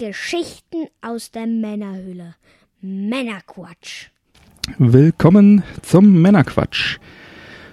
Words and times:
Geschichten 0.00 0.86
aus 1.00 1.32
der 1.32 1.48
Männerhöhle. 1.48 2.36
Männerquatsch. 2.80 4.10
Willkommen 4.78 5.64
zum 5.82 6.22
Männerquatsch. 6.22 6.98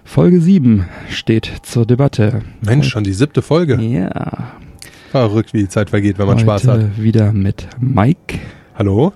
Folge 0.03 0.41
7 0.41 0.87
steht 1.07 1.45
zur 1.61 1.85
Debatte. 1.85 2.41
Mensch, 2.61 2.89
schon 2.89 3.03
die 3.03 3.13
siebte 3.13 3.43
Folge. 3.43 3.79
Ja. 3.79 4.53
Verrückt, 5.11 5.53
wie 5.53 5.59
die 5.59 5.69
Zeit 5.69 5.91
vergeht, 5.91 6.17
wenn 6.17 6.25
man 6.25 6.37
Heute 6.37 6.45
Spaß 6.45 6.67
hat. 6.67 6.99
wieder 6.99 7.31
mit 7.31 7.67
Mike 7.79 8.39
Hallo? 8.73 9.13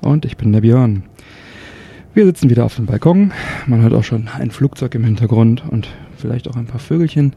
und 0.00 0.24
ich 0.24 0.36
bin 0.36 0.52
der 0.52 0.62
Björn. 0.62 1.04
Wir 2.14 2.26
sitzen 2.26 2.50
wieder 2.50 2.64
auf 2.64 2.74
dem 2.74 2.86
Balkon. 2.86 3.32
Man 3.68 3.82
hört 3.82 3.94
auch 3.94 4.02
schon 4.02 4.26
ein 4.26 4.50
Flugzeug 4.50 4.96
im 4.96 5.04
Hintergrund 5.04 5.62
und 5.70 5.86
vielleicht 6.16 6.48
auch 6.48 6.56
ein 6.56 6.66
paar 6.66 6.80
Vögelchen. 6.80 7.36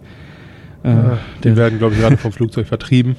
Äh, 0.84 0.90
Ja, 0.90 1.18
die 1.44 1.56
werden, 1.56 1.78
glaube 1.78 1.94
ich, 1.94 2.02
gerade 2.02 2.18
vom 2.18 2.32
Flugzeug 2.32 2.66
vertrieben. 2.66 3.16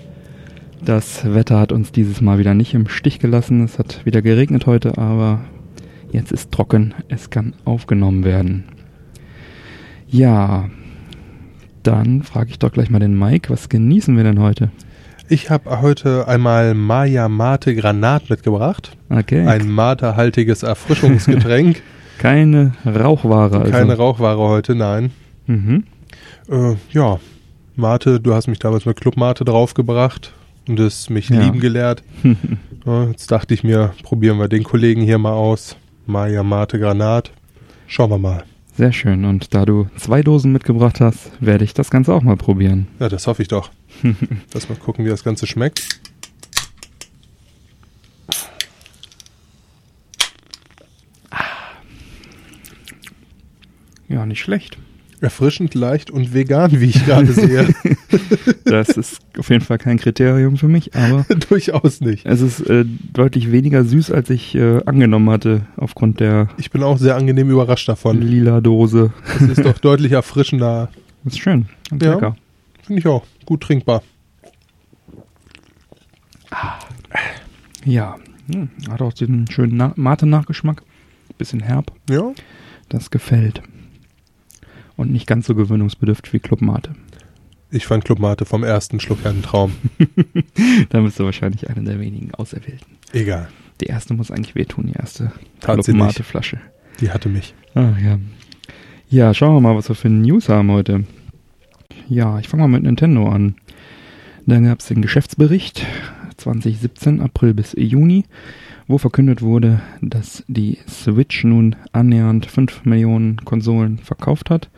Das 0.85 1.25
Wetter 1.33 1.59
hat 1.59 1.73
uns 1.73 1.93
dieses 1.93 2.21
Mal 2.21 2.39
wieder 2.39 2.55
nicht 2.55 2.75
im 2.75 2.89
Stich 2.89 3.19
gelassen. 3.19 3.65
Es 3.65 3.79
hat 3.79 4.05
wieder 4.05 4.23
geregnet 4.23 4.67
heute, 4.67 4.99
aber 4.99 5.41
jetzt 6.13 6.33
ist 6.33 6.53
trocken. 6.53 6.95
Es 7.09 7.31
kann 7.31 7.55
aufgenommen 7.65 8.25
werden. 8.25 8.65
Ja, 10.09 10.69
dann 11.83 12.23
frage 12.23 12.51
ich 12.51 12.59
doch 12.59 12.73
gleich 12.73 12.91
mal 12.91 12.99
den 12.99 13.19
Mike, 13.19 13.51
was 13.51 13.69
genießen 13.69 14.17
wir 14.17 14.25
denn 14.25 14.41
heute? 14.41 14.71
Ich 15.29 15.49
habe 15.49 15.81
heute 15.81 16.29
einmal 16.29 16.75
Maya 16.75 17.29
Mate 17.29 17.75
Granat 17.75 18.29
mitgebracht. 18.29 18.97
Okay. 19.09 19.47
Ein 19.47 19.71
Mate-haltiges 19.71 20.63
Erfrischungsgetränk. 20.63 21.83
Keine 22.19 22.73
Rauchware. 22.85 23.61
Also. 23.61 23.73
Keine 23.73 23.97
Rauchware 23.97 24.39
heute, 24.39 24.75
nein. 24.75 25.11
Mhm. 25.47 25.85
Äh, 26.49 26.75
ja, 26.91 27.19
Mate, 27.75 28.21
du 28.21 28.35
hast 28.35 28.49
mich 28.49 28.59
damals 28.59 28.85
mit 28.85 29.01
Club 29.01 29.17
Mate 29.17 29.45
draufgebracht 29.45 30.33
und 30.69 30.79
es 30.81 31.11
mich 31.11 31.29
Ja. 31.29 31.41
lieben 31.43 31.61
gelehrt. 31.61 32.03
Ja, 32.87 33.05
jetzt 33.05 33.31
dachte 33.31 33.55
ich 33.55 33.65
mir, 33.65 33.95
probieren 34.03 34.39
wir 34.39 34.47
den 34.49 34.63
Kollegen 34.63 35.01
hier 35.01 35.17
mal 35.17 35.33
aus. 35.33 35.75
Maya 36.05 36.43
Mate 36.43 36.79
Granat. 36.79 37.33
Schauen 37.87 38.11
wir 38.11 38.19
mal. 38.19 38.45
Sehr 38.77 38.93
schön. 38.93 39.25
Und 39.25 39.55
da 39.55 39.65
du 39.65 39.89
zwei 39.97 40.21
Dosen 40.21 40.53
mitgebracht 40.53 41.01
hast, 41.01 41.31
werde 41.41 41.65
ich 41.65 41.73
das 41.73 41.91
Ganze 41.91 42.13
auch 42.13 42.21
mal 42.23 42.37
probieren. 42.37 42.89
Ja, 43.01 43.09
das 43.09 43.27
hoffe 43.27 43.41
ich 43.41 43.49
doch. 43.49 43.71
Lass 44.53 44.69
mal 44.69 44.77
gucken, 44.77 45.07
wie 45.07 45.09
das 45.09 45.25
Ganze 45.25 45.47
schmeckt. 45.47 45.81
Ja, 54.09 54.27
nicht 54.27 54.41
schlecht. 54.41 54.79
Erfrischend, 55.25 55.75
leicht 55.75 56.11
und 56.11 56.33
vegan, 56.35 56.81
wie 56.81 56.85
ich 56.87 57.05
gerade 57.05 57.33
sehe. 57.33 57.69
Das 58.65 58.89
ist 58.89 59.21
auf 59.39 59.51
jeden 59.51 59.63
Fall 59.65 59.79
kein 59.79 59.99
Kriterium 59.99 60.57
für 60.57 60.69
mich, 60.69 60.95
aber 60.97 61.25
Durchaus 61.49 62.01
nicht. 62.01 62.25
es 62.27 62.41
ist 62.41 62.61
äh, 62.61 62.85
deutlich 63.13 63.53
weniger 63.53 63.85
süß, 63.85 64.11
als 64.11 64.31
ich 64.31 64.55
äh, 64.55 64.81
angenommen 64.87 65.29
hatte, 65.31 65.67
aufgrund 65.77 66.19
der 66.21 66.49
Ich 66.57 66.71
bin 66.71 66.83
auch 66.83 66.97
sehr 66.99 67.15
angenehm 67.17 67.51
überrascht 67.51 67.89
davon. 67.89 68.21
lila 68.23 68.61
Dose. 68.61 69.13
Es 69.37 69.43
ist 69.59 69.65
doch 69.65 69.79
deutlich 69.81 70.13
erfrischender. 70.13 70.89
Das 71.25 71.35
ist 71.35 71.41
schön. 71.41 71.67
Ganz 71.91 72.05
Ja. 72.05 72.15
lecker. 72.15 72.37
Finde 72.83 73.01
ich 73.01 73.07
auch. 73.07 73.25
Gut 73.45 73.63
trinkbar. 73.63 74.03
Ja. 77.85 78.17
Hm, 78.53 78.69
hat 78.91 79.03
auch 79.03 79.13
diesen 79.13 79.51
schönen 79.51 79.77
Na 79.77 79.93
Mate-Nachgeschmack. 79.97 80.83
Bisschen 81.39 81.61
herb. 81.61 81.93
Ja. 82.09 82.33
Das 82.89 83.11
gefällt. 83.11 83.63
Und 84.97 85.11
nicht 85.11 85.27
ganz 85.27 85.47
so 85.47 85.55
gewöhnungsbedürftig 85.55 86.33
wie 86.33 86.39
Club 86.39 86.61
Mate. 86.61 86.95
Ich 87.71 87.87
fand 87.87 88.05
Club 88.05 88.21
Mate 88.21 88.45
vom 88.45 88.63
ersten 88.63 89.01
Schluck 89.01 89.25
her 89.25 89.33
ein 89.33 89.43
Traum. 89.43 89.73
Da 90.91 91.01
bist 91.01 91.19
du 91.19 91.25
wahrscheinlich 91.25 91.69
einer 91.69 91.83
der 91.83 91.99
wenigen 91.99 92.33
Auserwählten. 92.35 92.97
Egal. 93.13 93.49
Die 93.81 93.87
erste 93.87 94.15
muss 94.15 94.31
eigentlich 94.31 94.55
wehtun, 94.55 94.87
die 94.87 94.93
erste 94.93 95.33
Club. 95.61 95.87
Mate 95.89 96.23
Flasche. 96.23 96.61
Die 97.01 97.11
hatte 97.11 97.29
mich. 97.29 97.55
Ah, 97.75 97.93
ja. 98.03 98.19
Ja, 99.09 99.35
schauen 99.35 99.55
wir 99.55 99.61
mal, 99.61 99.77
was 99.77 99.89
wir 99.89 99.97
für 99.97 100.09
News 100.09 100.49
haben 100.49 100.71
heute. 100.71 101.05
Ja, 102.09 102.39
ich 102.39 102.49
fange 102.49 102.63
mal 102.63 102.69
mit 102.69 102.85
Nintendo 102.85 103.29
an. 103.29 103.57
Da 104.47 104.61
gab 104.61 104.81
es 104.81 104.87
den 104.87 105.03
Geschäftsbericht 105.03 105.87
2017, 106.37 107.21
April 107.21 107.55
bis 107.55 107.75
Juni, 107.77 108.25
wo 108.87 108.99
verkündet 108.99 109.43
wurde, 109.43 109.81
dass 110.01 110.45
die 110.47 110.79
Switch 110.89 111.45
nun 111.45 111.77
annähernd 111.93 112.47
5 112.47 112.85
Millionen 112.85 113.45
Konsolen 113.45 113.99
verkauft 113.99 114.51
hat. 114.51 114.71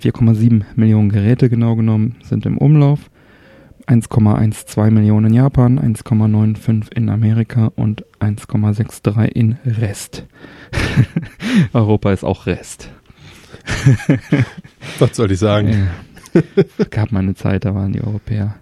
4,7 0.00 0.62
Millionen 0.76 1.10
Geräte 1.10 1.48
genau 1.48 1.74
genommen 1.76 2.16
sind 2.22 2.46
im 2.46 2.58
Umlauf. 2.58 3.10
1,12 3.86 4.90
Millionen 4.90 5.26
in 5.26 5.34
Japan, 5.34 5.78
1,95 5.78 6.92
in 6.92 7.08
Amerika 7.08 7.70
und 7.76 8.04
1,63 8.20 9.26
in 9.26 9.58
Rest. 9.64 10.26
Europa 11.72 12.12
ist 12.12 12.24
auch 12.24 12.46
Rest. 12.46 12.90
Was 14.98 15.16
soll 15.16 15.30
ich 15.30 15.38
sagen? 15.38 15.88
Ja. 16.34 16.86
Gab 16.90 17.12
mal 17.12 17.20
eine 17.20 17.34
Zeit, 17.34 17.64
da 17.64 17.74
waren 17.74 17.92
die 17.92 18.02
Europäer 18.02 18.56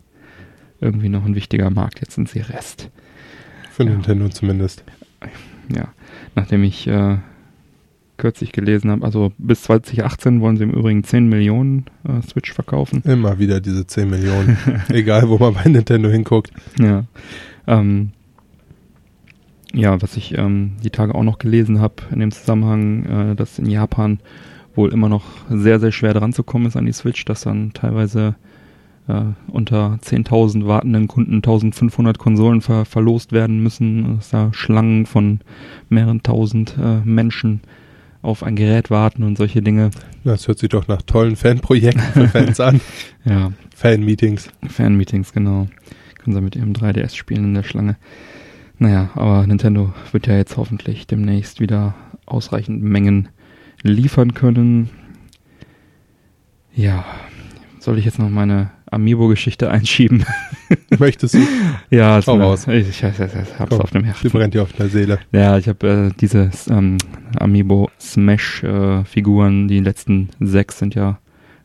irgendwie 0.81 1.09
noch 1.09 1.25
ein 1.25 1.35
wichtiger 1.35 1.71
Markt. 1.71 2.01
Jetzt 2.01 2.15
sind 2.15 2.29
sie 2.29 2.41
Rest. 2.41 2.91
Für 3.75 3.83
Ja. 3.85 3.91
Nintendo 3.91 4.29
zumindest. 4.29 4.85
Ja, 5.75 5.89
nachdem 6.37 6.63
ich 6.63 6.87
äh, 6.87 7.17
kürzlich 8.19 8.53
gelesen 8.53 8.91
habe, 8.91 9.05
also 9.05 9.33
bis 9.39 9.63
2018 9.63 10.41
wollen 10.41 10.57
sie 10.57 10.63
im 10.63 10.71
Übrigen 10.71 11.03
10 11.03 11.29
Millionen 11.29 11.87
äh, 12.07 12.23
Switch 12.23 12.53
verkaufen. 12.53 13.03
Immer 13.05 13.39
wieder 13.41 13.61
diese 13.61 13.85
10 13.85 14.09
Millionen. 14.09 14.57
Egal, 14.91 15.29
wo 15.29 15.39
man 15.39 15.55
bei 15.55 15.65
Nintendo 15.65 16.09
hinguckt. 16.09 16.53
Ja. 16.79 17.05
Ähm, 17.67 18.11
ja, 19.73 20.01
was 20.01 20.17
ich 20.17 20.39
ähm, 20.39 20.73
die 20.85 20.91
Tage 20.91 21.15
auch 21.17 21.25
noch 21.25 21.39
gelesen 21.39 21.81
habe 21.81 21.95
in 22.13 22.21
dem 22.21 22.31
Zusammenhang, 22.31 23.33
äh, 23.33 23.35
dass 23.35 23.59
in 23.59 23.67
Japan 23.67 24.21
wohl 24.77 24.93
immer 24.93 25.09
noch 25.09 25.25
sehr, 25.51 25.81
sehr 25.81 25.91
schwer 25.91 26.15
dran 26.15 26.33
zu 26.33 26.45
kommen 26.45 26.67
ist 26.67 26.77
an 26.77 26.87
die 26.87 26.93
Switch, 26.93 27.25
dass 27.25 27.41
dann 27.43 27.73
teilweise 27.73 28.37
äh, 29.09 29.23
unter 29.49 29.99
10.000 30.03 30.67
wartenden 30.67 31.09
Kunden 31.09 31.41
1.500 31.41 32.19
Konsolen 32.19 32.61
ver 32.61 32.85
verlost 32.85 33.33
werden 33.33 33.63
müssen, 33.63 34.17
dass 34.17 34.31
da 34.31 34.53
Schlangen 34.53 35.07
von 35.07 35.41
mehreren 35.89 36.23
tausend 36.23 36.77
äh, 36.81 37.01
Menschen 37.05 37.61
auf 38.23 38.43
ein 38.43 38.57
Gerät 38.57 38.91
warten 38.91 39.23
und 39.23 39.37
solche 39.37 39.61
Dinge. 39.61 39.91
Das 40.25 40.49
hört 40.49 40.59
sich 40.59 40.71
doch 40.71 40.89
nach 40.89 41.03
tollen 41.03 41.37
Fanprojekten 41.37 42.03
für 42.03 42.29
Fans 42.29 42.61
an. 42.61 42.81
Ja, 43.27 43.53
Fan-Meetings. 43.75 44.51
Fanmeetings, 44.67 45.33
genau. 45.33 45.69
Können 46.19 46.37
sie 46.37 46.43
mit 46.43 46.57
ihrem 46.57 46.73
3DS 46.73 47.15
spielen 47.17 47.45
in 47.45 47.55
der 47.55 47.63
Schlange. 47.63 47.97
Naja, 48.79 49.11
aber 49.15 49.47
Nintendo 49.47 49.95
wird 50.13 50.27
ja 50.27 50.37
jetzt 50.37 50.57
hoffentlich 50.57 51.07
demnächst 51.07 51.61
wieder 51.61 51.95
ausreichend 52.27 52.83
Mengen 52.83 53.29
liefern 53.83 54.35
können. 54.35 54.91
Ja, 56.75 57.05
soll 57.79 57.99
ich 57.99 58.05
jetzt 58.05 58.19
noch 58.19 58.31
meine 58.31 58.71
Amiibo-Geschichte 58.95 59.71
einschieben? 59.71 60.25
Möchtest 60.99 61.35
du? 61.35 61.39
ja, 61.91 62.15
Hau 62.15 62.19
ist 62.19 62.27
mir- 62.27 62.43
raus. 62.43 62.67
Ich, 62.69 62.89
ich, 62.89 63.03
ich, 63.03 63.19
ich 63.19 63.59
hab's 63.59 63.71
Komm, 63.71 63.81
auf 63.81 63.91
dem 63.91 64.03
Die 64.03 64.09
Herzen. 64.09 64.31
brennt 64.31 64.55
dir 64.55 64.63
auf 64.63 64.73
der 64.73 64.89
Seele. 64.89 65.19
Ja, 65.33 65.59
ich 65.59 65.69
habe 65.69 66.11
äh, 66.13 66.19
diese 66.21 66.51
ähm, 66.71 66.97
Amiibo 67.39 67.91
Smash 68.01 68.63
äh, 68.63 69.03
die 69.15 69.81
letzten 69.81 70.31
sechs 70.41 70.79
sind 70.79 70.95
ja 70.95 71.19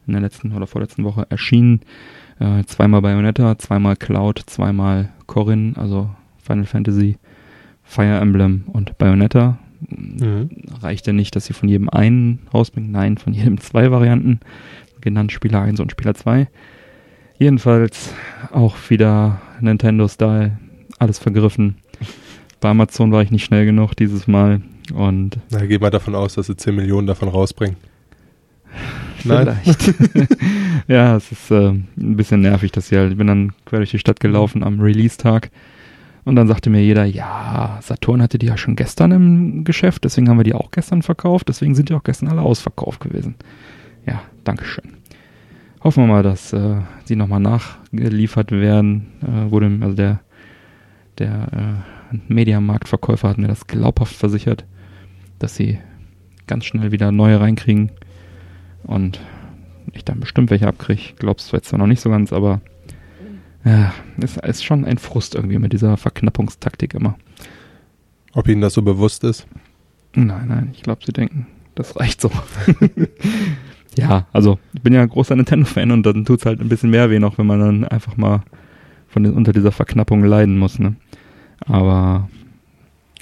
in 0.07 0.13
der 0.13 0.21
letzten 0.21 0.51
oder 0.53 0.67
vorletzten 0.67 1.03
Woche 1.03 1.25
erschienen. 1.29 1.81
Äh, 2.39 2.63
zweimal 2.65 3.01
Bayonetta, 3.01 3.57
zweimal 3.57 3.95
Cloud, 3.95 4.43
zweimal 4.47 5.09
Corrin, 5.27 5.75
also 5.77 6.09
Final 6.41 6.65
Fantasy, 6.65 7.17
Fire 7.83 8.17
Emblem 8.19 8.63
und 8.67 8.97
Bayonetta. 8.97 9.59
Mhm. 9.89 10.49
Reichte 10.81 11.13
nicht, 11.13 11.35
dass 11.35 11.45
sie 11.45 11.53
von 11.53 11.69
jedem 11.69 11.89
einen 11.89 12.39
rausbringen, 12.53 12.91
nein, 12.91 13.17
von 13.17 13.33
jedem 13.33 13.59
zwei 13.59 13.91
Varianten, 13.91 14.39
genannt 15.01 15.31
Spieler 15.31 15.61
1 15.61 15.79
und 15.79 15.91
Spieler 15.91 16.15
2. 16.15 16.47
Jedenfalls 17.39 18.13
auch 18.51 18.75
wieder 18.89 19.41
Nintendo-Style, 19.61 20.57
alles 20.99 21.19
vergriffen. 21.19 21.77
Bei 22.59 22.69
Amazon 22.69 23.13
war 23.13 23.21
ich 23.21 23.31
nicht 23.31 23.45
schnell 23.45 23.65
genug 23.65 23.95
dieses 23.95 24.27
Mal 24.27 24.61
und 24.93 25.37
Na, 25.49 25.65
geh 25.65 25.79
mal 25.79 25.89
davon 25.89 26.15
aus, 26.15 26.33
dass 26.33 26.47
sie 26.47 26.57
10 26.57 26.75
Millionen 26.75 27.07
davon 27.07 27.29
rausbringen. 27.29 27.77
Vielleicht. 29.19 29.93
ja, 30.87 31.15
es 31.15 31.31
ist 31.31 31.49
äh, 31.51 31.69
ein 31.69 31.87
bisschen 31.95 32.41
nervig, 32.41 32.73
dass 32.73 32.89
hier, 32.89 33.07
ich 33.07 33.17
bin 33.17 33.27
dann 33.27 33.53
quer 33.65 33.79
durch 33.79 33.91
die 33.91 33.99
Stadt 33.99 34.19
gelaufen 34.19 34.61
am 34.61 34.81
Release-Tag 34.81 35.49
und 36.25 36.35
dann 36.35 36.49
sagte 36.49 36.69
mir 36.69 36.83
jeder, 36.83 37.05
ja, 37.05 37.79
Saturn 37.81 38.21
hatte 38.21 38.37
die 38.37 38.47
ja 38.47 38.57
schon 38.57 38.75
gestern 38.75 39.11
im 39.11 39.63
Geschäft, 39.63 40.03
deswegen 40.03 40.27
haben 40.27 40.37
wir 40.37 40.43
die 40.43 40.53
auch 40.53 40.71
gestern 40.71 41.03
verkauft, 41.03 41.47
deswegen 41.47 41.73
sind 41.73 41.87
die 41.87 41.93
auch 41.93 42.03
gestern 42.03 42.27
alle 42.27 42.41
ausverkauft 42.41 42.99
gewesen. 42.99 43.35
Ja, 44.05 44.21
Dankeschön. 44.43 44.98
Hoffen 45.81 46.03
wir 46.03 46.07
mal, 46.07 46.23
dass 46.23 46.51
äh, 46.53 46.81
sie 47.05 47.15
nochmal 47.15 47.39
nachgeliefert 47.39 48.51
werden. 48.51 49.07
Äh, 49.21 49.51
wurde, 49.51 49.71
also 49.81 49.95
der, 49.95 50.19
der 51.17 51.83
äh, 52.13 52.17
Mediamarktverkäufer 52.27 53.29
hat 53.29 53.37
mir 53.37 53.47
das 53.47 53.67
glaubhaft 53.67 54.15
versichert, 54.15 54.65
dass 55.39 55.55
sie 55.55 55.79
ganz 56.47 56.65
schnell 56.65 56.91
wieder 56.91 57.11
neue 57.11 57.39
reinkriegen 57.39 57.91
und 58.83 59.19
ich 59.93 60.03
dann 60.03 60.19
bestimmt 60.19 60.49
welche 60.49 60.67
abkriege. 60.67 61.13
Glaubst 61.17 61.51
du 61.51 61.55
jetzt 61.55 61.69
zwar 61.69 61.79
noch 61.79 61.87
nicht 61.87 62.01
so 62.01 62.09
ganz, 62.09 62.33
aber 62.33 62.61
Ja, 63.65 63.93
es 64.21 64.37
ist 64.37 64.63
schon 64.63 64.85
ein 64.85 64.97
Frust 64.97 65.35
irgendwie 65.35 65.59
mit 65.59 65.73
dieser 65.73 65.97
Verknappungstaktik 65.97 66.93
immer. 66.93 67.17
Ob 68.33 68.47
Ihnen 68.47 68.61
das 68.61 68.73
so 68.73 68.81
bewusst 68.81 69.23
ist? 69.23 69.47
Nein, 70.13 70.47
nein, 70.47 70.69
ich 70.73 70.81
glaube, 70.81 71.01
sie 71.05 71.11
denken, 71.11 71.47
das 71.75 71.95
reicht 71.99 72.21
so. 72.21 72.31
ja, 73.97 74.27
also 74.31 74.59
ich 74.73 74.81
bin 74.81 74.93
ja 74.93 75.01
ein 75.01 75.09
großer 75.09 75.35
Nintendo-Fan 75.35 75.91
und 75.91 76.05
dann 76.05 76.25
tut's 76.25 76.45
halt 76.45 76.61
ein 76.61 76.69
bisschen 76.69 76.89
mehr 76.89 77.09
weh 77.09 77.19
noch, 77.19 77.37
wenn 77.37 77.47
man 77.47 77.59
dann 77.59 77.85
einfach 77.85 78.17
mal 78.17 78.43
von 79.07 79.23
den, 79.23 79.33
unter 79.33 79.51
dieser 79.51 79.71
Verknappung 79.71 80.23
leiden 80.23 80.57
muss. 80.57 80.79
Ne? 80.79 80.95
Aber 81.65 82.29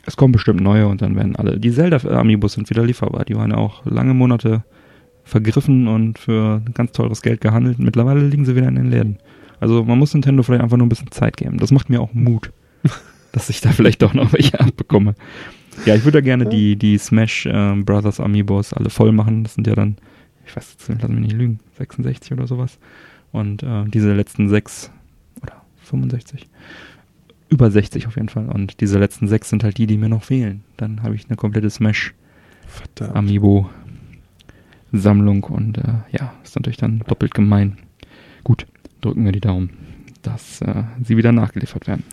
es 0.05 0.17
kommen 0.17 0.31
bestimmt 0.31 0.61
neue 0.61 0.87
und 0.87 1.01
dann 1.01 1.15
werden 1.15 1.35
alle. 1.35 1.59
Die 1.59 1.71
Zelda-Amiibos 1.71 2.53
sind 2.53 2.69
wieder 2.69 2.83
lieferbar. 2.83 3.25
Die 3.25 3.35
waren 3.35 3.51
ja 3.51 3.57
auch 3.57 3.85
lange 3.85 4.13
Monate 4.13 4.63
vergriffen 5.23 5.87
und 5.87 6.17
für 6.17 6.61
ganz 6.73 6.93
teures 6.93 7.21
Geld 7.21 7.41
gehandelt. 7.41 7.79
Mittlerweile 7.79 8.21
liegen 8.21 8.45
sie 8.45 8.55
wieder 8.55 8.67
in 8.67 8.75
den 8.75 8.89
Läden. 8.89 9.17
Also 9.59 9.83
man 9.83 9.99
muss 9.99 10.13
Nintendo 10.13 10.43
vielleicht 10.43 10.63
einfach 10.63 10.77
nur 10.77 10.85
ein 10.85 10.89
bisschen 10.89 11.11
Zeit 11.11 11.37
geben. 11.37 11.57
Das 11.57 11.71
macht 11.71 11.89
mir 11.89 12.01
auch 12.01 12.13
Mut, 12.13 12.51
dass 13.31 13.49
ich 13.49 13.61
da 13.61 13.71
vielleicht 13.71 14.01
doch 14.01 14.13
noch 14.13 14.33
welche 14.33 14.59
abbekomme. 14.59 15.15
Ja, 15.85 15.95
ich 15.95 16.03
würde 16.05 16.19
da 16.19 16.21
gerne 16.21 16.45
die, 16.45 16.75
die 16.75 16.97
Smash 16.97 17.45
äh, 17.45 17.75
Brothers 17.75 18.19
Amiibos 18.19 18.73
alle 18.73 18.89
voll 18.89 19.11
machen. 19.11 19.43
Das 19.43 19.55
sind 19.55 19.67
ja 19.67 19.75
dann, 19.75 19.97
ich 20.47 20.55
weiß 20.55 20.77
jetzt, 20.77 21.01
lass 21.01 21.09
mich 21.09 21.19
nicht 21.19 21.35
lügen, 21.35 21.59
66 21.77 22.31
oder 22.31 22.47
sowas. 22.47 22.79
Und 23.31 23.63
äh, 23.63 23.85
diese 23.85 24.13
letzten 24.13 24.49
sechs 24.49 24.91
oder 25.41 25.61
65, 25.83 26.47
über 27.49 27.69
60 27.69 28.07
auf 28.07 28.15
jeden 28.15 28.29
Fall. 28.29 28.49
Und 28.49 28.79
diese 28.81 28.97
letzten 28.97 29.27
sechs 29.27 29.49
sind 29.49 29.63
halt 29.63 29.77
die, 29.77 29.88
die 29.88 29.97
mir 29.97 30.09
noch 30.09 30.23
fehlen. 30.23 30.63
Dann 30.77 31.03
habe 31.03 31.15
ich 31.15 31.27
eine 31.27 31.35
komplette 31.35 31.69
Smash 31.69 32.13
Verdammt. 32.67 33.15
Amiibo 33.15 33.69
Sammlung 34.91 35.44
und 35.44 35.77
äh, 35.77 35.94
ja, 36.11 36.33
ist 36.44 36.55
natürlich 36.55 36.77
dann 36.77 36.99
doppelt 37.07 37.33
gemein. 37.33 37.77
Gut, 38.44 38.65
drücken 39.01 39.25
wir 39.25 39.31
die 39.31 39.41
Daumen, 39.41 39.71
dass 40.21 40.61
äh, 40.61 40.83
sie 41.03 41.17
wieder 41.17 41.31
nachgeliefert 41.31 41.88
werden. 41.88 42.03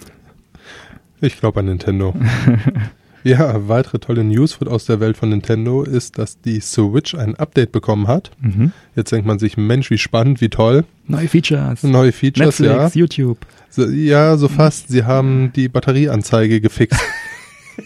Ich 1.20 1.38
glaube 1.38 1.60
an 1.60 1.66
Nintendo. 1.66 2.14
ja, 3.24 3.68
weitere 3.68 3.98
tolle 3.98 4.22
News 4.22 4.58
aus 4.62 4.84
der 4.84 5.00
Welt 5.00 5.16
von 5.16 5.30
Nintendo 5.30 5.82
ist, 5.82 6.18
dass 6.18 6.40
die 6.40 6.60
Switch 6.60 7.14
ein 7.14 7.34
Update 7.34 7.72
bekommen 7.72 8.06
hat. 8.06 8.30
Mhm. 8.40 8.72
Jetzt 8.94 9.12
denkt 9.12 9.26
man 9.26 9.38
sich, 9.38 9.56
Mensch, 9.56 9.90
wie 9.90 9.98
spannend, 9.98 10.40
wie 10.40 10.50
toll. 10.50 10.84
Neue 11.06 11.28
Features. 11.28 11.82
Neue 11.82 12.12
Features, 12.12 12.60
Netflix, 12.60 12.94
ja. 12.94 13.00
YouTube. 13.00 13.38
So, 13.70 13.86
ja, 13.86 14.36
so 14.36 14.48
fast. 14.48 14.88
Sie 14.88 15.04
haben 15.04 15.52
die 15.56 15.68
Batterieanzeige 15.68 16.60
gefixt. 16.60 17.00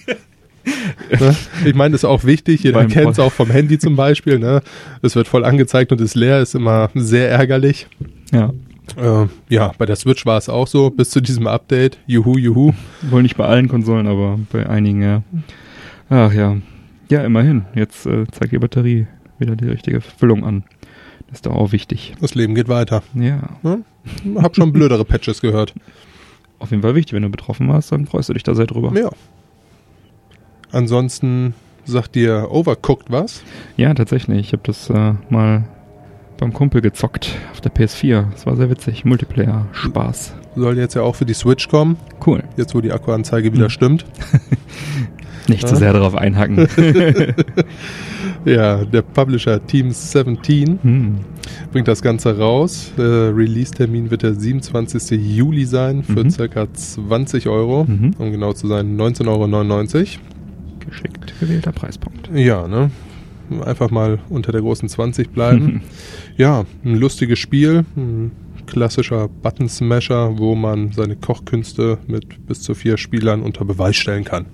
ne? 1.20 1.37
Ich 1.64 1.75
meine, 1.75 1.93
das 1.93 2.02
ist 2.02 2.05
auch 2.05 2.25
wichtig. 2.25 2.64
Jeder 2.64 2.85
kennt 2.87 3.12
es 3.12 3.19
auch 3.19 3.32
vom 3.32 3.50
Handy 3.50 3.79
zum 3.79 3.96
Beispiel. 3.96 4.38
Ne? 4.38 4.62
Es 5.02 5.17
wird 5.17 5.29
voll 5.29 5.44
angezeigt 5.44 5.93
und 5.93 6.00
ist 6.00 6.14
leer, 6.14 6.40
ist 6.40 6.55
immer 6.55 6.90
sehr 6.94 7.31
ärgerlich. 7.31 7.87
Ja, 8.32 8.52
Äh, 8.96 9.26
ja, 9.49 9.73
bei 9.79 9.87
der 9.87 9.96
Switch 9.96 10.25
war 10.26 10.38
es 10.38 10.49
auch 10.49 10.67
so, 10.67 10.90
bis 10.90 11.11
zu 11.11 11.20
diesem 11.20 11.46
Update. 11.46 11.99
Juhu, 12.06 12.38
juhu. 12.38 12.73
wohl 13.11 13.23
nicht 13.23 13.37
bei 13.37 13.44
allen 13.44 13.69
Konsolen, 13.69 14.06
aber 14.06 14.38
bei 14.52 14.69
einigen, 14.69 15.02
ja. 15.02 15.23
Ach 16.11 16.32
ja. 16.32 16.56
Ja, 17.11 17.23
immerhin. 17.23 17.64
Jetzt 17.75 18.06
äh, 18.06 18.26
zeigt 18.31 18.52
die 18.52 18.58
Batterie 18.58 19.06
wieder 19.38 19.56
die 19.56 19.67
richtige 19.69 20.00
Füllung 20.00 20.44
an. 20.44 20.64
Das 21.29 21.38
ist 21.38 21.46
doch 21.46 21.55
auch 21.55 21.73
wichtig. 21.73 22.14
Das 22.20 22.35
Leben 22.35 22.55
geht 22.55 22.69
weiter. 22.69 23.02
Ja, 23.14 23.40
Hab 24.37 24.56
schon 24.56 24.73
blödere 24.73 25.05
Patches 25.05 25.40
gehört. 25.40 25.75
auf 26.58 26.70
jeden 26.70 26.82
Fall 26.82 26.94
wichtig. 26.94 27.12
Wenn 27.14 27.23
du 27.23 27.29
betroffen 27.29 27.69
warst, 27.69 27.93
dann 27.93 28.06
freust 28.06 28.29
du 28.31 28.32
dich 28.35 28.43
da 28.43 28.55
sehr 28.55 28.67
drüber. 28.67 28.93
Ja. 28.99 29.11
Ansonsten 30.73 31.55
sagt 31.85 32.14
dir 32.14 32.49
Overcooked 32.50 33.11
was? 33.11 33.43
Ja, 33.76 33.94
tatsächlich. 33.94 34.38
Ich 34.40 34.52
habe 34.52 34.62
das 34.64 34.90
äh, 34.90 35.14
mal 35.31 35.64
beim 36.38 36.52
Kumpel 36.52 36.81
gezockt 36.81 37.37
auf 37.52 37.61
der 37.61 37.73
PS4. 37.73 38.26
Das 38.32 38.46
war 38.46 38.56
sehr 38.56 38.70
witzig. 38.70 39.05
Multiplayer, 39.05 39.67
Spaß. 39.73 40.35
Soll 40.56 40.79
jetzt 40.79 40.94
ja 40.94 41.02
auch 41.02 41.14
für 41.17 41.26
die 41.26 41.35
Switch 41.35 41.69
kommen, 41.69 41.96
Cool. 42.26 42.43
jetzt 42.56 42.75
wo 42.75 42.81
die 42.81 42.93
Akkuanzeige 42.93 43.52
wieder 43.52 43.64
Hm. 43.64 43.70
stimmt. 43.70 44.05
Nicht 45.49 45.67
zu 45.67 45.75
Ja. 45.75 45.79
sehr 45.79 45.93
darauf 45.93 46.14
einhacken. 46.14 46.69
Ja, 48.44 48.85
der 48.85 49.02
Publisher 49.02 49.67
Team 49.67 49.90
17 49.90 50.79
hm. 50.81 51.17
bringt 51.73 51.88
das 51.88 52.02
Ganze 52.02 52.38
raus. 52.38 52.93
Äh, 52.96 53.02
Release-Termin 53.02 54.11
wird 54.11 54.23
der 54.23 54.35
27. 54.35 55.11
Juli 55.37 55.64
sein 55.64 56.02
für 56.05 56.25
Mhm. 56.25 56.31
circa 56.31 56.73
20 56.73 57.49
Euro. 57.49 57.85
Mhm. 57.85 58.14
Um 58.17 58.31
genau 58.31 58.52
zu 58.52 58.67
sein, 58.69 58.96
19,99 58.96 60.19
Geschickt 60.88 61.35
gewählter 61.40 61.73
Preispunkt. 61.73 62.29
Euro. 62.29 62.38
Ja, 62.38 62.69
ne? 62.69 62.90
Einfach 63.65 63.91
mal 63.91 64.19
unter 64.29 64.53
der 64.53 64.61
großen 64.61 64.89
20 64.89 65.31
bleiben. 65.31 65.83
ja, 66.37 66.65
ein 66.85 66.97
lustiges 66.97 67.39
Spiel. 67.39 67.85
Ein 67.97 68.33
klassischer 68.67 69.29
Button-Smasher, 69.29 70.39
wo 70.39 70.55
man 70.55 70.93
seine 70.93 71.17
Kochkünste 71.17 71.99
mit 72.06 72.47
bis 72.47 72.61
zu 72.61 72.75
vier 72.75 72.99
Spielern 72.99 73.43
unter 73.43 73.65
Beweis 73.65 73.97
stellen 73.97 74.25
kann. 74.25 74.47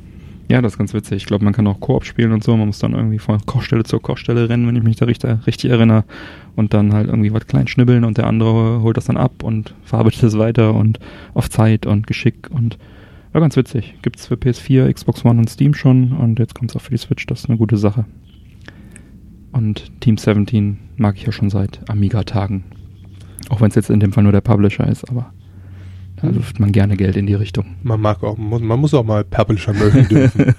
Ja, 0.49 0.61
das 0.61 0.75
ist 0.75 0.79
ganz 0.79 0.93
witzig. 0.93 1.17
Ich 1.17 1.27
glaube, 1.27 1.45
man 1.45 1.55
kann 1.55 1.67
auch 1.67 1.81
Koop 1.81 2.05
spielen 2.05 2.33
und 2.33 2.45
so. 2.45 2.57
Man 2.57 2.67
muss 2.67 2.79
dann 2.79 2.93
irgendwie 2.93 3.19
von 3.19 3.45
Kochstelle 3.47 3.85
zur 3.85 4.03
Kochstelle 4.03 4.49
rennen, 4.49 4.67
wenn 4.67 4.77
ich 4.77 4.83
mich 4.83 4.97
da 4.97 5.07
richtig, 5.07 5.47
richtig 5.47 5.71
erinnere. 5.71 6.05
Und 6.55 6.75
dann 6.75 6.93
halt 6.93 7.09
irgendwie 7.09 7.33
was 7.33 7.47
klein 7.47 7.67
schnibbeln 7.67 8.05
und 8.05 8.19
der 8.19 8.27
andere 8.27 8.83
holt 8.83 8.97
das 8.97 9.07
dann 9.07 9.17
ab 9.17 9.43
und 9.43 9.75
verarbeitet 9.85 10.23
es 10.23 10.39
weiter 10.39 10.75
und 10.75 11.01
auf 11.33 11.49
Zeit 11.49 11.87
und 11.87 12.07
Geschick 12.07 12.51
und 12.51 12.79
war 13.33 13.41
ganz 13.41 13.57
witzig. 13.57 13.95
Gibt's 14.03 14.27
für 14.29 14.35
PS4, 14.35 14.93
Xbox 14.93 15.25
One 15.25 15.41
und 15.41 15.51
Steam 15.51 15.75
schon 15.75 16.13
und 16.13 16.39
jetzt 16.39 16.55
kommt's 16.55 16.77
auch 16.77 16.81
für 16.81 16.93
die 16.93 16.99
Switch. 16.99 17.27
Das 17.27 17.41
ist 17.41 17.49
eine 17.49 17.59
gute 17.59 17.77
Sache. 17.77 18.05
Und 19.55 20.01
Team 20.01 20.17
17 20.17 20.79
mag 20.97 21.15
ich 21.17 21.25
ja 21.25 21.33
schon 21.33 21.49
seit 21.49 21.89
Amiga-Tagen. 21.89 22.65
Auch 23.51 23.61
wenn 23.61 23.69
es 23.69 23.77
jetzt 23.77 23.89
in 23.91 24.01
dem 24.01 24.13
Fall 24.13 24.25
nur 24.25 24.33
der 24.33 24.41
Publisher 24.41 24.87
ist, 24.89 25.09
aber 25.09 25.33
da 26.17 26.29
Hm. 26.29 26.35
wirft 26.37 26.59
man 26.59 26.73
gerne 26.73 26.97
Geld 26.97 27.17
in 27.17 27.27
die 27.27 27.35
Richtung. 27.35 27.67
Man 27.83 28.01
mag 28.01 28.23
auch, 28.25 28.37
muss- 28.37 28.63
man 28.63 28.81
muss 28.81 28.95
auch 28.95 29.05
mal 29.05 29.23
Publisher 29.25 29.73
mögen 29.73 30.09
dürfen. 30.09 30.55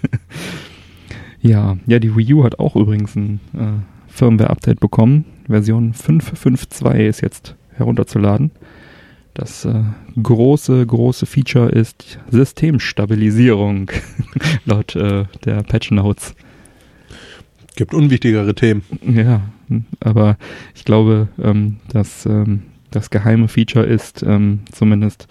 Ja, 1.42 1.78
ja, 1.86 2.00
die 2.00 2.16
Wii 2.16 2.34
U 2.36 2.44
hat 2.44 2.60
auch 2.60 2.76
übrigens 2.76 3.16
ein 3.16 3.40
äh, 3.54 3.68
Firmware-Update 4.08 4.80
bekommen. 4.80 5.26
Version 5.48 5.94
5.5.2 5.94 6.96
ist 7.06 7.22
jetzt 7.22 7.56
herunterzuladen. 7.74 8.52
Das 9.34 9.66
äh, 9.66 9.84
große, 10.22 10.86
große 10.86 11.26
Feature 11.26 11.70
ist 11.70 12.20
Systemstabilisierung, 12.32 13.92
laut 14.66 14.96
äh, 14.96 15.26
der 15.44 15.64
Patch 15.64 15.92
Notes. 15.92 16.34
Gibt 17.76 17.94
unwichtigere 17.94 18.56
Themen. 18.56 18.84
Ja, 19.06 19.42
aber 20.00 20.38
ich 20.74 20.86
glaube, 20.86 21.28
ähm, 21.42 21.78
dass 21.90 22.26
ähm, 22.26 22.64
das 22.92 23.10
geheime 23.10 23.48
Feature 23.48 23.86
ist, 23.86 24.24
ähm, 24.24 24.62
zumindest 24.72 25.28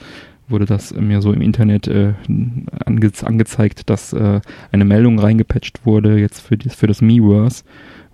wurde 0.48 0.66
das 0.66 0.92
mir 0.94 1.22
so 1.22 1.32
im 1.32 1.40
Internet 1.40 1.88
äh, 1.88 2.12
ange 2.84 3.10
angezeigt, 3.22 3.88
dass 3.88 4.12
äh, 4.12 4.40
eine 4.72 4.84
Meldung 4.84 5.18
reingepatcht 5.18 5.86
wurde 5.86 6.18
jetzt 6.18 6.40
für, 6.40 6.58
die, 6.58 6.68
für 6.68 6.86
das 6.86 7.00
Miiverse, 7.00 7.64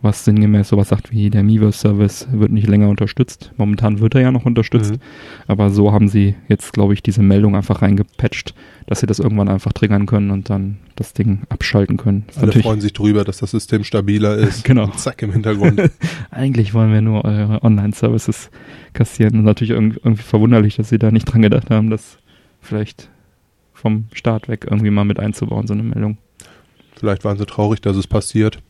was 0.02 0.24
sinngemäß 0.24 0.68
sowas 0.68 0.88
sagt 0.88 1.10
wie 1.12 1.28
der 1.30 1.42
Miiverse-Service 1.42 2.28
wird 2.32 2.50
nicht 2.52 2.66
länger 2.66 2.88
unterstützt. 2.88 3.52
Momentan 3.58 4.00
wird 4.00 4.14
er 4.14 4.22
ja 4.22 4.32
noch 4.32 4.46
unterstützt, 4.46 4.92
Mhm. 4.94 4.98
aber 5.46 5.70
so 5.70 5.92
haben 5.92 6.08
sie 6.08 6.36
jetzt, 6.48 6.72
glaube 6.72 6.94
ich, 6.94 7.02
diese 7.02 7.22
Meldung 7.22 7.54
einfach 7.54 7.82
reingepatcht, 7.82 8.54
dass 8.86 9.00
sie 9.00 9.06
das 9.06 9.18
irgendwann 9.18 9.48
einfach 9.48 9.72
triggern 9.72 10.06
können 10.06 10.30
und 10.30 10.48
dann 10.48 10.78
das 10.96 11.12
Ding 11.12 11.42
abschalten 11.50 11.96
können. 11.98 12.24
Ist 12.28 12.38
Alle 12.38 12.46
natürlich- 12.46 12.66
freuen 12.66 12.80
sich 12.80 12.92
drüber, 12.94 13.24
dass 13.24 13.38
das 13.38 13.50
System 13.50 13.84
stabiler 13.84 14.36
ist. 14.36 14.64
Genau. 14.70 14.84
Und 14.84 14.98
zack 14.98 15.20
im 15.22 15.32
Hintergrund. 15.32 15.80
Eigentlich 16.30 16.72
wollen 16.74 16.92
wir 16.92 17.02
nur 17.02 17.24
eure 17.24 17.62
Online-Services 17.62 18.50
kassieren. 18.94 19.38
Und 19.38 19.44
natürlich 19.44 19.70
irgendwie, 19.70 20.00
irgendwie 20.02 20.22
verwunderlich, 20.22 20.76
dass 20.76 20.88
sie 20.88 20.98
da 20.98 21.10
nicht 21.10 21.26
dran 21.26 21.42
gedacht 21.42 21.70
haben, 21.70 21.90
das 21.90 22.18
vielleicht 22.60 23.08
vom 23.74 24.04
Start 24.12 24.48
weg 24.48 24.66
irgendwie 24.70 24.90
mal 24.90 25.04
mit 25.04 25.18
einzubauen, 25.20 25.66
so 25.66 25.74
eine 25.74 25.82
Meldung. 25.82 26.18
Vielleicht 26.96 27.24
waren 27.24 27.38
sie 27.38 27.46
traurig, 27.46 27.80
dass 27.80 27.96
es 27.96 28.06
passiert 28.06 28.60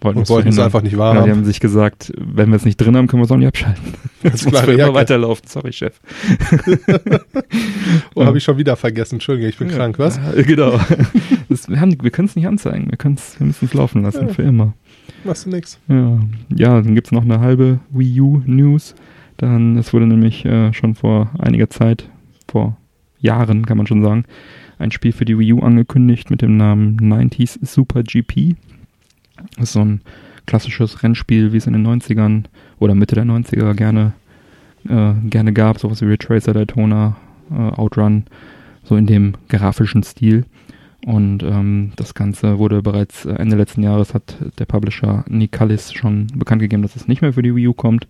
Wollten 0.00 0.18
und 0.18 0.22
es 0.24 0.30
wollten 0.30 0.48
es 0.50 0.58
einfach 0.60 0.82
nicht 0.82 0.92
Ja, 0.92 0.96
die 0.96 1.16
wahrhaben. 1.16 1.30
haben 1.30 1.44
sich 1.44 1.58
gesagt, 1.58 2.12
wenn 2.16 2.50
wir 2.50 2.56
es 2.56 2.64
nicht 2.64 2.76
drin 2.76 2.96
haben, 2.96 3.08
können 3.08 3.20
wir 3.20 3.24
es 3.24 3.30
auch 3.32 3.36
nicht 3.36 3.48
abschalten. 3.48 3.82
Das 4.22 4.44
muss 4.44 4.60
für 4.60 4.72
immer 4.72 4.94
weiterlaufen. 4.94 5.46
Sorry, 5.48 5.72
Chef. 5.72 6.00
Oh, 8.14 8.24
habe 8.24 8.38
ich 8.38 8.44
schon 8.44 8.58
wieder 8.58 8.76
vergessen. 8.76 9.16
Entschuldigung, 9.16 9.48
ich 9.50 9.58
bin 9.58 9.70
Ja. 9.70 9.76
krank, 9.76 9.98
was? 9.98 10.18
Genau. 10.46 10.78
Das, 11.48 11.68
wir 11.68 11.76
wir 11.80 12.10
können 12.10 12.28
es 12.28 12.36
nicht 12.36 12.46
anzeigen. 12.46 12.90
Wir, 12.90 12.98
wir 12.98 13.46
müssen 13.46 13.64
es 13.64 13.74
laufen 13.74 14.02
lassen, 14.02 14.28
Ja. 14.28 14.34
für 14.34 14.42
immer. 14.42 14.74
Machst 15.24 15.46
du 15.46 15.50
nix. 15.50 15.78
Ja, 15.88 16.18
ja 16.54 16.80
dann 16.80 16.94
gibt's 16.94 17.10
noch 17.12 17.22
eine 17.22 17.40
halbe 17.40 17.80
Wii 17.90 18.20
U 18.20 18.42
News. 18.44 18.94
Dann, 19.38 19.78
es 19.78 19.92
wurde 19.92 20.06
nämlich 20.06 20.44
äh, 20.44 20.72
schon 20.74 20.94
vor 20.94 21.30
einiger 21.38 21.70
Zeit, 21.70 22.08
vor 22.50 22.76
Jahren 23.20 23.64
kann 23.66 23.78
man 23.78 23.86
schon 23.86 24.02
sagen, 24.02 24.24
ein 24.78 24.90
Spiel 24.90 25.12
für 25.12 25.24
die 25.24 25.38
Wii 25.38 25.54
U 25.54 25.60
angekündigt 25.60 26.30
mit 26.30 26.42
dem 26.42 26.56
Namen 26.56 26.98
90s 27.00 27.58
Super 27.64 28.02
GP. 28.02 28.56
Das 29.56 29.64
ist 29.64 29.72
so 29.72 29.80
ein 29.80 30.00
klassisches 30.46 31.02
Rennspiel, 31.02 31.52
wie 31.52 31.58
es 31.58 31.66
in 31.66 31.74
den 31.74 31.86
90ern 31.86 32.44
oder 32.78 32.94
Mitte 32.94 33.14
der 33.14 33.24
90er 33.24 33.74
gerne, 33.74 34.12
äh, 34.88 35.12
gerne 35.28 35.52
gab, 35.52 35.78
sowas 35.78 36.00
wie 36.00 36.06
Ridge 36.06 36.26
Racer, 36.30 36.54
Daytona, 36.54 37.16
äh, 37.50 37.54
Outrun, 37.54 38.24
so 38.84 38.96
in 38.96 39.06
dem 39.06 39.34
grafischen 39.48 40.02
Stil. 40.02 40.46
Und 41.06 41.42
ähm, 41.42 41.92
das 41.96 42.14
Ganze 42.14 42.58
wurde 42.58 42.82
bereits 42.82 43.24
Ende 43.24 43.56
letzten 43.56 43.82
Jahres 43.82 44.14
hat 44.14 44.36
der 44.58 44.64
Publisher 44.64 45.24
Nicalis 45.28 45.92
schon 45.92 46.26
bekannt 46.34 46.60
gegeben, 46.60 46.82
dass 46.82 46.96
es 46.96 47.06
nicht 47.06 47.22
mehr 47.22 47.32
für 47.32 47.42
die 47.42 47.54
Wii 47.54 47.68
U 47.68 47.72
kommt. 47.72 48.08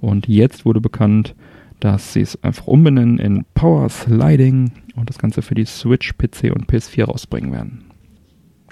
Und 0.00 0.28
jetzt 0.28 0.64
wurde 0.64 0.80
bekannt, 0.80 1.34
dass 1.80 2.12
sie 2.12 2.20
es 2.20 2.42
einfach 2.44 2.66
umbenennen 2.66 3.18
in 3.18 3.44
Power 3.54 3.88
Sliding 3.88 4.70
und 4.94 5.08
das 5.10 5.18
Ganze 5.18 5.42
für 5.42 5.54
die 5.54 5.64
Switch, 5.64 6.12
PC 6.16 6.52
und 6.54 6.70
PS4 6.70 7.04
rausbringen 7.04 7.52
werden. 7.52 7.84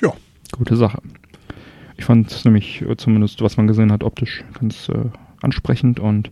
Ja. 0.00 0.12
Gute 0.52 0.76
Sache. 0.76 1.02
Ich 1.98 2.04
fand 2.04 2.30
es 2.30 2.44
nämlich, 2.44 2.80
äh, 2.82 2.96
zumindest 2.96 3.42
was 3.42 3.56
man 3.56 3.66
gesehen 3.66 3.92
hat, 3.92 4.04
optisch 4.04 4.44
ganz 4.58 4.88
äh, 4.88 5.10
ansprechend 5.42 6.00
und 6.00 6.30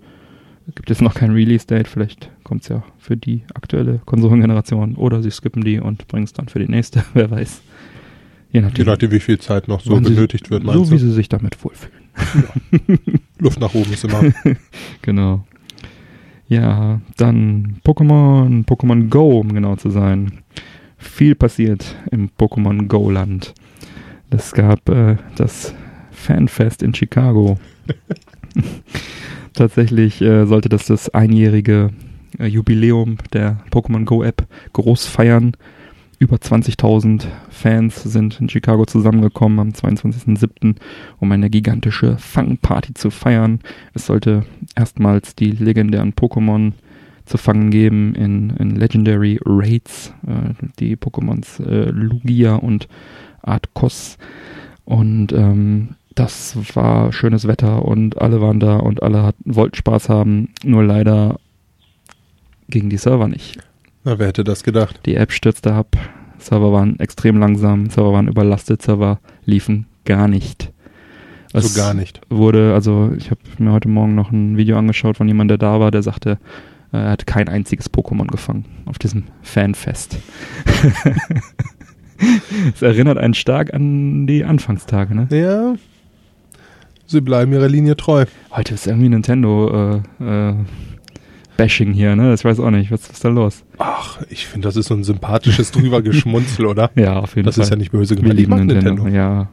gibt 0.74 0.88
jetzt 0.88 1.02
noch 1.02 1.14
kein 1.14 1.32
Release-Date. 1.32 1.88
Vielleicht 1.88 2.30
kommt 2.44 2.62
es 2.62 2.68
ja 2.68 2.82
für 2.98 3.16
die 3.16 3.42
aktuelle 3.52 4.00
Konsolengeneration 4.06 4.94
oder 4.94 5.22
sie 5.22 5.30
skippen 5.30 5.62
die 5.62 5.78
und 5.80 6.08
bringen 6.08 6.24
es 6.24 6.32
dann 6.32 6.48
für 6.48 6.60
die 6.60 6.68
nächste, 6.68 7.04
wer 7.14 7.30
weiß. 7.30 7.62
Je 8.52 8.60
nachdem, 8.60 8.84
Je 8.84 8.90
nachdem 8.90 9.10
wie 9.10 9.20
viel 9.20 9.38
Zeit 9.38 9.68
noch 9.68 9.80
so 9.80 10.00
benötigt 10.00 10.46
sie, 10.46 10.50
wird. 10.50 10.64
So 10.64 10.90
wie 10.90 10.98
sie 10.98 11.12
sich 11.12 11.28
damit 11.28 11.62
wohlfühlen. 11.62 12.06
Ja. 12.16 12.96
Luft 13.38 13.60
nach 13.60 13.74
oben 13.74 13.92
ist 13.92 14.04
immer. 14.04 14.22
genau. 15.02 15.44
Ja, 16.48 17.00
dann 17.16 17.80
Pokémon, 17.84 18.64
Pokémon 18.64 19.08
Go, 19.08 19.40
um 19.40 19.52
genau 19.52 19.74
zu 19.74 19.90
sein. 19.90 20.44
Viel 20.96 21.34
passiert 21.34 21.96
im 22.12 22.30
Pokémon 22.38 22.86
Go-Land. 22.86 23.52
Es 24.30 24.52
gab 24.52 24.88
äh, 24.88 25.16
das 25.36 25.74
Fanfest 26.10 26.82
in 26.82 26.94
Chicago. 26.94 27.58
Tatsächlich 29.54 30.20
äh, 30.20 30.46
sollte 30.46 30.68
das 30.68 30.86
das 30.86 31.08
einjährige 31.10 31.90
äh, 32.38 32.46
Jubiläum 32.46 33.18
der 33.32 33.58
Pokémon 33.70 34.04
Go 34.04 34.22
App 34.22 34.46
groß 34.72 35.06
feiern. 35.06 35.52
Über 36.18 36.36
20.000 36.36 37.26
Fans 37.50 38.02
sind 38.02 38.40
in 38.40 38.48
Chicago 38.48 38.86
zusammengekommen 38.86 39.58
am 39.60 39.68
22.07., 39.68 40.76
um 41.18 41.32
eine 41.32 41.50
gigantische 41.50 42.16
Fangparty 42.16 42.94
zu 42.94 43.10
feiern. 43.10 43.60
Es 43.92 44.06
sollte 44.06 44.46
erstmals 44.74 45.34
die 45.34 45.50
legendären 45.50 46.14
Pokémon 46.14 46.72
zu 47.26 47.38
fangen 47.38 47.70
geben 47.70 48.14
in, 48.14 48.50
in 48.50 48.76
Legendary 48.76 49.38
Raids, 49.44 50.14
äh, 50.26 50.54
die 50.78 50.96
Pokémons 50.96 51.62
äh, 51.62 51.90
Lugia 51.90 52.54
und 52.54 52.88
Artkos. 53.46 54.18
Und 54.84 55.32
ähm, 55.32 55.96
das 56.14 56.56
war 56.74 57.12
schönes 57.12 57.46
Wetter 57.46 57.84
und 57.84 58.20
alle 58.20 58.40
waren 58.40 58.60
da 58.60 58.76
und 58.76 59.02
alle 59.02 59.22
hat, 59.22 59.36
wollten 59.44 59.76
Spaß 59.76 60.08
haben. 60.08 60.48
Nur 60.64 60.84
leider 60.84 61.38
gingen 62.68 62.90
die 62.90 62.96
Server 62.96 63.28
nicht. 63.28 63.58
Na, 64.04 64.18
wer 64.18 64.28
hätte 64.28 64.44
das 64.44 64.62
gedacht? 64.62 65.00
Die 65.04 65.16
App 65.16 65.32
stürzte 65.32 65.72
ab, 65.72 65.96
Server 66.38 66.72
waren 66.72 66.98
extrem 67.00 67.38
langsam, 67.38 67.90
Server 67.90 68.12
waren 68.12 68.28
überlastet, 68.28 68.82
Server 68.82 69.20
liefen 69.44 69.86
gar 70.04 70.28
nicht. 70.28 70.72
Es 71.52 71.74
so 71.74 71.80
gar 71.80 71.94
nicht. 71.94 72.20
Wurde, 72.28 72.74
also 72.74 73.12
ich 73.16 73.30
habe 73.30 73.40
mir 73.58 73.72
heute 73.72 73.88
Morgen 73.88 74.14
noch 74.14 74.30
ein 74.30 74.56
Video 74.56 74.78
angeschaut 74.78 75.16
von 75.16 75.28
jemandem, 75.28 75.58
der 75.58 75.68
da 75.68 75.80
war, 75.80 75.90
der 75.90 76.02
sagte, 76.02 76.38
äh, 76.92 76.98
er 76.98 77.10
hat 77.10 77.26
kein 77.26 77.48
einziges 77.48 77.92
Pokémon 77.92 78.26
gefangen 78.26 78.64
auf 78.86 78.98
diesem 78.98 79.24
Fanfest. 79.42 80.18
Es 82.74 82.82
erinnert 82.82 83.18
einen 83.18 83.34
stark 83.34 83.72
an 83.74 84.26
die 84.26 84.44
Anfangstage, 84.44 85.14
ne? 85.14 85.28
Ja. 85.30 85.74
Sie 87.06 87.20
bleiben 87.20 87.52
ihrer 87.52 87.68
Linie 87.68 87.96
treu. 87.96 88.24
Heute 88.50 88.74
ist 88.74 88.86
irgendwie 88.86 89.08
Nintendo 89.08 90.02
äh, 90.20 90.50
äh, 90.50 90.54
Bashing 91.56 91.92
hier, 91.92 92.16
ne? 92.16 92.34
Ich 92.34 92.44
weiß 92.44 92.60
auch 92.60 92.70
nicht, 92.70 92.90
was, 92.90 93.08
ist 93.08 93.24
da 93.24 93.28
los? 93.28 93.64
Ach, 93.78 94.20
ich 94.28 94.46
finde, 94.46 94.68
das 94.68 94.76
ist 94.76 94.88
so 94.88 94.94
ein 94.94 95.04
sympathisches 95.04 95.70
drüber 95.70 96.02
Geschmunzel, 96.02 96.66
oder? 96.66 96.90
Ja, 96.96 97.20
auf 97.20 97.36
jeden 97.36 97.46
das 97.46 97.54
Fall. 97.54 97.62
Das 97.62 97.68
ist 97.68 97.70
ja 97.70 97.76
nicht 97.76 97.92
böse 97.92 98.16
gemeint. 98.16 98.34
Wir 98.34 98.40
lieben 98.40 98.56
Nintendo. 98.56 99.04
Nintendo. 99.04 99.16
Ja. 99.16 99.48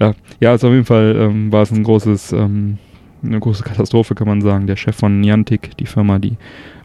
ja. 0.00 0.14
Ja, 0.40 0.50
also 0.50 0.68
auf 0.68 0.72
jeden 0.72 0.86
Fall 0.86 1.16
ähm, 1.18 1.52
war 1.52 1.62
es 1.62 1.70
ein 1.70 1.82
großes, 1.82 2.32
ähm, 2.32 2.78
eine 3.22 3.38
große 3.38 3.62
Katastrophe, 3.62 4.14
kann 4.14 4.26
man 4.26 4.40
sagen. 4.40 4.66
Der 4.66 4.76
Chef 4.76 4.96
von 4.96 5.20
Niantic, 5.20 5.76
die 5.76 5.86
Firma, 5.86 6.18
die 6.18 6.36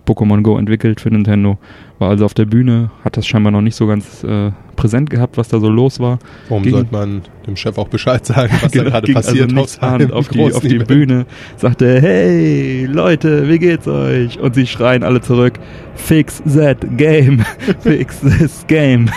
Pokémon 0.05 0.41
Go 0.41 0.57
entwickelt 0.57 1.01
für 1.01 1.09
Nintendo. 1.09 1.57
War 1.99 2.09
also 2.09 2.25
auf 2.25 2.33
der 2.33 2.45
Bühne, 2.45 2.89
hat 3.03 3.17
das 3.17 3.27
scheinbar 3.27 3.51
noch 3.51 3.61
nicht 3.61 3.75
so 3.75 3.85
ganz 3.87 4.23
äh, 4.23 4.51
präsent 4.75 5.09
gehabt, 5.09 5.37
was 5.37 5.47
da 5.47 5.59
so 5.59 5.69
los 5.69 5.99
war. 5.99 6.17
Warum 6.49 6.63
ging, 6.63 6.73
sollte 6.73 6.91
man 6.91 7.21
dem 7.45 7.55
Chef 7.55 7.77
auch 7.77 7.87
Bescheid 7.87 8.25
sagen, 8.25 8.51
was 8.61 8.71
genau, 8.71 8.85
da 8.85 8.89
gerade 8.89 9.13
passiert? 9.13 9.55
Also 9.55 9.79
auf, 9.81 10.11
auf 10.11 10.29
die, 10.29 10.53
auf 10.53 10.61
die 10.61 10.79
Bühne, 10.79 11.25
sagte, 11.57 12.01
hey 12.01 12.85
Leute, 12.85 13.47
wie 13.47 13.59
geht's 13.59 13.87
euch? 13.87 14.39
Und 14.39 14.55
sie 14.55 14.65
schreien 14.65 15.03
alle 15.03 15.21
zurück, 15.21 15.59
fix 15.95 16.41
that 16.55 16.77
game, 16.97 17.45
fix 17.81 18.19
this 18.19 18.65
game. 18.67 19.09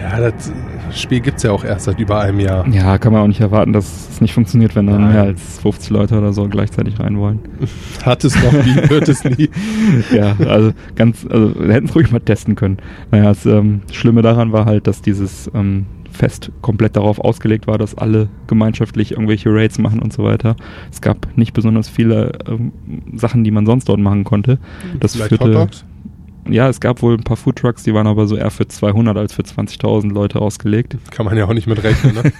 ja, 0.00 0.20
das 0.20 0.52
Spiel 0.94 1.20
gibt 1.20 1.38
es 1.38 1.42
ja 1.42 1.52
auch 1.52 1.64
erst 1.64 1.86
seit 1.86 1.98
über 1.98 2.20
einem 2.20 2.40
Jahr. 2.40 2.66
Ja, 2.68 2.98
kann 2.98 3.12
man 3.12 3.22
auch 3.22 3.26
nicht 3.26 3.40
erwarten, 3.40 3.72
dass 3.72 4.10
es 4.10 4.20
nicht 4.20 4.34
funktioniert, 4.34 4.76
wenn 4.76 4.86
dann 4.86 5.12
mehr 5.12 5.22
als 5.22 5.58
50 5.60 5.90
Leute 5.90 6.18
oder 6.18 6.32
so 6.32 6.48
gleichzeitig 6.48 6.98
rein 7.00 7.18
wollen. 7.18 7.40
Hat 8.04 8.24
es 8.24 8.34
noch 8.42 8.52
nie, 8.52 8.88
wird 8.88 9.08
es 9.08 9.24
nie. 9.24 9.48
ja, 10.14 10.36
also 10.46 10.72
ganz, 10.94 11.26
also 11.28 11.54
hätten 11.66 11.86
es 11.86 11.94
ruhig 11.94 12.10
mal 12.10 12.20
testen 12.20 12.54
können. 12.54 12.78
Naja, 13.10 13.24
das 13.24 13.46
ähm, 13.46 13.82
Schlimme 13.92 14.22
daran 14.22 14.52
war 14.52 14.66
halt, 14.66 14.86
dass 14.86 15.02
dieses 15.02 15.50
ähm, 15.54 15.86
Fest 16.14 16.52
komplett 16.62 16.96
darauf 16.96 17.18
ausgelegt 17.18 17.66
war, 17.66 17.76
dass 17.76 17.96
alle 17.96 18.28
gemeinschaftlich 18.46 19.12
irgendwelche 19.12 19.50
Raids 19.50 19.78
machen 19.78 20.00
und 20.00 20.12
so 20.12 20.22
weiter. 20.24 20.56
Es 20.90 21.00
gab 21.00 21.28
nicht 21.36 21.52
besonders 21.52 21.88
viele 21.88 22.32
ähm, 22.46 22.72
Sachen, 23.14 23.44
die 23.44 23.50
man 23.50 23.66
sonst 23.66 23.88
dort 23.88 24.00
machen 24.00 24.24
konnte. 24.24 24.58
Das 25.00 25.14
Vielleicht 25.14 25.30
führte, 25.30 25.46
Hotdogs? 25.46 25.84
Ja, 26.48 26.68
es 26.68 26.80
gab 26.80 27.02
wohl 27.02 27.14
ein 27.14 27.24
paar 27.24 27.36
Foodtrucks, 27.36 27.84
die 27.84 27.94
waren 27.94 28.06
aber 28.06 28.26
so 28.26 28.36
eher 28.36 28.50
für 28.50 28.68
200 28.68 29.16
als 29.16 29.32
für 29.32 29.42
20.000 29.42 30.12
Leute 30.12 30.40
ausgelegt. 30.40 30.96
Kann 31.10 31.26
man 31.26 31.36
ja 31.36 31.46
auch 31.46 31.54
nicht 31.54 31.66
mit 31.66 31.82
rechnen, 31.82 32.14
ne? 32.14 32.22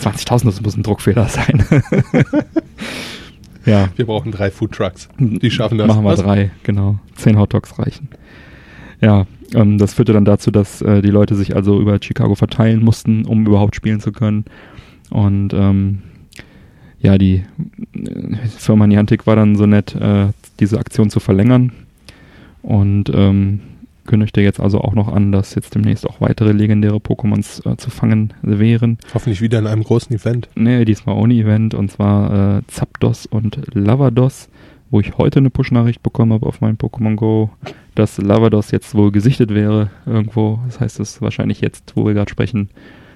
20.000, 0.00 0.44
das 0.46 0.60
muss 0.60 0.76
ein 0.76 0.82
Druckfehler 0.82 1.28
sein. 1.28 1.64
ja. 3.66 3.88
Wir 3.96 4.06
brauchen 4.06 4.32
drei 4.32 4.50
Foodtrucks. 4.50 5.08
Die 5.18 5.50
schaffen 5.50 5.78
das. 5.78 5.88
Machen 5.88 6.04
wir 6.04 6.10
Was? 6.10 6.20
drei, 6.20 6.50
genau. 6.62 6.98
Zehn 7.16 7.38
Hotdogs 7.38 7.78
reichen. 7.78 8.08
Ja, 9.00 9.26
ähm, 9.54 9.78
das 9.78 9.94
führte 9.94 10.12
dann 10.12 10.24
dazu, 10.24 10.50
dass 10.50 10.80
äh, 10.80 11.02
die 11.02 11.10
Leute 11.10 11.34
sich 11.34 11.54
also 11.54 11.80
über 11.80 11.98
Chicago 12.00 12.34
verteilen 12.34 12.82
mussten, 12.82 13.24
um 13.26 13.46
überhaupt 13.46 13.76
spielen 13.76 14.00
zu 14.00 14.12
können. 14.12 14.44
Und 15.10 15.52
ähm, 15.52 16.02
ja, 17.00 17.18
die 17.18 17.44
äh, 17.94 18.36
Firma 18.56 18.86
Niantic 18.86 19.26
war 19.26 19.36
dann 19.36 19.56
so 19.56 19.66
nett, 19.66 19.94
äh, 19.94 20.28
diese 20.60 20.78
Aktion 20.78 21.10
zu 21.10 21.20
verlängern 21.20 21.72
und 22.64 23.10
ähm, 23.14 23.60
kündigte 24.06 24.40
jetzt 24.40 24.60
also 24.60 24.80
auch 24.80 24.94
noch 24.94 25.08
an, 25.08 25.32
dass 25.32 25.54
jetzt 25.54 25.74
demnächst 25.74 26.06
auch 26.08 26.20
weitere 26.20 26.52
legendäre 26.52 26.96
Pokémons 26.96 27.70
äh, 27.70 27.76
zu 27.76 27.90
fangen 27.90 28.34
wären. 28.42 28.98
Hoffentlich 29.12 29.40
wieder 29.40 29.58
in 29.58 29.66
einem 29.66 29.84
großen 29.84 30.14
Event. 30.14 30.48
Nee, 30.54 30.84
diesmal 30.84 31.16
ohne 31.16 31.34
Event 31.34 31.74
und 31.74 31.90
zwar 31.90 32.58
äh, 32.58 32.62
Zapdos 32.66 33.26
und 33.26 33.60
Lavados, 33.74 34.48
wo 34.90 35.00
ich 35.00 35.16
heute 35.18 35.38
eine 35.38 35.50
Push-Nachricht 35.50 36.02
bekommen 36.02 36.32
habe 36.32 36.46
auf 36.46 36.60
meinem 36.60 36.76
Pokémon 36.76 37.16
Go, 37.16 37.50
dass 37.94 38.18
Lavados 38.18 38.70
jetzt 38.70 38.94
wohl 38.94 39.12
gesichtet 39.12 39.54
wäre 39.54 39.90
irgendwo. 40.06 40.60
Das 40.66 40.80
heißt, 40.80 41.00
es 41.00 41.22
wahrscheinlich 41.22 41.60
jetzt, 41.60 41.92
wo 41.96 42.06
wir 42.06 42.14
gerade 42.14 42.30
sprechen, 42.30 42.70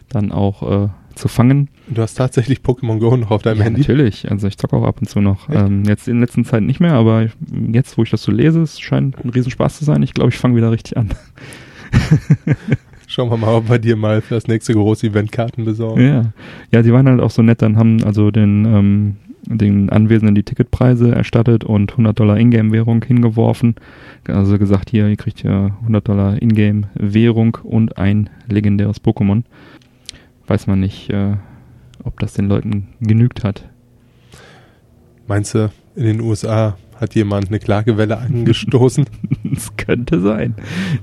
dann 0.08 0.32
auch 0.32 0.84
äh, 0.84 0.88
zu 1.18 1.28
fangen. 1.28 1.68
Du 1.88 2.02
hast 2.02 2.14
tatsächlich 2.14 2.60
Pokémon 2.60 2.98
Go 2.98 3.16
noch 3.16 3.30
auf 3.30 3.42
deinem 3.42 3.58
ja, 3.58 3.64
Handy? 3.64 3.80
Natürlich, 3.80 4.30
also 4.30 4.46
ich 4.46 4.56
zocke 4.56 4.76
auch 4.76 4.84
ab 4.84 4.96
und 5.00 5.08
zu 5.08 5.20
noch. 5.20 5.48
Ähm, 5.50 5.84
jetzt 5.84 6.08
in 6.08 6.20
letzter 6.20 6.44
Zeit 6.44 6.62
nicht 6.62 6.80
mehr, 6.80 6.94
aber 6.94 7.28
jetzt, 7.70 7.98
wo 7.98 8.02
ich 8.02 8.10
das 8.10 8.22
so 8.22 8.32
lese, 8.32 8.62
es 8.62 8.80
scheint 8.80 9.22
ein 9.24 9.30
Riesenspaß 9.30 9.78
zu 9.78 9.84
sein. 9.84 10.02
Ich 10.02 10.14
glaube, 10.14 10.30
ich 10.30 10.38
fange 10.38 10.56
wieder 10.56 10.70
richtig 10.70 10.96
an. 10.96 11.10
Schauen 13.06 13.30
wir 13.30 13.38
mal, 13.38 13.54
ob 13.54 13.70
wir 13.70 13.78
dir 13.78 13.96
mal 13.96 14.20
für 14.20 14.34
das 14.34 14.48
nächste 14.48 14.74
große 14.74 15.06
Event 15.06 15.32
Karten 15.32 15.64
besorgen. 15.64 16.02
Ja, 16.02 16.32
ja, 16.70 16.82
sie 16.82 16.92
waren 16.92 17.08
halt 17.08 17.20
auch 17.20 17.30
so 17.30 17.40
nett, 17.40 17.62
dann 17.62 17.76
haben 17.78 18.04
also 18.04 18.30
den, 18.30 18.66
ähm, 18.66 19.16
den 19.46 19.88
Anwesenden 19.88 20.34
die 20.34 20.42
Ticketpreise 20.42 21.14
erstattet 21.14 21.64
und 21.64 21.92
100 21.92 22.18
Dollar 22.18 22.36
Ingame-Währung 22.36 23.02
hingeworfen. 23.02 23.76
Also 24.26 24.58
gesagt, 24.58 24.90
hier, 24.90 25.08
ihr 25.08 25.16
kriegt 25.16 25.42
ja 25.42 25.76
100 25.80 26.06
Dollar 26.06 26.42
Ingame-Währung 26.42 27.56
und 27.62 27.96
ein 27.96 28.28
legendäres 28.46 29.02
Pokémon 29.02 29.44
weiß 30.48 30.66
man 30.66 30.80
nicht, 30.80 31.10
äh, 31.10 31.36
ob 32.04 32.18
das 32.20 32.32
den 32.34 32.48
Leuten 32.48 32.88
genügt 33.00 33.44
hat. 33.44 33.68
Meinst 35.26 35.54
du, 35.54 35.70
in 35.94 36.04
den 36.04 36.20
USA 36.20 36.76
hat 36.98 37.14
jemand 37.14 37.48
eine 37.48 37.58
Klagewelle 37.58 38.18
angestoßen? 38.18 39.06
das 39.44 39.76
könnte 39.76 40.20
sein. 40.20 40.54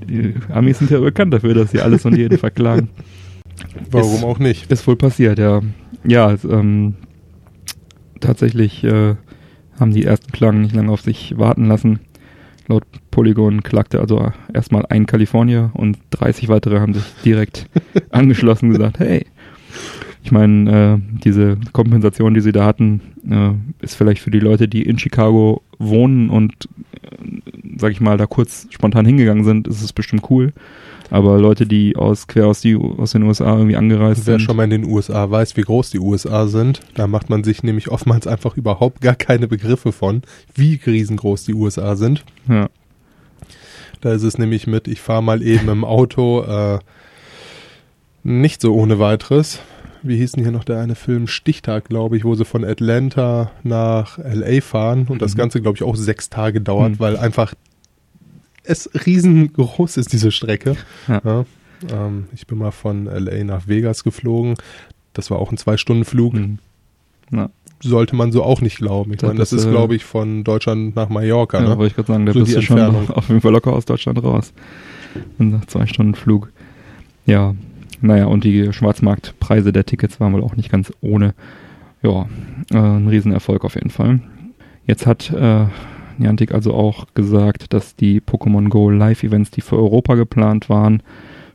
Die 0.07 0.33
Amis 0.49 0.79
sind 0.79 0.91
ja 0.91 0.99
bekannt 0.99 1.33
dafür, 1.33 1.53
dass 1.53 1.71
sie 1.71 1.81
alles 1.81 2.05
und 2.05 2.17
jeden 2.17 2.37
verklagen. 2.37 2.89
Warum 3.91 4.15
ist, 4.15 4.23
auch 4.23 4.39
nicht? 4.39 4.71
Ist 4.71 4.87
wohl 4.87 4.95
passiert, 4.95 5.39
ja. 5.39 5.61
Ja, 6.03 6.35
ähm, 6.49 6.95
tatsächlich 8.19 8.83
äh, 8.83 9.15
haben 9.79 9.93
die 9.93 10.05
ersten 10.05 10.31
Klagen 10.31 10.61
nicht 10.61 10.75
lange 10.75 10.91
auf 10.91 11.01
sich 11.01 11.37
warten 11.37 11.65
lassen. 11.65 11.99
Laut 12.67 12.83
Polygon 13.11 13.61
klagte 13.61 13.99
also 13.99 14.31
erstmal 14.53 14.85
ein 14.87 15.05
Kalifornier 15.05 15.69
und 15.73 15.99
30 16.11 16.49
weitere 16.49 16.79
haben 16.79 16.93
sich 16.93 17.03
direkt 17.23 17.67
angeschlossen 18.09 18.69
und 18.69 18.77
gesagt, 18.77 18.99
hey, 18.99 19.25
ich 20.25 20.31
meine, 20.31 20.95
äh, 20.95 21.19
diese 21.23 21.55
Kompensation, 21.71 22.33
die 22.33 22.41
sie 22.41 22.51
da 22.51 22.65
hatten, 22.65 22.99
äh, 23.29 23.83
ist 23.85 23.93
vielleicht 23.93 24.23
für 24.23 24.31
die 24.31 24.39
Leute, 24.39 24.67
die 24.67 24.81
in 24.81 24.97
Chicago 24.97 25.61
wohnen 25.77 26.31
und, 26.31 26.67
äh, 26.93 27.77
sag 27.77 27.91
ich 27.91 28.01
mal, 28.01 28.17
da 28.17 28.25
kurz 28.25 28.65
spontan 28.71 29.05
hingegangen 29.05 29.43
sind, 29.43 29.67
ist 29.67 29.83
es 29.83 29.93
bestimmt 29.93 30.23
cool. 30.31 30.51
Aber 31.11 31.37
Leute, 31.37 31.67
die 31.67 31.95
aus 31.95 32.25
quer 32.25 32.47
aus, 32.47 32.59
die, 32.61 32.75
aus 32.75 33.11
den 33.11 33.21
USA 33.21 33.55
irgendwie 33.55 33.75
angereist 33.75 34.25
Wer 34.25 34.39
sind. 34.39 34.41
schon 34.41 34.57
mal 34.57 34.63
in 34.63 34.71
den 34.71 34.85
USA 34.85 35.29
weiß, 35.29 35.55
wie 35.57 35.61
groß 35.61 35.91
die 35.91 35.99
USA 35.99 36.47
sind, 36.47 36.79
da 36.95 37.05
macht 37.05 37.29
man 37.29 37.43
sich 37.43 37.61
nämlich 37.61 37.91
oftmals 37.91 38.25
einfach 38.25 38.57
überhaupt 38.57 39.01
gar 39.01 39.13
keine 39.13 39.47
Begriffe 39.47 39.91
von, 39.91 40.23
wie 40.55 40.79
riesengroß 40.83 41.45
die 41.45 41.53
USA 41.53 41.95
sind. 41.95 42.25
Ja. 42.49 42.69
Da 44.01 44.11
ist 44.11 44.23
es 44.23 44.39
nämlich 44.39 44.65
mit, 44.65 44.87
ich 44.87 45.01
fahre 45.01 45.21
mal 45.21 45.43
eben 45.43 45.69
im 45.69 45.85
Auto, 45.85 46.41
äh, 46.41 46.79
nicht 48.23 48.59
so 48.59 48.73
ohne 48.73 48.97
weiteres. 48.97 49.61
Wie 50.07 50.17
hieß 50.17 50.33
denn 50.33 50.43
hier 50.43 50.51
noch 50.51 50.63
der 50.63 50.79
eine 50.79 50.95
Film? 50.95 51.27
Stichtag, 51.27 51.85
glaube 51.89 52.15
ich, 52.17 52.23
wo 52.23 52.35
sie 52.35 52.45
von 52.45 52.63
Atlanta 52.63 53.51
nach 53.63 54.17
LA 54.19 54.61
fahren 54.61 55.07
und 55.09 55.21
das 55.21 55.33
Mhm. 55.33 55.37
Ganze, 55.39 55.61
glaube 55.61 55.77
ich, 55.77 55.83
auch 55.83 55.95
sechs 55.95 56.29
Tage 56.29 56.61
dauert, 56.61 56.91
Mhm. 56.93 56.99
weil 56.99 57.17
einfach 57.17 57.53
es 58.63 58.89
riesengroß 59.05 59.97
ist, 59.97 60.13
diese 60.13 60.31
Strecke. 60.31 60.75
Ja. 61.07 61.21
Ja, 61.23 61.45
ähm, 61.91 62.25
ich 62.33 62.47
bin 62.47 62.57
mal 62.57 62.71
von 62.71 63.05
LA 63.07 63.43
nach 63.43 63.67
Vegas 63.67 64.03
geflogen. 64.03 64.55
Das 65.13 65.29
war 65.31 65.39
auch 65.39 65.51
ein 65.51 65.57
Zwei-Stunden-Flug. 65.57 66.33
Hm. 66.33 66.59
Ja, 67.31 67.49
Sollte 67.81 68.15
man 68.15 68.31
so 68.31 68.43
auch 68.43 68.61
nicht 68.61 68.77
glauben. 68.77 69.11
Ich 69.11 69.17
Das 69.19 69.27
meine, 69.27 69.39
das 69.39 69.51
ist, 69.53 69.61
ist, 69.61 69.67
äh, 69.67 69.71
glaube 69.71 69.95
ich, 69.95 70.03
von 70.05 70.43
Deutschland 70.43 70.95
nach 70.95 71.09
Mallorca. 71.09 71.61
ja 71.61 71.69
ne? 71.69 71.77
wollte 71.77 71.87
ich 71.91 71.95
gerade 71.95 72.07
sagen, 72.07 72.25
da 72.25 72.33
So 72.33 72.39
bist 72.39 72.55
du 72.55 72.61
schon 72.61 72.79
auf 73.09 73.27
jeden 73.27 73.41
Fall 73.41 73.51
locker 73.51 73.73
aus 73.73 73.85
Deutschland 73.85 74.23
raus. 74.23 74.53
Und 75.37 75.51
nach 75.51 75.65
zwei 75.65 75.85
Stunden 75.85 76.15
Flug. 76.15 76.51
Ja, 77.25 77.53
naja, 78.05 78.25
und 78.25 78.43
die 78.43 78.71
Schwarzmarktpreise 78.71 79.71
der 79.71 79.85
Tickets 79.85 80.19
waren 80.19 80.33
wohl 80.33 80.43
auch 80.43 80.55
nicht 80.55 80.71
ganz 80.71 80.91
ohne. 81.01 81.33
Ja, 82.01 82.27
äh, 82.71 82.77
ein 82.77 83.07
Riesenerfolg 83.07 83.65
auf 83.65 83.75
jeden 83.75 83.89
Fall. 83.89 84.19
Jetzt 84.85 85.07
hat 85.07 85.31
äh, 85.31 85.65
Niantic 86.17 86.53
also 86.53 86.73
auch 86.73 87.07
gesagt, 87.13 87.73
dass 87.73 87.95
die 87.95 88.21
Pokémon 88.21 88.69
Go 88.69 88.89
Live-Events, 88.89 89.51
die 89.51 89.61
für 89.61 89.77
Europa 89.77 90.15
geplant 90.15 90.69
waren, 90.69 91.01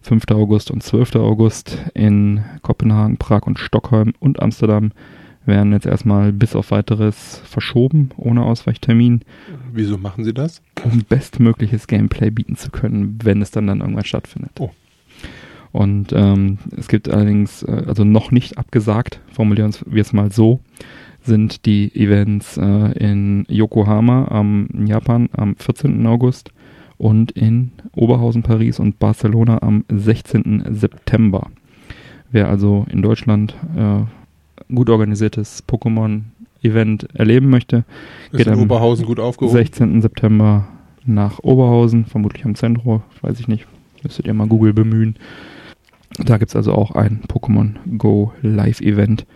5. 0.03 0.25
August 0.33 0.71
und 0.71 0.83
12. 0.83 1.17
August 1.17 1.79
in 1.95 2.43
Kopenhagen, 2.63 3.17
Prag 3.19 3.43
und 3.43 3.59
Stockholm 3.59 4.15
und 4.19 4.43
Amsterdam, 4.43 4.93
werden 5.47 5.73
jetzt 5.73 5.87
erstmal 5.87 6.33
bis 6.33 6.55
auf 6.55 6.71
weiteres 6.71 7.41
verschoben, 7.45 8.11
ohne 8.17 8.43
Ausweichtermin 8.43 9.23
Wieso 9.73 9.99
machen 9.99 10.25
sie 10.25 10.35
das? 10.35 10.63
um 10.85 11.03
bestmögliches 11.09 11.87
Gameplay 11.87 12.31
bieten 12.31 12.57
zu 12.57 12.71
können, 12.71 13.19
wenn 13.23 13.41
es 13.41 13.51
dann 13.51 13.67
dann 13.67 13.81
irgendwann 13.81 14.05
stattfindet. 14.05 14.53
Oh. 14.59 14.71
Und 15.73 16.13
ähm, 16.13 16.59
es 16.77 16.89
gibt 16.89 17.09
allerdings, 17.09 17.63
äh, 17.63 17.85
also 17.87 18.05
noch 18.05 18.31
nicht 18.31 18.59
abgesagt, 18.59 19.21
formulieren 19.33 19.75
wir 19.87 20.03
es 20.03 20.13
mal 20.13 20.33
so, 20.33 20.61
sind 21.23 21.67
die 21.67 21.95
Events 21.95 22.57
äh, 22.57 22.93
in 22.99 23.45
Yokohama 23.49 24.27
am 24.29 24.69
in 24.73 24.87
Japan 24.87 25.29
am 25.33 25.55
14. 25.57 26.07
August 26.07 26.51
und 26.99 27.31
in 27.33 27.73
Oberhausen, 27.95 28.43
Paris 28.43 28.79
und 28.79 28.99
Barcelona 28.99 29.63
am 29.63 29.85
16. 29.91 30.65
September. 30.71 31.49
Wer 32.33 32.49
also 32.49 32.87
in 32.91 33.03
Deutschland 33.03 33.55
äh, 33.77 34.75
gut 34.75 34.91
organisiertes 34.91 35.65
Pokémon-Event 35.67 37.09
erleben 37.15 37.51
möchte, 37.51 37.85
Ist 38.33 38.39
Geht 38.39 38.49
am 38.49 38.61
Oberhausen 38.61 39.07
gut 39.07 39.21
aufgehoben? 39.21 39.57
16. 39.57 40.03
September 40.03 40.69
nach 41.05 41.39
Oberhausen, 41.41 42.05
vermutlich 42.05 42.45
am 42.45 42.55
Zentrum, 42.55 43.03
weiß 43.23 43.41
ich 43.41 43.49
nicht. 43.49 43.67
Müsstet 44.03 44.27
ihr 44.27 44.35
mal 44.35 44.47
Google 44.47 44.73
bemühen. 44.73 45.17
Da 46.19 46.39
gibt 46.39 46.51
es 46.51 46.57
also 46.57 46.75
auch 46.75 46.93
ein 46.93 47.23
Pokémon 47.29 47.75
Go 47.97 48.33
Live-Event. 48.43 49.27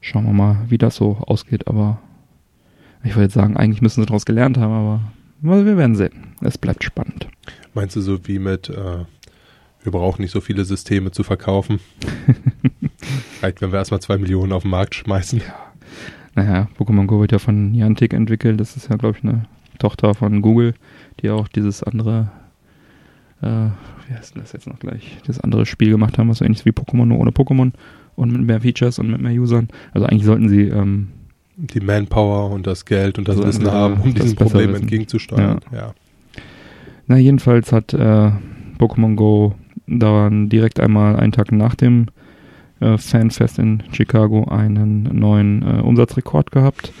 Schauen 0.00 0.26
wir 0.26 0.32
mal, 0.32 0.64
wie 0.68 0.78
das 0.78 0.96
so 0.96 1.18
ausgeht, 1.18 1.68
aber 1.68 2.00
ich 3.02 3.12
würde 3.12 3.24
jetzt 3.24 3.34
sagen, 3.34 3.56
eigentlich 3.56 3.82
müssen 3.82 4.02
sie 4.02 4.06
daraus 4.06 4.26
gelernt 4.26 4.58
haben, 4.58 4.72
aber 4.72 5.64
wir 5.64 5.76
werden 5.76 5.96
sehen. 5.96 6.34
Es 6.40 6.58
bleibt 6.58 6.84
spannend. 6.84 7.26
Meinst 7.74 7.96
du 7.96 8.00
so 8.00 8.26
wie 8.26 8.38
mit, 8.38 8.68
äh, 8.68 9.04
wir 9.82 9.92
brauchen 9.92 10.22
nicht 10.22 10.32
so 10.32 10.40
viele 10.40 10.64
Systeme 10.64 11.10
zu 11.10 11.22
verkaufen? 11.22 11.80
Reicht, 13.42 13.62
wenn 13.62 13.72
wir 13.72 13.78
erstmal 13.78 14.00
zwei 14.00 14.18
Millionen 14.18 14.52
auf 14.52 14.62
den 14.62 14.70
Markt 14.70 14.94
schmeißen. 14.94 15.40
Naja, 16.34 16.68
Pokémon 16.78 17.06
Go 17.06 17.20
wird 17.20 17.32
ja 17.32 17.38
von 17.38 17.72
Niantic 17.72 18.12
entwickelt. 18.12 18.60
Das 18.60 18.76
ist 18.76 18.90
ja, 18.90 18.96
glaube 18.96 19.18
ich, 19.18 19.24
eine 19.24 19.46
Tochter 19.78 20.14
von 20.14 20.42
Google, 20.42 20.74
die 21.20 21.30
auch 21.30 21.48
dieses 21.48 21.82
andere, 21.82 22.30
äh, 23.42 23.46
wie 24.08 24.14
heißt 24.14 24.34
denn 24.34 24.42
das 24.42 24.52
jetzt 24.52 24.66
noch 24.66 24.78
gleich, 24.78 25.18
das 25.26 25.40
andere 25.40 25.66
Spiel 25.66 25.90
gemacht 25.90 26.18
haben, 26.18 26.28
was 26.28 26.38
so 26.38 26.44
ähnlich 26.44 26.60
ist 26.60 26.66
wie 26.66 26.70
Pokémon, 26.70 27.06
nur 27.06 27.18
ohne 27.18 27.30
Pokémon 27.30 27.72
und 28.16 28.32
mit 28.32 28.42
mehr 28.42 28.60
Features 28.60 28.98
und 28.98 29.10
mit 29.10 29.20
mehr 29.20 29.32
Usern. 29.32 29.68
Also 29.92 30.06
eigentlich 30.06 30.24
sollten 30.24 30.48
sie, 30.48 30.62
ähm, 30.68 31.08
Die 31.56 31.80
Manpower 31.80 32.50
und 32.50 32.66
das 32.66 32.84
Geld 32.84 33.18
und 33.18 33.28
das 33.28 33.36
Also 33.36 33.48
Wissen 33.48 33.60
entweder 33.62 33.76
haben, 33.78 34.00
um 34.00 34.14
diesem 34.14 34.36
Problem 34.36 34.70
wissen. 34.72 34.82
entgegenzusteuern. 34.82 35.60
Ja. 35.72 35.94
na 37.06 37.16
jedenfalls 37.18 37.72
hat 37.72 37.92
äh, 37.94 38.30
Pokémon 38.78 39.14
Go 39.16 39.54
dann 39.86 40.48
direkt 40.48 40.80
einmal 40.80 41.16
einen 41.16 41.32
Tag 41.32 41.50
nach 41.52 41.74
dem 41.74 42.06
äh, 42.80 42.96
Fanfest 42.96 43.58
in 43.58 43.82
Chicago 43.92 44.44
einen 44.44 45.02
neuen 45.18 45.62
äh, 45.62 45.80
Umsatzrekord 45.80 46.50
gehabt. 46.52 46.92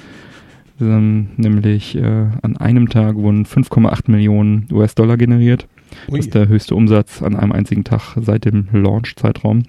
Ähm, 0.80 1.28
nämlich 1.36 1.96
äh, 1.96 2.26
an 2.42 2.56
einem 2.56 2.88
Tag 2.88 3.16
wurden 3.16 3.44
5,8 3.44 4.10
Millionen 4.10 4.66
US-Dollar 4.72 5.16
generiert. 5.16 5.66
Ui. 6.08 6.16
Das 6.18 6.26
ist 6.26 6.34
der 6.34 6.48
höchste 6.48 6.74
Umsatz 6.74 7.22
an 7.22 7.36
einem 7.36 7.52
einzigen 7.52 7.84
Tag 7.84 8.16
seit 8.20 8.44
dem 8.44 8.68
Launch-Zeitraum. 8.72 9.64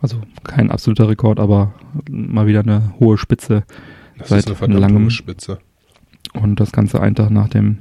Also 0.00 0.18
kein 0.44 0.70
absoluter 0.70 1.08
Rekord, 1.08 1.40
aber 1.40 1.74
mal 2.10 2.46
wieder 2.46 2.60
eine 2.60 2.94
hohe 3.00 3.18
Spitze. 3.18 3.64
das 4.18 4.28
seit 4.28 4.38
ist 4.40 4.46
eine 4.48 4.56
verdammt 4.56 4.80
langem- 4.80 5.04
hohe 5.04 5.10
Spitze. 5.10 5.58
Und 6.32 6.60
das 6.60 6.72
Ganze 6.72 7.00
einen 7.00 7.14
Tag 7.16 7.30
nach 7.30 7.48
dem 7.48 7.78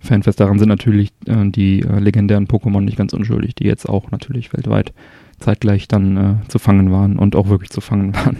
Fanfest. 0.00 0.38
Daran 0.38 0.58
sind 0.58 0.68
natürlich 0.68 1.10
äh, 1.26 1.50
die 1.50 1.80
äh, 1.82 1.98
legendären 1.98 2.46
Pokémon 2.46 2.82
nicht 2.82 2.96
ganz 2.96 3.12
unschuldig, 3.12 3.54
die 3.56 3.64
jetzt 3.64 3.88
auch 3.88 4.10
natürlich 4.12 4.52
weltweit 4.52 4.92
zeitgleich 5.40 5.88
dann 5.88 6.16
äh, 6.16 6.34
zu 6.48 6.58
fangen 6.58 6.92
waren 6.92 7.18
und 7.18 7.34
auch 7.34 7.48
wirklich 7.48 7.70
zu 7.70 7.80
fangen 7.80 8.14
waren. 8.14 8.36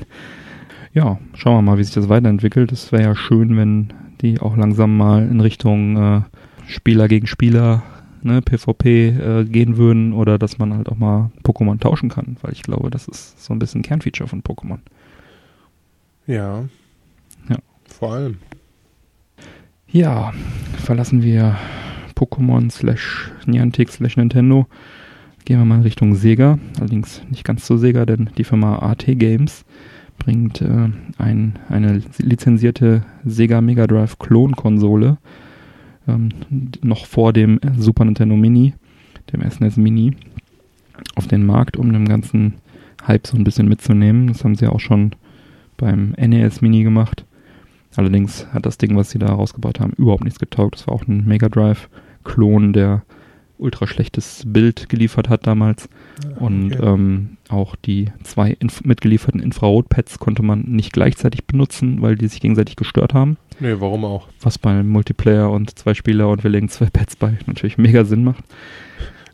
Ja, 0.95 1.19
schauen 1.35 1.57
wir 1.57 1.63
mal, 1.63 1.79
wie 1.79 1.85
sich 1.85 1.95
das 1.95 2.09
weiterentwickelt. 2.09 2.73
Es 2.73 2.93
wäre 2.93 3.03
ja 3.03 3.15
schön, 3.17 3.57
wenn 3.57 3.93
die 4.21 4.41
auch 4.41 4.57
langsam 4.57 4.97
mal 4.97 5.29
in 5.29 5.41
Richtung 5.41 5.97
äh, 5.97 6.21
Spieler 6.67 7.09
gegen 7.09 7.27
Spieler, 7.27 7.83
ne, 8.23 8.43
PvP 8.43 9.09
äh, 9.09 9.45
gehen 9.45 9.77
würden 9.77 10.13
oder 10.13 10.39
dass 10.39 10.59
man 10.59 10.75
halt 10.75 10.89
auch 10.89 10.97
mal 10.97 11.31
Pokémon 11.45 11.79
tauschen 11.79 12.09
kann, 12.09 12.37
weil 12.43 12.53
ich 12.53 12.63
glaube, 12.63 12.91
das 12.91 13.09
ist 13.09 13.43
so 13.43 13.53
ein 13.53 13.59
bisschen 13.59 13.83
Kernfeature 13.83 14.29
von 14.29 14.43
Pokémon. 14.43 14.79
Ja. 16.27 16.65
Ja. 17.49 17.57
Vor 17.87 18.13
allem. 18.13 18.37
Ja, 19.91 20.33
verlassen 20.77 21.23
wir 21.23 21.57
Pokémon 22.15 22.71
slash 22.71 23.31
Niantic 23.47 23.91
slash 23.91 24.17
Nintendo. 24.17 24.67
Gehen 25.45 25.59
wir 25.59 25.65
mal 25.65 25.77
in 25.77 25.83
Richtung 25.83 26.15
Sega. 26.15 26.59
Allerdings 26.79 27.23
nicht 27.31 27.45
ganz 27.45 27.67
so 27.67 27.79
Sega, 27.79 28.05
denn 28.05 28.29
die 28.37 28.45
Firma 28.45 28.81
AT 28.81 29.05
Games 29.07 29.65
bringt 30.19 30.61
äh, 30.61 30.91
ein, 31.17 31.59
eine 31.69 32.03
lizenzierte 32.19 33.03
Sega 33.25 33.61
Mega 33.61 33.87
Drive 33.87 34.19
Klonkonsole 34.19 35.17
ähm, 36.09 36.31
noch 36.83 37.07
vor 37.07 37.33
dem 37.33 37.61
Super 37.77 38.05
Nintendo 38.05 38.37
Mini, 38.37 38.75
dem 39.33 39.49
SNES 39.49 39.77
Mini, 39.77 40.17
auf 41.15 41.27
den 41.27 41.45
Markt, 41.45 41.77
um 41.77 41.93
den 41.93 42.09
ganzen 42.09 42.55
Hype 43.07 43.27
so 43.27 43.37
ein 43.37 43.45
bisschen 43.45 43.69
mitzunehmen. 43.69 44.29
Das 44.29 44.45
haben 44.45 44.57
sie 44.57 44.67
auch 44.67 44.81
schon 44.81 45.13
beim 45.77 46.15
NES 46.19 46.61
Mini 46.61 46.83
gemacht. 46.83 47.25
Allerdings 47.97 48.47
hat 48.53 48.67
das 48.67 48.79
Ding, 48.79 48.97
was 48.97 49.11
sie 49.11 49.19
da 49.19 49.29
rausgebracht 49.29 49.81
haben, 49.81 49.93
überhaupt 49.97 50.25
nichts 50.25 50.39
getaugt. 50.39 50.77
Das 50.77 50.87
war 50.87 50.95
auch 50.95 51.07
ein 51.07 51.25
Mega 51.25 51.49
Drive-Klon, 51.49 52.73
der 52.73 53.03
ultra 53.59 53.87
schlechtes 53.87 54.45
Bild 54.47 54.89
geliefert 54.89 55.29
hat 55.29 55.47
damals. 55.47 55.89
Und 56.39 56.73
Okay. 56.73 56.85
ähm, 56.85 57.37
auch 57.49 57.77
die 57.77 58.11
zwei 58.25 58.51
inf 58.59 58.83
mitgelieferten 58.85 59.41
Infrarot-Pads 59.41 60.19
konnte 60.19 60.43
man 60.43 60.63
nicht 60.63 60.93
gleichzeitig 60.93 61.45
benutzen, 61.47 62.03
weil 62.03 62.17
die 62.17 62.29
sich 62.29 62.41
gegenseitig 62.41 62.77
gestört 62.77 63.15
haben. 63.15 63.37
Nee, 63.61 63.75
warum 63.79 64.05
auch? 64.05 64.29
Was 64.41 64.59
bei 64.59 64.83
Multiplayer 64.83 65.51
und 65.51 65.79
zwei 65.79 65.95
Spieler 65.95 66.29
und 66.29 66.43
wir 66.45 66.51
legen 66.51 66.69
zwei 66.69 66.87
Pads 66.91 67.17
bei 67.17 67.39
natürlich 67.47 67.79
mega 67.79 68.05
Sinn 68.05 68.25
macht. 68.25 68.45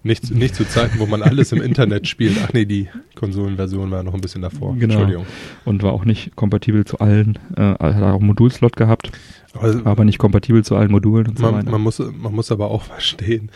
Nicht, 0.06 0.30
nicht 0.34 0.54
zu 0.54 0.66
Zeiten, 0.68 0.98
wo 0.98 1.06
man 1.06 1.22
alles 1.22 1.52
im 1.52 1.62
Internet 1.62 2.06
spielt. 2.06 2.36
Ach 2.44 2.52
nee, 2.52 2.66
die 2.66 2.88
Konsolenversion 3.14 3.90
war 3.90 4.02
noch 4.02 4.12
ein 4.12 4.20
bisschen 4.20 4.42
davor. 4.42 4.74
Genau. 4.76 4.92
Entschuldigung. 4.94 5.24
Und 5.64 5.82
war 5.82 5.94
auch 5.94 6.04
nicht 6.04 6.36
kompatibel 6.36 6.84
zu 6.84 6.98
allen, 6.98 7.38
äh, 7.56 7.62
hat 7.62 8.02
auch 8.02 8.18
einen 8.18 8.26
Modulslot 8.26 8.76
gehabt, 8.76 9.10
Aber 9.54 9.80
aber 9.86 10.04
nicht 10.04 10.18
kompatibel 10.18 10.62
zu 10.62 10.76
allen 10.76 10.90
Modulen 10.92 11.28
und 11.28 11.38
so 11.38 11.44
man, 11.46 11.54
weiter. 11.54 11.70
man, 11.70 11.80
muss, 11.80 11.98
man 11.98 12.34
muss 12.34 12.52
aber 12.52 12.70
auch 12.70 12.82
verstehen, 12.82 13.50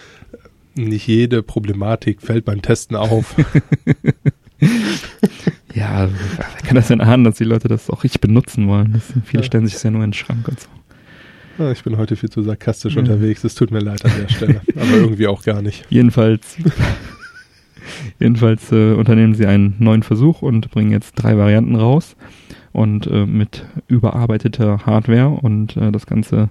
nicht 0.74 1.07
jede 1.07 1.42
Problematik 1.42 2.22
fällt 2.22 2.44
beim 2.44 2.62
Testen 2.62 2.96
auf. 2.96 3.35
Ja, 5.74 6.09
wer 6.11 6.44
kann 6.66 6.74
das 6.74 6.88
denn 6.88 7.00
ahnen, 7.00 7.22
dass 7.24 7.37
die 7.37 7.44
Leute 7.44 7.68
das 7.68 7.88
auch 7.90 8.02
richtig 8.02 8.20
benutzen 8.20 8.66
wollen? 8.66 8.92
Das, 8.94 9.12
viele 9.24 9.42
Ja. 9.42 9.46
stellen 9.46 9.64
sich 9.66 9.74
das 9.74 9.83
ja 9.85 9.90
nur 9.90 10.02
in 10.02 10.09
den 10.11 10.14
Schrank 10.14 10.48
und 10.48 10.59
so. 10.59 10.68
Ah, 11.59 11.70
Ich 11.70 11.85
bin 11.85 11.96
heute 11.96 12.16
viel 12.16 12.31
zu 12.31 12.42
sarkastisch 12.42 12.94
Ja. 12.94 13.00
unterwegs. 13.00 13.44
Es 13.44 13.54
tut 13.54 13.70
mir 13.70 13.78
leid 13.81 14.04
an 14.04 14.11
der 14.20 14.28
Stelle. 14.28 14.61
Aber 14.74 14.90
irgendwie 14.96 15.26
auch 15.28 15.42
gar 15.44 15.62
nicht. 15.62 15.85
Jedenfalls, 15.90 16.57
jedenfalls 18.18 18.72
äh, 18.72 18.92
unternehmen 18.94 19.35
sie 19.35 19.46
einen 19.46 19.76
neuen 19.78 20.02
Versuch 20.02 20.42
und 20.42 20.70
bringen 20.70 20.90
jetzt 20.90 21.12
drei 21.14 21.37
Varianten 21.37 21.76
raus 21.76 22.16
und 22.72 23.07
äh, 23.07 23.26
mit 23.26 23.64
überarbeiteter 23.87 24.87
Hardware 24.87 25.28
und 25.28 25.76
äh, 25.76 25.92
das 25.92 26.07
Ganze 26.07 26.48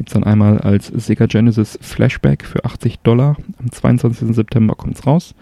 Gibt 0.00 0.08
es 0.08 0.14
dann 0.14 0.24
einmal 0.24 0.56
als 0.56 0.86
Sega 0.86 1.26
Genesis 1.26 1.78
Flashback 1.82 2.46
für 2.46 2.64
80 2.64 3.00
Dollar. 3.00 3.36
Am 3.58 3.70
22. 3.70 4.34
September 4.34 4.74
kommt 4.74 4.96
es 4.96 5.06
raus. 5.06 5.34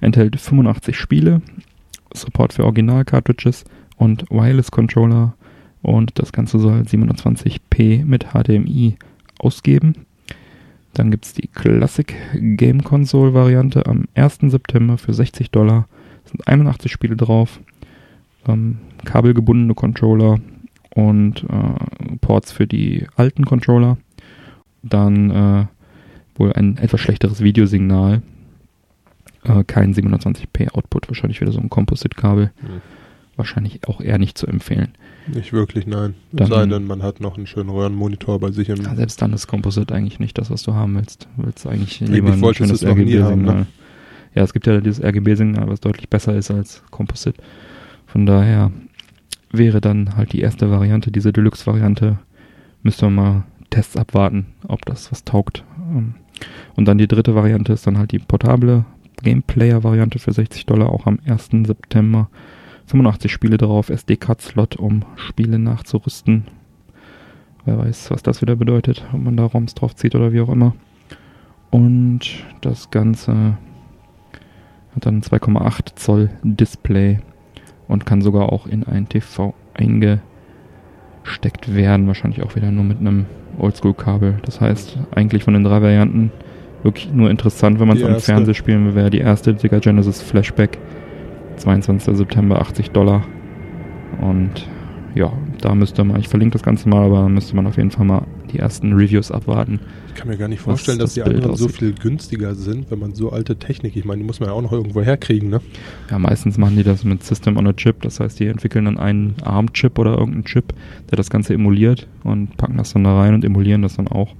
Enthält 0.00 0.40
85 0.40 0.98
Spiele, 0.98 1.42
Support 2.14 2.54
für 2.54 2.64
Original-Cartridges 2.64 3.64
und 3.98 4.24
Wireless-Controller. 4.30 5.34
Und 5.82 6.18
das 6.18 6.32
Ganze 6.32 6.58
soll 6.58 6.80
720p 6.80 8.06
mit 8.06 8.28
HDMI 8.32 8.96
ausgeben. 9.38 10.06
Dann 10.94 11.10
gibt 11.10 11.26
es 11.26 11.34
die 11.34 11.48
Classic 11.48 12.14
Game 12.32 12.84
Console 12.84 13.34
Variante 13.34 13.84
am 13.84 14.06
1. 14.14 14.38
September 14.46 14.96
für 14.96 15.12
60 15.12 15.50
Dollar. 15.50 15.88
Sind 16.24 16.48
81 16.48 16.90
Spiele 16.90 17.16
drauf. 17.16 17.60
Ähm, 18.48 18.78
kabelgebundene 19.04 19.74
Controller 19.74 20.38
und 20.94 21.44
äh, 21.44 22.16
Ports 22.22 22.50
für 22.50 22.66
die 22.66 23.06
alten 23.16 23.44
Controller. 23.44 23.98
Dann 24.88 25.30
äh, 25.30 25.66
wohl 26.36 26.52
ein 26.52 26.76
etwas 26.78 27.00
schlechteres 27.00 27.42
Videosignal. 27.42 28.22
Äh, 29.44 29.64
kein 29.64 29.94
720p 29.94 30.70
Output, 30.72 31.08
wahrscheinlich 31.08 31.40
wieder 31.40 31.52
so 31.52 31.60
ein 31.60 31.70
Composite-Kabel. 31.70 32.50
Hm. 32.60 32.68
Wahrscheinlich 33.36 33.86
auch 33.86 34.00
eher 34.00 34.18
nicht 34.18 34.38
zu 34.38 34.46
empfehlen. 34.46 34.88
Nicht 35.26 35.52
wirklich, 35.52 35.86
nein. 35.86 36.14
Dann- 36.32 36.46
sei 36.48 36.66
denn, 36.66 36.86
man 36.86 37.02
hat 37.02 37.20
noch 37.20 37.36
einen 37.36 37.46
schönen 37.46 37.68
Röhrenmonitor 37.68 38.38
bei 38.40 38.50
sich 38.50 38.68
im. 38.68 38.76
Ja, 38.82 38.94
selbst 38.94 39.20
dann 39.20 39.32
ist 39.32 39.46
Composite 39.46 39.94
eigentlich 39.94 40.20
nicht 40.20 40.38
das, 40.38 40.50
was 40.50 40.62
du 40.62 40.74
haben 40.74 40.94
willst. 40.94 41.28
Du 41.36 41.44
willst 41.44 41.66
eigentlich 41.66 42.00
Eigentlich 42.00 42.10
lieber 42.14 42.32
ein 42.32 42.40
wolltest 42.40 42.66
schönes 42.68 42.80
du 42.80 42.86
RGB-Signal. 42.88 43.36
ne? 43.36 43.66
Ja, 44.34 44.42
es 44.42 44.52
gibt 44.52 44.66
ja 44.66 44.80
dieses 44.80 45.02
RGB-Signal, 45.02 45.68
was 45.68 45.80
deutlich 45.80 46.08
besser 46.08 46.34
ist 46.36 46.50
als 46.50 46.82
Composite. 46.90 47.42
Von 48.06 48.24
daher 48.26 48.70
wäre 49.50 49.80
dann 49.80 50.16
halt 50.16 50.32
die 50.32 50.40
erste 50.40 50.70
Variante, 50.70 51.10
diese 51.10 51.32
Deluxe-Variante, 51.32 52.18
müsste 52.82 53.06
man 53.06 53.14
mal 53.14 53.44
Tests 53.70 53.96
abwarten, 53.96 54.46
ob 54.66 54.84
das 54.86 55.10
was 55.12 55.24
taugt. 55.24 55.64
Ähm, 55.78 56.14
Und 56.76 56.86
dann 56.86 56.98
die 56.98 57.08
dritte 57.08 57.34
Variante 57.34 57.72
ist 57.72 57.86
dann 57.86 57.98
halt 57.98 58.12
die 58.12 58.18
portable 58.18 58.84
Gameplayer-Variante 59.22 60.18
für 60.18 60.32
60 60.32 60.66
Dollar, 60.66 60.90
auch 60.90 61.06
am 61.06 61.18
1. 61.26 61.50
September. 61.66 62.28
85 62.86 63.32
Spiele 63.32 63.56
drauf, 63.56 63.88
SD-Card-Slot, 63.88 64.76
um 64.76 65.04
Spiele 65.16 65.58
nachzurüsten. 65.58 66.44
Wer 67.64 67.78
weiß, 67.78 68.10
was 68.12 68.22
das 68.22 68.42
wieder 68.42 68.54
bedeutet, 68.54 69.04
ob 69.12 69.20
man 69.20 69.36
da 69.36 69.46
ROMs 69.46 69.74
drauf 69.74 69.96
zieht 69.96 70.14
oder 70.14 70.32
wie 70.32 70.40
auch 70.40 70.48
immer. 70.48 70.74
Und 71.70 72.20
das 72.60 72.90
Ganze 72.90 73.58
hat 74.94 75.06
dann 75.06 75.20
2,8 75.20 75.96
Zoll 75.96 76.30
Display 76.44 77.18
und 77.88 78.06
kann 78.06 78.22
sogar 78.22 78.52
auch 78.52 78.66
in 78.66 78.84
ein 78.84 79.08
TV 79.08 79.52
eingesteckt 81.26 81.74
werden. 81.74 82.06
Wahrscheinlich 82.06 82.42
auch 82.42 82.54
wieder 82.56 82.70
nur 82.70 82.84
mit 82.84 83.00
einem 83.00 83.26
Oldschool-Kabel. 83.58 84.36
Das 84.44 84.60
heißt, 84.60 84.98
eigentlich 85.14 85.44
von 85.44 85.54
den 85.54 85.64
drei 85.64 85.82
Varianten 85.82 86.30
wirklich 86.82 87.12
nur 87.12 87.30
interessant, 87.30 87.80
wenn 87.80 87.88
man 87.88 87.96
es 87.96 88.04
am. 88.04 88.18
Fernseher 88.20 88.54
spielen 88.54 88.86
will, 88.86 88.94
wäre 88.94 89.10
die 89.10 89.18
erste 89.18 89.56
Sega 89.58 89.78
Genesis 89.78 90.22
Flashback. 90.22 90.78
22. 91.56 92.16
September, 92.16 92.60
80 92.60 92.90
Dollar. 92.90 93.24
Und 94.20 94.68
ja, 95.16 95.32
da 95.62 95.74
müsste 95.74 96.04
man, 96.04 96.20
ich 96.20 96.28
verlinke 96.28 96.52
das 96.52 96.62
Ganze 96.62 96.90
mal, 96.90 97.06
aber 97.06 97.26
müsste 97.30 97.56
man 97.56 97.66
auf 97.66 97.78
jeden 97.78 97.90
Fall 97.90 98.04
mal 98.04 98.26
die 98.52 98.58
ersten 98.58 98.92
Reviews 98.92 99.30
abwarten. 99.30 99.80
Ich 100.08 100.14
kann 100.14 100.28
mir 100.28 100.36
gar 100.36 100.46
nicht 100.46 100.60
vorstellen, 100.60 100.98
dass 100.98 101.14
das 101.14 101.24
die 101.24 101.28
Bild 101.30 101.36
anderen 101.36 101.56
so 101.56 101.64
aussieht. 101.64 101.78
viel 101.78 101.94
günstiger 101.94 102.54
sind, 102.54 102.90
wenn 102.90 102.98
man 102.98 103.14
so 103.14 103.32
alte 103.32 103.56
Technik, 103.56 103.96
ich 103.96 104.04
meine, 104.04 104.18
die 104.18 104.26
muss 104.26 104.40
man 104.40 104.50
ja 104.50 104.54
auch 104.54 104.60
noch 104.60 104.72
irgendwo 104.72 105.00
herkriegen, 105.00 105.48
ne? 105.48 105.62
Ja, 106.10 106.18
meistens 106.18 106.58
machen 106.58 106.76
die 106.76 106.82
das 106.82 107.02
mit 107.04 107.24
System 107.24 107.56
on 107.56 107.66
a 107.66 107.72
Chip. 107.72 108.02
Das 108.02 108.20
heißt, 108.20 108.38
die 108.38 108.46
entwickeln 108.46 108.84
dann 108.84 108.98
einen 108.98 109.36
ARM-Chip 109.42 109.98
oder 109.98 110.12
irgendeinen 110.12 110.44
Chip, 110.44 110.74
der 111.10 111.16
das 111.16 111.30
Ganze 111.30 111.54
emuliert 111.54 112.06
und 112.22 112.54
packen 112.58 112.76
das 112.76 112.92
dann 112.92 113.04
da 113.04 113.18
rein 113.18 113.32
und 113.32 113.42
emulieren 113.42 113.80
das 113.80 113.96
dann 113.96 114.08
auch. 114.08 114.34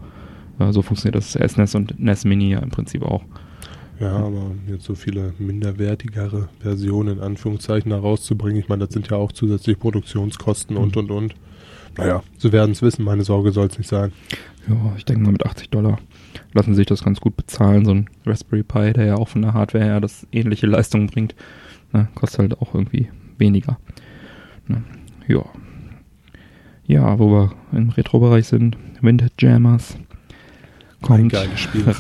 Äh, 0.58 0.72
so 0.72 0.82
funktioniert 0.82 1.14
das 1.14 1.32
SNES 1.32 1.74
und 1.74 1.98
NES 1.98 2.26
Mini 2.26 2.50
ja 2.50 2.58
im 2.58 2.70
Prinzip 2.70 3.02
auch. 3.02 3.22
Ja, 3.98 4.12
aber 4.16 4.50
jetzt 4.68 4.84
so 4.84 4.94
viele 4.94 5.32
minderwertigere 5.38 6.48
Versionen 6.60 7.18
in 7.18 7.22
Anführungszeichen 7.22 7.90
da 7.90 7.98
rauszubringen, 7.98 8.60
ich 8.60 8.68
meine, 8.68 8.84
das 8.84 8.92
sind 8.92 9.08
ja 9.08 9.16
auch 9.16 9.32
zusätzliche 9.32 9.78
Produktionskosten 9.78 10.76
und 10.76 10.96
Mhm. 10.96 11.02
und 11.02 11.10
und. 11.10 11.34
Naja, 11.96 12.22
sie 12.36 12.52
werden 12.52 12.72
es 12.72 12.82
wissen, 12.82 13.04
meine 13.04 13.24
Sorge 13.24 13.52
soll 13.52 13.68
es 13.68 13.78
nicht 13.78 13.88
sein. 13.88 14.12
Ja, 14.68 14.76
ich 14.98 15.06
denke 15.06 15.22
mal 15.22 15.32
mit 15.32 15.46
80 15.46 15.70
Dollar 15.70 15.98
lassen 16.52 16.74
sich 16.74 16.86
das 16.86 17.04
ganz 17.04 17.20
gut 17.20 17.36
bezahlen. 17.36 17.84
So 17.84 17.92
ein 17.92 18.10
Raspberry 18.24 18.62
Pi, 18.62 18.92
der 18.92 19.04
ja 19.06 19.14
auch 19.16 19.28
von 19.28 19.42
der 19.42 19.54
Hardware 19.54 19.84
her 19.84 20.00
das 20.00 20.26
ähnliche 20.32 20.66
Leistung 20.66 21.06
bringt, 21.06 21.34
ne, 21.92 22.08
kostet 22.14 22.40
halt 22.40 22.60
auch 22.60 22.74
irgendwie 22.74 23.08
weniger. 23.38 23.78
Ne, 24.66 24.82
ja. 25.28 25.44
Ja, 26.86 27.18
wo 27.18 27.30
wir 27.30 27.52
im 27.72 27.90
Retro-Bereich 27.90 28.46
sind, 28.46 28.76
Windjammers 29.00 29.98
kommt 31.02 31.34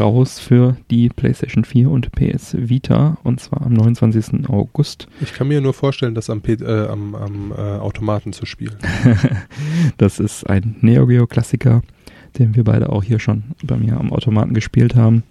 raus 0.00 0.38
für 0.38 0.76
die 0.90 1.08
PlayStation 1.08 1.64
4 1.64 1.90
und 1.90 2.12
PS 2.12 2.56
Vita 2.58 3.18
und 3.22 3.40
zwar 3.40 3.62
am 3.62 3.74
29. 3.74 4.48
August. 4.48 5.06
Ich 5.20 5.32
kann 5.32 5.48
mir 5.48 5.60
nur 5.60 5.74
vorstellen, 5.74 6.14
das 6.14 6.30
am, 6.30 6.40
P 6.40 6.54
äh, 6.54 6.88
am, 6.88 7.14
am 7.14 7.52
äh, 7.52 7.54
Automaten 7.54 8.32
zu 8.32 8.46
spielen. 8.46 8.76
das 9.98 10.18
ist 10.18 10.48
ein 10.48 10.76
Neo 10.80 11.06
Geo 11.06 11.26
Klassiker, 11.26 11.82
den 12.38 12.54
wir 12.54 12.64
beide 12.64 12.90
auch 12.90 13.02
hier 13.02 13.18
schon 13.18 13.44
bei 13.62 13.76
mir 13.76 13.98
am 13.98 14.12
Automaten 14.12 14.54
gespielt 14.54 14.94
haben. 14.94 15.22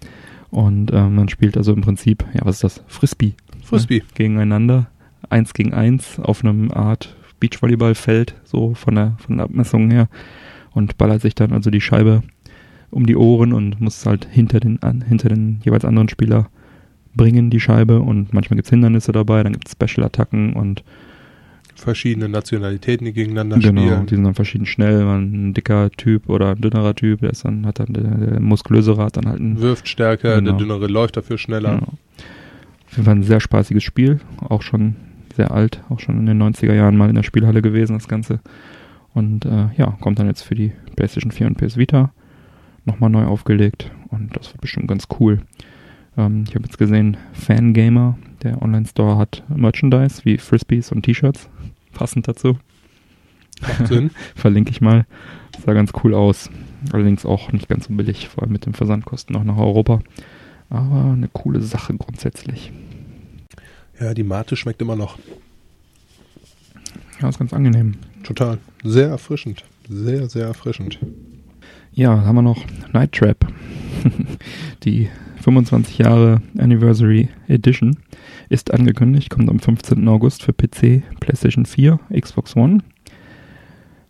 Und 0.50 0.92
äh, 0.92 1.08
man 1.08 1.28
spielt 1.28 1.56
also 1.56 1.72
im 1.72 1.80
Prinzip, 1.80 2.24
ja, 2.32 2.40
was 2.44 2.56
ist 2.56 2.64
das? 2.64 2.84
Frisbee. 2.86 3.34
Frisbee. 3.62 3.98
Ne? 3.98 4.04
Gegeneinander. 4.14 4.86
Eins 5.28 5.54
gegen 5.54 5.74
eins 5.74 6.20
auf 6.20 6.44
einem 6.44 6.70
Art 6.70 7.16
Beachvolleyballfeld, 7.40 8.34
so 8.44 8.74
von 8.74 8.94
der, 8.94 9.16
von 9.18 9.36
der 9.36 9.44
Abmessung 9.44 9.90
her. 9.90 10.08
Und 10.72 10.98
ballert 10.98 11.22
sich 11.22 11.34
dann 11.34 11.52
also 11.52 11.70
die 11.70 11.80
Scheibe 11.80 12.22
um 12.90 13.06
die 13.06 13.16
Ohren 13.16 13.52
und 13.52 13.80
muss 13.80 14.04
halt 14.06 14.26
hinter 14.30 14.60
den, 14.60 14.82
an, 14.82 15.02
hinter 15.02 15.28
den 15.28 15.60
jeweils 15.64 15.84
anderen 15.84 16.08
Spieler 16.08 16.48
bringen, 17.14 17.50
die 17.50 17.60
Scheibe. 17.60 18.00
Und 18.00 18.32
manchmal 18.32 18.56
gibt's 18.56 18.70
Hindernisse 18.70 19.12
dabei, 19.12 19.42
dann 19.42 19.52
gibt's 19.52 19.72
Special-Attacken 19.72 20.52
und 20.54 20.82
Verschiedene 21.74 22.30
Nationalitäten, 22.30 23.04
die 23.04 23.12
gegeneinander 23.12 23.58
Genau, 23.58 23.82
spielen. 23.82 24.06
die 24.06 24.14
sind 24.14 24.24
dann 24.24 24.32
verschieden 24.34 24.64
schnell. 24.64 25.04
Man 25.04 25.48
ein 25.50 25.52
dicker 25.54 25.90
Typ 25.90 26.30
oder 26.30 26.52
ein 26.52 26.60
dünnerer 26.62 26.94
Typ, 26.94 27.20
der 27.20 27.28
ist 27.30 27.44
dann, 27.44 27.66
hat 27.66 27.78
dann 27.80 27.92
der, 27.92 28.02
der 28.04 28.40
muskulösere 28.40 29.02
hat 29.04 29.18
dann 29.18 29.26
halt 29.26 29.40
ein 29.40 29.60
Wirft 29.60 29.86
stärker, 29.86 30.36
Genau. 30.36 30.52
der 30.52 30.58
dünnere 30.58 30.86
läuft 30.86 31.18
dafür 31.18 31.36
schneller. 31.36 31.74
Genau. 31.74 31.92
Auf 32.86 32.92
jeden 32.92 33.04
Fall 33.04 33.16
ein 33.16 33.22
sehr 33.24 33.40
spaßiges 33.40 33.82
Spiel, 33.84 34.20
auch 34.40 34.62
schon 34.62 34.96
sehr 35.36 35.50
alt, 35.50 35.82
auch 35.90 36.00
schon 36.00 36.18
in 36.18 36.24
den 36.24 36.42
90er 36.42 36.72
Jahren 36.72 36.96
mal 36.96 37.10
in 37.10 37.14
der 37.14 37.24
Spielhalle 37.24 37.60
gewesen, 37.60 37.92
das 37.92 38.08
Ganze. 38.08 38.40
Und 39.12 39.44
äh, 39.44 39.66
ja, 39.76 39.98
kommt 40.00 40.18
dann 40.18 40.28
jetzt 40.28 40.42
für 40.42 40.54
die 40.54 40.72
PlayStation 40.96 41.30
4 41.30 41.46
und 41.48 41.58
PS 41.58 41.76
Vita 41.76 42.10
nochmal 42.86 43.10
neu 43.10 43.24
aufgelegt 43.24 43.90
und 44.08 44.36
das 44.36 44.52
wird 44.52 44.60
bestimmt 44.60 44.88
ganz 44.88 45.06
cool. 45.20 45.42
Ähm, 46.16 46.44
ich 46.48 46.54
habe 46.54 46.64
jetzt 46.64 46.78
gesehen, 46.78 47.16
Fangamer, 47.32 48.16
der 48.42 48.62
Online-Store 48.62 49.18
hat 49.18 49.42
Merchandise 49.48 50.24
wie 50.24 50.38
Frisbees 50.38 50.92
und 50.92 51.02
T-Shirts, 51.02 51.48
passend 51.92 52.28
dazu. 52.28 52.58
Verlinke 54.34 54.70
ich 54.70 54.80
mal. 54.80 55.06
Sah 55.64 55.72
ganz 55.72 55.92
cool 56.04 56.14
aus. 56.14 56.50
Allerdings 56.92 57.24
auch 57.24 57.52
nicht 57.52 57.68
ganz 57.68 57.86
so 57.86 57.94
billig, 57.94 58.28
vor 58.28 58.42
allem 58.42 58.52
mit 58.52 58.66
den 58.66 58.74
Versandkosten 58.74 59.34
noch 59.34 59.44
nach 59.44 59.56
Europa. 59.56 60.00
Aber 60.68 61.12
eine 61.12 61.28
coole 61.28 61.60
Sache 61.62 61.94
grundsätzlich. 61.94 62.72
Ja, 63.98 64.12
die 64.12 64.24
Mate 64.24 64.56
schmeckt 64.56 64.82
immer 64.82 64.96
noch. 64.96 65.18
Ja, 67.20 67.28
ist 67.28 67.38
ganz 67.38 67.54
angenehm. 67.54 67.94
Total. 68.24 68.58
Sehr 68.84 69.08
erfrischend. 69.08 69.64
Sehr, 69.88 70.28
sehr 70.28 70.46
erfrischend. 70.46 70.98
Ja, 71.98 72.26
haben 72.26 72.34
wir 72.34 72.42
noch 72.42 72.62
Night 72.92 73.12
Trap. 73.12 73.46
Die 74.84 75.08
25 75.40 75.96
Jahre 75.96 76.42
Anniversary 76.58 77.30
Edition 77.48 77.96
ist 78.50 78.70
angekündigt, 78.70 79.30
kommt 79.30 79.48
am 79.48 79.58
15. 79.58 80.06
August 80.06 80.42
für 80.42 80.52
PC, 80.52 81.04
PlayStation 81.20 81.64
4, 81.64 81.98
Xbox 82.20 82.54
One. 82.54 82.80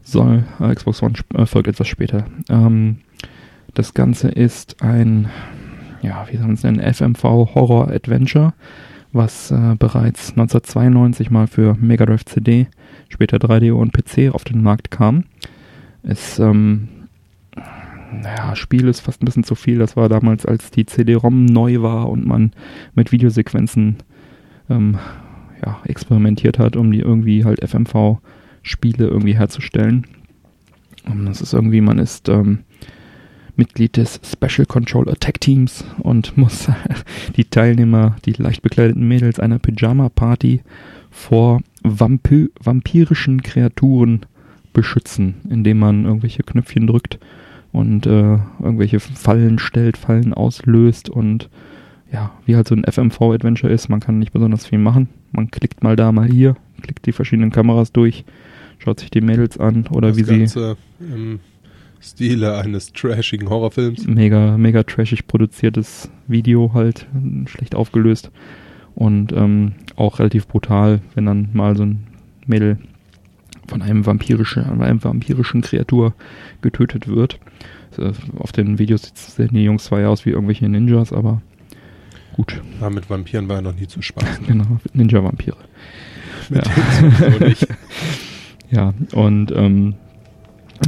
Soll, 0.03 0.43
äh, 0.59 0.75
Xbox 0.75 1.01
One 1.01 1.15
äh, 1.37 1.47
folgt 1.47 1.69
etwas 1.69 1.87
später. 1.87 2.27
Ähm, 2.49 2.97
das 3.75 3.95
Ganze 3.95 4.31
ist 4.31 4.83
ein, 4.83 5.29
ja, 6.03 6.27
wie 6.29 6.39
soll 6.39 6.47
man 6.47 6.55
es 6.55 6.65
nennen, 6.65 6.93
FMV 6.93 7.23
Horror 7.23 7.93
Adventure, 7.93 8.53
was 9.13 9.53
äh, 9.53 9.77
bereits 9.79 10.31
1992 10.31 11.31
mal 11.31 11.47
für 11.47 11.77
Mega 11.77 12.05
Drive 12.05 12.25
CD, 12.25 12.67
später 13.09 13.37
3DO 13.37 13.75
und 13.75 13.93
PC 13.93 14.35
auf 14.35 14.43
den 14.43 14.61
Markt 14.61 14.91
kam. 14.91 15.23
Es, 16.03 16.41
ähm, 16.41 16.89
naja, 18.13 18.55
Spiel 18.57 18.89
ist 18.89 19.01
fast 19.01 19.23
ein 19.23 19.27
bisschen 19.27 19.45
zu 19.45 19.55
viel. 19.55 19.79
Das 19.79 19.97
war 19.97 20.09
damals, 20.09 20.47
als 20.47 20.71
die 20.71 20.87
CD-ROM 20.87 21.47
neu 21.47 21.83
war 21.83 22.09
und 22.09 22.27
man 22.27 22.53
mit 22.95 23.13
Videosequenzen 23.13 23.97
ähm, 24.71 24.99
ja, 25.65 25.81
experimentiert 25.85 26.59
hat, 26.59 26.77
um 26.77 26.91
die 26.91 27.01
irgendwie 27.01 27.45
halt 27.45 27.67
FMV-Spiele 27.69 29.07
irgendwie 29.07 29.37
herzustellen. 29.37 30.07
Und 31.09 31.27
das 31.27 31.41
ist 31.41 31.53
irgendwie, 31.53 31.81
man 31.81 31.99
ist 31.99 32.29
ähm, 32.29 32.61
Mitglied 33.57 33.97
des 33.97 34.21
Special 34.25 34.67
Control 34.67 35.09
Attack 35.09 35.41
Teams 35.41 35.85
und 35.99 36.37
muss 36.37 36.69
die 37.37 37.45
Teilnehmer, 37.45 38.17
die 38.25 38.33
leicht 38.33 38.63
bekleideten 38.63 39.07
Mädels 39.07 39.41
einer 39.41 39.59
Pyjama-Party 39.59 40.63
vor 41.11 41.61
Vampy 41.83 42.51
vampirischen 42.63 43.43
Kreaturen 43.43 44.27
beschützen, 44.73 45.37
indem 45.49 45.79
man 45.79 46.05
irgendwelche 46.05 46.43
Knöpfchen 46.43 46.87
drückt 46.87 47.19
und 47.73 48.07
äh, 48.07 48.39
irgendwelche 48.63 49.01
Fallen 49.01 49.59
stellt, 49.59 49.97
Fallen 49.97 50.35
auslöst 50.35 51.09
und 51.09 51.49
ja, 52.13 52.33
wie 52.45 52.57
halt 52.57 52.69
so 52.69 52.75
ein 52.75 52.85
FMV-Adventure 52.85 53.73
ist, 53.73 53.89
man 53.89 54.01
kann 54.01 54.19
nicht 54.19 54.33
besonders 54.33 54.67
viel 54.67 54.79
machen. 54.79 55.09
Man 55.33 55.51
klickt 55.51 55.83
mal 55.83 55.97
da, 55.97 56.13
mal 56.13 56.29
hier, 56.29 56.57
klickt 56.81 57.07
die 57.07 57.13
verschiedenen 57.13 57.51
Kameras 57.51 57.93
durch, 57.93 58.25
schaut 58.79 59.01
sich 59.01 59.11
die 59.11 59.21
Mädels 59.21 59.59
an 59.59 59.87
oder 59.91 60.09
das 60.09 60.17
wie 60.17 60.23
Ganze 60.23 60.77
im 61.01 61.41
Stile 62.01 62.57
eines 62.59 62.93
trashigen 62.93 63.49
Horrorfilms. 63.49 64.03
sie 64.03 64.11
mega, 64.11 64.57
mega 64.57 64.83
trashig 64.83 65.27
produziertes 65.27 66.11
Video 66.29 66.73
halt, 66.75 67.07
schlecht 67.47 67.75
aufgelöst 67.75 68.31
und 68.95 69.33
ähm, 69.33 69.73
auch 69.97 70.19
relativ 70.19 70.47
brutal, 70.47 71.01
wenn 71.15 71.27
dann 71.27 71.49
mal 71.53 71.77
so 71.77 71.85
ein 71.85 72.07
Mädel 72.47 72.79
von 73.67 73.83
einem 73.83 74.07
vampirischen, 74.07 74.81
einem 74.81 75.03
vampirischen 75.03 75.63
Kreatur 75.63 76.15
getötet 76.63 77.09
wird. 77.09 77.39
Auf 78.39 78.53
den 78.53 78.79
Videos 78.79 79.13
sehen 79.15 79.51
die 79.53 79.65
Jungs 79.65 79.85
zwar 79.85 80.01
ja 80.01 80.09
aus 80.09 80.27
wie 80.27 80.31
irgendwelche 80.31 80.69
Ninjas, 80.69 81.13
aber 81.13 81.41
gut, 82.35 82.61
Ja, 82.81 82.91
mit 82.91 83.09
Vampiren 83.09 83.49
war 83.49 83.57
ja 83.57 83.63
noch 83.63 83.75
nie 83.75 83.87
zu 83.87 84.03
spaßen. 84.03 84.47
genau, 84.47 84.67
Ninja-Vampire. 84.93 85.57
Mit 86.51 86.67
Ja. 86.67 87.47
Ja, 88.69 88.95
und 89.13 89.53
ähm, 89.53 89.95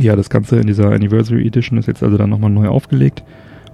ja, 0.01 0.17
das 0.17 0.31
Ganze 0.31 0.57
in 0.57 0.67
dieser 0.67 0.91
Anniversary 0.91 1.47
Edition 1.47 1.79
ist 1.79 1.87
jetzt 1.87 2.03
also 2.03 2.17
dann 2.17 2.31
nochmal 2.31 2.51
neu 2.51 2.69
aufgelegt 2.69 3.23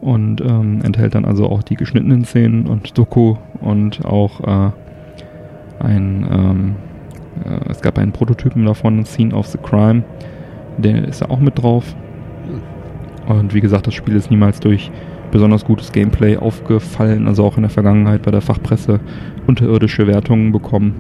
und 0.01 0.41
ähm, 0.43 0.83
enthält 0.83 1.15
dann 1.15 1.25
also 1.25 1.47
auch 1.47 1.63
die 1.63 1.77
geschnittenen 1.77 2.25
Szenen 2.25 2.67
und 2.67 2.97
Doku 2.99 3.37
und 3.61 4.05
auch 4.05 4.41
äh, 4.41 4.73
ein, 5.83 6.27
ähm, 6.31 6.77
äh, 7.47 7.71
es 7.71 7.81
gab 7.81 7.99
einen 7.99 8.13
Prototypen 8.13 8.65
davon, 8.65 9.05
Scene 9.05 9.35
of 9.35 9.47
the 9.47 9.59
Crime, 9.59 10.03
der 10.79 11.07
ist 11.09 11.21
ja 11.21 11.31
auch 11.31 11.41
mit 11.41 11.61
drauf. 11.63 11.95
Und 13.27 13.55
wie 13.55 13.61
gesagt, 13.61 13.87
das 13.87 13.95
Spiel 13.95 14.17
ist 14.17 14.31
niemals 14.31 14.61
durch 14.61 14.91
besonders 15.31 15.65
gutes 15.65 15.91
Gameplay 15.93 16.37
aufgefallen, 16.37 17.27
also 17.27 17.45
auch 17.45 17.57
in 17.57 17.63
der 17.63 17.71
Vergangenheit 17.71 18.23
bei 18.23 18.31
der 18.31 18.41
Fachpresse 18.43 19.01
unterirdische 19.47 20.07
Wertungen 20.07 20.53
bekommen. 20.53 20.95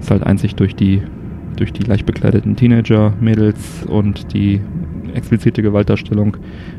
Ist 0.00 0.10
halt 0.10 0.22
einzig 0.24 0.54
durch 0.54 0.74
die 0.76 1.02
durch 1.56 1.72
die 1.72 1.82
leicht 1.82 2.06
bekleideten 2.06 2.54
Teenager-Mädels 2.56 3.84
und 3.86 4.32
die 4.32 4.60
explizite 5.14 5.60
Gewaltdarstellung 5.62 6.36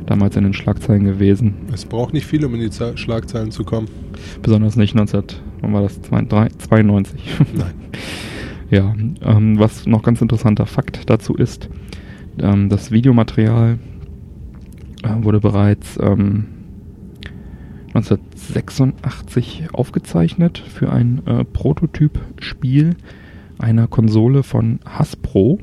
damals 0.08 0.36
in 0.38 0.44
den 0.44 0.54
Schlagzeilen 0.54 1.04
gewesen. 1.04 1.54
Es 1.74 1.86
braucht 1.86 2.14
nicht 2.14 2.26
viel, 2.26 2.44
um 2.46 2.56
in 2.56 2.62
die 2.62 2.70
Ze- 2.70 2.98
Schlagzeilen 2.98 3.52
zu 3.52 3.64
kommen. 3.64 3.88
Besonders 4.42 4.78
nicht 4.78 4.96
19, 4.96 5.24
wann 5.60 5.74
war 5.74 5.82
das? 5.84 6.02
Zwei- 6.02 6.22
drei- 6.22 6.48
92. 6.58 7.22
Nein. 7.54 7.74
Ja, 8.72 8.96
ähm, 9.22 9.60
was 9.60 9.86
noch 9.86 10.02
ganz 10.02 10.22
interessanter 10.22 10.66
Fakt 10.66 11.10
dazu 11.10 11.36
ist, 11.36 11.70
ähm, 12.40 12.70
das 12.70 12.90
Videomaterial 12.90 13.78
äh, 15.04 15.24
wurde 15.24 15.42
bereits 15.42 16.00
ähm, 16.02 16.46
1986 17.94 19.74
aufgezeichnet 19.74 20.58
für 20.58 20.90
ein 20.90 21.22
äh, 21.28 21.44
Prototypspiel 21.44 22.96
einer 23.60 23.88
Konsole 23.88 24.42
von 24.42 24.80
Hasbro. 24.86 25.60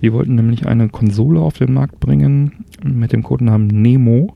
Die 0.00 0.12
wollten 0.14 0.34
nämlich 0.34 0.66
eine 0.66 0.88
Konsole 0.88 1.38
auf 1.38 1.58
den 1.58 1.74
Markt 1.74 2.00
bringen 2.00 2.64
mit 2.82 3.12
dem 3.12 3.22
Codenamen 3.22 3.66
Nemo, 3.66 4.34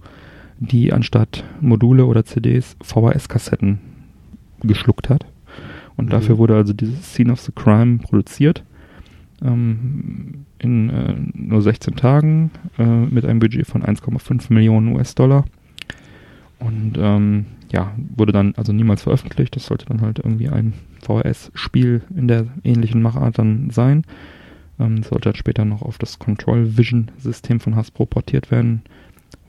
die 0.61 0.93
anstatt 0.93 1.45
Module 1.63 2.05
oder 2.05 2.27
CDs 2.27 2.77
VHS-Kassetten 2.83 3.79
geschluckt 4.63 5.09
hat. 5.09 5.25
Und 5.97 6.07
Mhm. 6.07 6.11
dafür 6.11 6.39
wurde 6.39 6.57
also 6.57 6.73
dieses 6.73 7.15
Scene 7.15 7.33
of 7.33 7.41
the 7.41 7.53
Crime 7.53 7.99
produziert. 7.99 8.65
Ähm, 9.43 10.47
in 10.59 10.89
äh, 10.89 11.15
nur 11.35 11.61
16 11.61 11.97
Tagen 11.97 12.51
äh, 12.79 12.85
mit 12.85 13.27
einem 13.27 13.39
Budget 13.39 13.67
von 13.67 13.83
1,5 13.83 14.53
Millionen 14.53 14.95
US-Dollar. 14.97 15.45
Und 16.59 16.95
ähm, 16.97 17.45
ja, 17.71 17.93
wurde 18.17 18.33
dann 18.33 18.55
also 18.57 18.73
niemals 18.73 19.03
veröffentlicht. 19.03 19.55
Das 19.57 19.67
sollte 19.67 19.87
dann 19.87 20.01
halt 20.01 20.19
irgendwie 20.19 20.49
ein 20.49 20.73
VHS-Spiel 21.03 22.03
in 22.17 22.29
der 22.29 22.47
ähnlichen 22.65 23.03
Machart 23.03 23.39
dann 23.39 23.69
sein. 23.71 24.05
Ähm, 24.79 25.03
sollte 25.03 25.29
dann 25.31 25.37
später 25.37 25.65
noch 25.67 25.83
auf 25.83 25.99
das 25.99 26.19
Control 26.19 26.77
Vision-System 26.79 27.61
von 27.61 27.77
Hasbro 27.77 28.07
portiert 28.07 28.51
werden, 28.51 28.83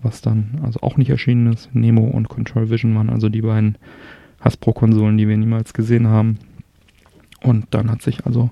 was 0.02 0.22
dann 0.22 0.60
also 0.64 0.82
auch 0.82 0.98
nicht 0.98 1.10
erschienen 1.10 1.54
ist. 1.54 1.74
Nemo 1.74 2.04
und 2.06 2.28
Control 2.28 2.70
Vision 2.70 2.94
waren 2.96 3.10
also 3.10 3.30
die 3.30 3.42
beiden 3.42 3.78
Hasbro-Konsolen, 4.48 5.18
die 5.18 5.28
wir 5.28 5.38
niemals 5.38 5.74
gesehen 5.74 6.08
haben. 6.08 6.40
Und 7.44 7.68
dann 7.72 7.92
hat 7.92 8.02
sich 8.02 8.26
also 8.26 8.50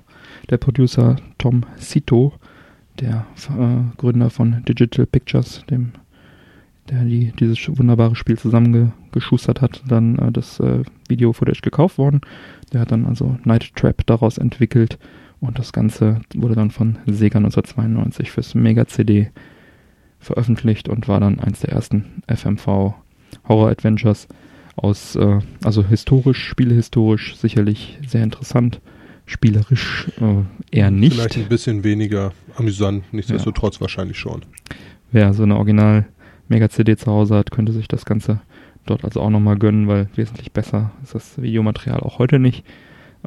der 0.50 0.58
Producer 0.58 1.16
Tom 1.38 1.64
Sito, 1.78 2.34
der 3.00 3.26
äh, 3.48 3.96
Gründer 3.96 4.30
von 4.30 4.62
Digital 4.64 5.06
Pictures, 5.06 5.64
dem 5.70 5.92
der 6.88 7.02
die, 7.02 7.32
dieses 7.32 7.58
wunderbare 7.76 8.14
Spiel 8.14 8.38
zusammengeschustert 8.38 9.60
hat, 9.60 9.82
dann 9.88 10.18
äh, 10.18 10.30
das 10.30 10.60
äh, 10.60 10.82
Video-Footage 11.08 11.62
gekauft 11.62 11.98
worden. 11.98 12.20
Der 12.72 12.80
hat 12.80 12.92
dann 12.92 13.06
also 13.06 13.38
Night 13.44 13.74
Trap 13.74 14.06
daraus 14.06 14.38
entwickelt 14.38 14.96
und 15.40 15.58
das 15.58 15.72
Ganze 15.72 16.20
wurde 16.34 16.54
dann 16.54 16.70
von 16.70 16.98
Sega 17.06 17.38
1992 17.38 18.30
fürs 18.30 18.54
Mega-CD 18.54 19.30
veröffentlicht 20.20 20.88
und 20.88 21.08
war 21.08 21.18
dann 21.18 21.40
eins 21.40 21.60
der 21.60 21.72
ersten 21.72 22.22
FMV 22.28 22.94
Horror 23.48 23.70
Adventures 23.70 24.28
aus, 24.76 25.16
äh, 25.16 25.40
also 25.64 25.84
historisch, 25.84 26.44
spielehistorisch 26.44 27.36
sicherlich 27.36 27.98
sehr 28.06 28.22
interessant, 28.22 28.80
spielerisch 29.24 30.08
äh, 30.20 30.76
eher 30.76 30.90
nicht. 30.90 31.14
Vielleicht 31.14 31.36
ein 31.36 31.48
bisschen 31.48 31.82
weniger 31.82 32.32
amüsant, 32.56 33.04
nichtsdestotrotz 33.12 33.80
wahrscheinlich 33.80 34.18
schon. 34.18 34.42
Wer 35.10 35.32
so 35.34 35.42
eine 35.42 35.56
Original 35.56 36.06
Mega 36.48 36.68
CD 36.68 36.96
zu 36.96 37.10
Hause 37.10 37.36
hat, 37.36 37.50
könnte 37.50 37.72
sich 37.72 37.88
das 37.88 38.04
Ganze 38.04 38.40
dort 38.84 39.04
also 39.04 39.20
auch 39.20 39.30
nochmal 39.30 39.56
gönnen, 39.56 39.88
weil 39.88 40.08
wesentlich 40.14 40.52
besser 40.52 40.92
ist 41.02 41.14
das 41.14 41.42
Videomaterial 41.42 42.00
auch 42.00 42.18
heute 42.18 42.38
nicht. 42.38 42.64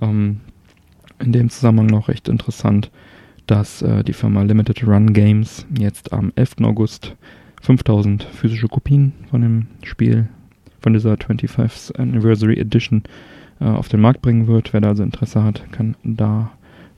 Ähm, 0.02 0.40
in 1.20 1.34
dem 1.34 1.50
Zusammenhang 1.50 1.88
noch 1.88 2.08
recht 2.08 2.30
interessant, 2.30 2.92
dass 3.46 3.82
äh, 3.82 4.04
die 4.04 4.14
Firma 4.14 4.44
Limited 4.44 4.88
Run 4.88 5.12
Games 5.12 5.66
jetzt 5.78 6.14
am 6.14 6.32
11. 6.36 6.58
August 6.62 7.16
5000 7.62 8.24
physische 8.24 8.70
Kopien 8.70 9.12
von 9.30 9.42
dem 9.42 9.68
Spiel, 9.84 10.30
von 10.82 10.94
dieser 10.94 11.14
25th 11.14 11.96
Anniversary 11.98 12.60
Edition 12.60 13.04
äh, 13.60 13.66
auf 13.66 13.90
den 13.90 14.02
Markt 14.02 14.22
bringen 14.22 14.48
wird. 14.48 14.74
Wer 14.74 14.82
da 14.82 14.90
also 14.90 15.04
Interesse 15.04 15.44
hat, 15.44 15.72
kann 15.72 15.96
da 16.04 16.52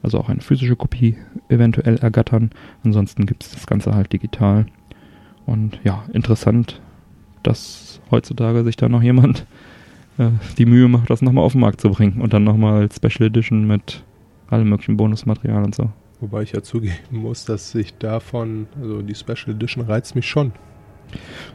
also 0.03 0.19
auch 0.19 0.29
eine 0.29 0.41
physische 0.41 0.75
Kopie 0.75 1.17
eventuell 1.49 1.97
ergattern. 1.97 2.51
Ansonsten 2.83 3.25
gibt 3.25 3.43
es 3.43 3.51
das 3.51 3.67
Ganze 3.67 3.93
halt 3.93 4.11
digital. 4.13 4.65
Und 5.45 5.79
ja, 5.83 6.03
interessant, 6.13 6.81
dass 7.43 8.01
heutzutage 8.09 8.63
sich 8.63 8.77
da 8.77 8.89
noch 8.89 9.03
jemand 9.03 9.45
äh, 10.17 10.29
die 10.57 10.65
Mühe 10.65 10.87
macht, 10.87 11.09
das 11.09 11.21
nochmal 11.21 11.43
auf 11.43 11.53
den 11.53 11.61
Markt 11.61 11.81
zu 11.81 11.89
bringen. 11.89 12.21
Und 12.21 12.33
dann 12.33 12.43
nochmal 12.43 12.89
Special 12.91 13.27
Edition 13.27 13.67
mit 13.67 14.03
allem 14.49 14.69
möglichen 14.69 14.97
Bonusmaterial 14.97 15.63
und 15.63 15.75
so. 15.75 15.89
Wobei 16.19 16.43
ich 16.43 16.51
ja 16.51 16.61
zugeben 16.61 16.93
muss, 17.11 17.45
dass 17.45 17.71
sich 17.71 17.97
davon, 17.97 18.67
also 18.79 19.01
die 19.01 19.15
Special 19.15 19.55
Edition 19.55 19.85
reizt 19.85 20.15
mich 20.15 20.27
schon. 20.27 20.51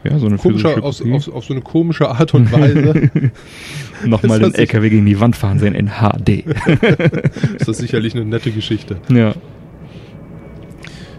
Ja, 0.05 0.19
so 0.19 0.27
eine 0.27 0.38
physische 0.38 0.83
auf, 0.83 1.01
auf, 1.01 1.29
auf 1.29 1.45
so 1.45 1.53
eine 1.53 1.62
komische 1.62 2.09
Art 2.09 2.33
und 2.35 2.53
Weise 2.53 3.11
Nochmal 4.07 4.38
den 4.40 4.55
LKW 4.55 4.88
gegen 4.90 5.07
die 5.07 5.19
Wand 5.19 5.35
fahren 5.37 5.59
sehen 5.59 5.75
in 5.75 5.88
HD. 5.88 6.45
ist 7.59 7.66
das 7.66 7.79
sicherlich 7.79 8.14
eine 8.14 8.25
nette 8.25 8.51
Geschichte. 8.53 8.97
ja. 9.09 9.35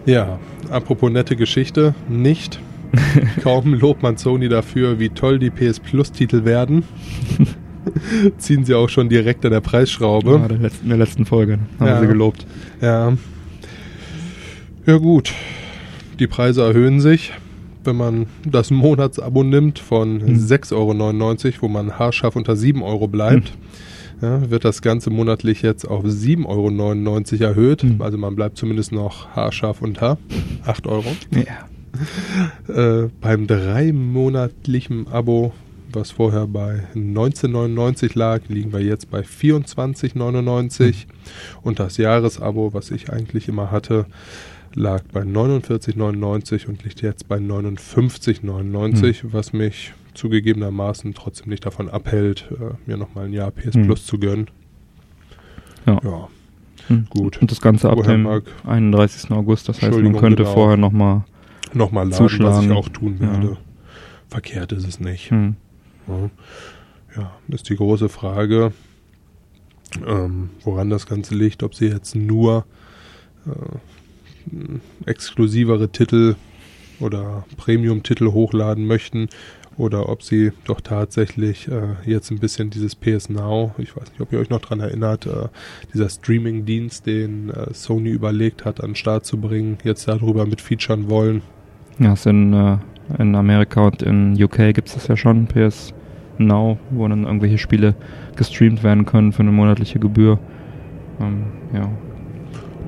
Ja, 0.06 0.38
apropos 0.70 1.10
nette 1.10 1.36
Geschichte, 1.36 1.94
nicht. 2.08 2.58
Kaum 3.42 3.74
lobt 3.74 4.02
man 4.02 4.16
Sony 4.16 4.48
dafür, 4.48 4.98
wie 4.98 5.10
toll 5.10 5.38
die 5.38 5.50
PS 5.50 5.80
Plus 5.80 6.12
Titel 6.12 6.46
werden. 6.46 6.84
Ziehen 8.38 8.64
sie 8.64 8.72
auch 8.74 8.88
schon 8.88 9.10
direkt 9.10 9.44
an 9.44 9.50
der 9.52 9.60
Preisschraube. 9.60 10.38
Ja, 10.40 10.48
der 10.48 10.56
letzten, 10.58 10.84
in 10.84 10.88
der 10.88 10.98
letzten 10.98 11.26
Folge 11.26 11.58
haben 11.78 11.86
Ja. 11.86 12.00
sie 12.00 12.06
gelobt. 12.06 12.46
Ja. 12.80 13.12
Ja 14.86 14.96
gut. 14.96 15.34
Die 16.18 16.26
Preise 16.26 16.62
erhöhen 16.62 17.00
sich, 17.00 17.32
wenn 17.88 17.96
man 17.96 18.26
das 18.44 18.70
Monatsabo 18.70 19.42
nimmt 19.42 19.78
von 19.78 20.20
Hm. 20.20 20.36
6,99 20.36 20.72
Euro, 21.46 21.62
wo 21.62 21.68
man 21.68 21.98
haarscharf 21.98 22.36
unter 22.36 22.54
7 22.54 22.82
Euro 22.82 23.08
bleibt. 23.08 23.52
Ja, 24.20 24.50
wird 24.50 24.64
das 24.64 24.82
Ganze 24.82 25.10
monatlich 25.10 25.62
jetzt 25.62 25.84
auf 25.84 26.04
7,99 26.04 27.40
Euro 27.40 27.50
erhöht. 27.50 27.82
Hm. 27.82 28.02
Also 28.02 28.18
man 28.18 28.36
bleibt 28.36 28.58
zumindest 28.58 28.92
noch 28.92 29.28
haarscharf 29.30 29.80
unter 29.80 30.18
8 30.66 30.86
Euro. 30.86 31.06
Ja. 31.30 31.68
Äh, 32.68 33.08
beim 33.20 33.46
dreimonatlichen 33.46 35.08
Abo, 35.08 35.52
was 35.92 36.10
vorher 36.10 36.46
bei 36.46 36.82
19,99 36.94 38.16
lag, 38.16 38.40
liegen 38.48 38.72
wir 38.72 38.80
jetzt 38.80 39.10
bei 39.10 39.20
24,99 39.20 41.06
und 41.62 41.78
das 41.80 41.96
Jahresabo, 41.96 42.74
was 42.74 42.90
ich 42.90 43.10
eigentlich 43.10 43.48
immer 43.48 43.70
hatte, 43.70 44.06
lag 44.74 45.02
bei 45.12 45.22
49,99 45.22 46.66
und 46.68 46.84
liegt 46.84 47.02
jetzt 47.02 47.28
bei 47.28 47.38
59,99, 47.38 49.24
was 49.32 49.52
mich 49.52 49.92
zugegebenermaßen 50.14 51.14
trotzdem 51.14 51.48
nicht 51.50 51.64
davon 51.66 51.88
abhält, 51.88 52.48
äh, 52.52 52.74
mir 52.86 52.96
nochmal 52.96 53.26
ein 53.26 53.32
Jahr 53.32 53.50
PS 53.50 53.74
Hm. 53.74 53.86
Plus 53.86 54.04
zu 54.06 54.18
gönnen. 54.18 54.48
Ja. 55.86 56.00
Ja, 56.02 56.28
Hm. 56.88 57.06
gut. 57.10 57.40
Und 57.40 57.50
das 57.50 57.60
Ganze 57.60 57.88
ab 57.90 57.98
Woher 57.98 58.12
dem 58.12 58.22
mag- 58.22 58.44
31. 58.66 59.30
August. 59.32 59.68
Das 59.68 59.80
heißt, 59.80 59.96
man 59.98 60.16
könnte 60.16 60.42
genau. 60.42 60.54
vorher 60.54 60.76
nochmal 60.76 61.24
nochmal 61.74 62.04
laden, 62.08 62.16
Zuschlagen. 62.16 62.56
was 62.56 62.64
ich 62.64 62.70
auch 62.72 62.88
tun 62.88 63.18
Ja. 63.20 63.32
werde. 63.32 63.56
Verkehrt 64.28 64.72
ist 64.72 64.86
es 64.86 65.00
nicht. 65.00 65.30
Hm. 65.30 65.56
Ja, 66.06 66.30
ja 67.16 67.32
ist 67.48 67.68
die 67.68 67.76
große 67.76 68.08
Frage, 68.08 68.72
ähm, 70.06 70.50
woran 70.64 70.90
das 70.90 71.06
Ganze 71.06 71.34
liegt, 71.34 71.62
ob 71.62 71.74
sie 71.74 71.86
jetzt 71.88 72.14
nur 72.14 72.64
äh, 73.46 73.50
exklusivere 75.06 75.88
Titel 75.90 76.36
oder 77.00 77.44
Premium-Titel 77.56 78.32
hochladen 78.32 78.86
möchten 78.86 79.28
oder 79.78 80.08
ob 80.08 80.22
sie 80.22 80.52
doch 80.64 80.80
tatsächlich 80.80 81.68
äh, 81.68 81.94
jetzt 82.04 82.30
ein 82.30 82.38
bisschen 82.40 82.68
dieses 82.68 82.96
PS 82.96 83.30
Now, 83.30 83.72
ich 83.78 83.96
weiß 83.96 84.10
nicht, 84.10 84.20
ob 84.20 84.32
ihr 84.32 84.40
euch 84.40 84.50
noch 84.50 84.60
dran 84.60 84.80
erinnert, 84.80 85.26
äh, 85.26 85.48
dieser 85.94 86.08
Streaming-Dienst, 86.08 87.06
den 87.06 87.50
äh, 87.50 87.72
Sony 87.72 88.10
überlegt 88.10 88.64
hat, 88.64 88.80
an 88.80 88.90
den 88.90 88.96
Start 88.96 89.24
zu 89.24 89.38
bringen, 89.40 89.78
jetzt 89.84 90.08
darüber 90.08 90.46
mit 90.46 90.60
featuren 90.60 91.08
wollen. 91.08 91.42
Ja, 92.00 92.14
ist 92.14 92.26
in, 92.26 92.52
äh, 92.52 92.78
in 93.18 93.34
Amerika 93.36 93.86
und 93.86 94.02
in 94.02 94.42
UK 94.42 94.74
gibt 94.74 94.88
es 94.88 94.94
das 94.94 95.06
ja 95.06 95.16
schon, 95.16 95.46
PS 95.46 95.94
Now, 96.38 96.78
wo 96.90 97.06
dann 97.06 97.24
irgendwelche 97.24 97.58
Spiele 97.58 97.94
gestreamt 98.36 98.82
werden 98.82 99.06
können 99.06 99.32
für 99.32 99.40
eine 99.40 99.52
monatliche 99.52 99.98
Gebühr. 100.00 100.38
Ähm, 101.20 101.44
ja. 101.72 101.88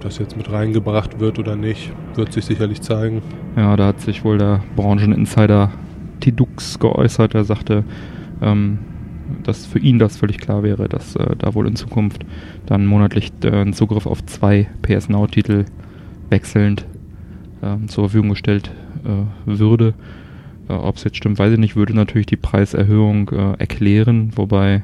Ob 0.01 0.05
das 0.05 0.17
jetzt 0.17 0.35
mit 0.35 0.51
reingebracht 0.51 1.21
wird 1.21 1.39
oder 1.39 1.57
nicht, 1.57 1.93
wird 2.15 2.33
sich 2.33 2.47
sicherlich 2.47 2.81
zeigen. 2.81 3.21
ja, 3.55 3.77
da 3.77 3.89
hat 3.89 4.01
sich 4.01 4.25
wohl 4.25 4.39
der 4.39 4.63
Brancheninsider 4.75 5.73
Tidux 6.21 6.79
geäußert. 6.79 7.35
Er 7.35 7.45
sagte, 7.45 7.85
ähm, 8.41 8.79
dass 9.43 9.67
für 9.67 9.79
ihn 9.79 9.99
das 9.99 10.17
völlig 10.17 10.39
klar 10.39 10.63
wäre, 10.63 10.89
dass 10.89 11.17
äh, 11.17 11.37
da 11.37 11.53
wohl 11.55 11.69
in 11.69 11.77
Zukunft 11.77 12.25
dann 12.65 12.87
monatlich 12.87 13.31
äh, 13.45 13.61
ein 13.61 13.75
Zugriff 13.75 14.07
auf 14.07 14.25
zwei 14.25 14.69
PS 14.81 15.11
Now-Titel 15.11 15.67
wechselnd 16.31 16.87
ähm, 17.63 17.89
zur 17.89 18.05
Verfügung 18.05 18.31
gestellt 18.31 18.71
äh, 19.05 19.27
würde. 19.45 19.93
Äh, 20.71 20.73
Ob 20.73 20.97
es 20.97 21.05
jetzt 21.05 21.19
stimmt, 21.19 21.39
weiß 21.39 21.53
ich 21.53 21.59
nicht, 21.59 21.77
würde 21.77 21.95
natürlich 21.95 22.27
die 22.27 22.37
Preiserhöhung 22.37 23.29
äh, 23.29 23.53
erklären, 23.59 24.31
wobei 24.35 24.83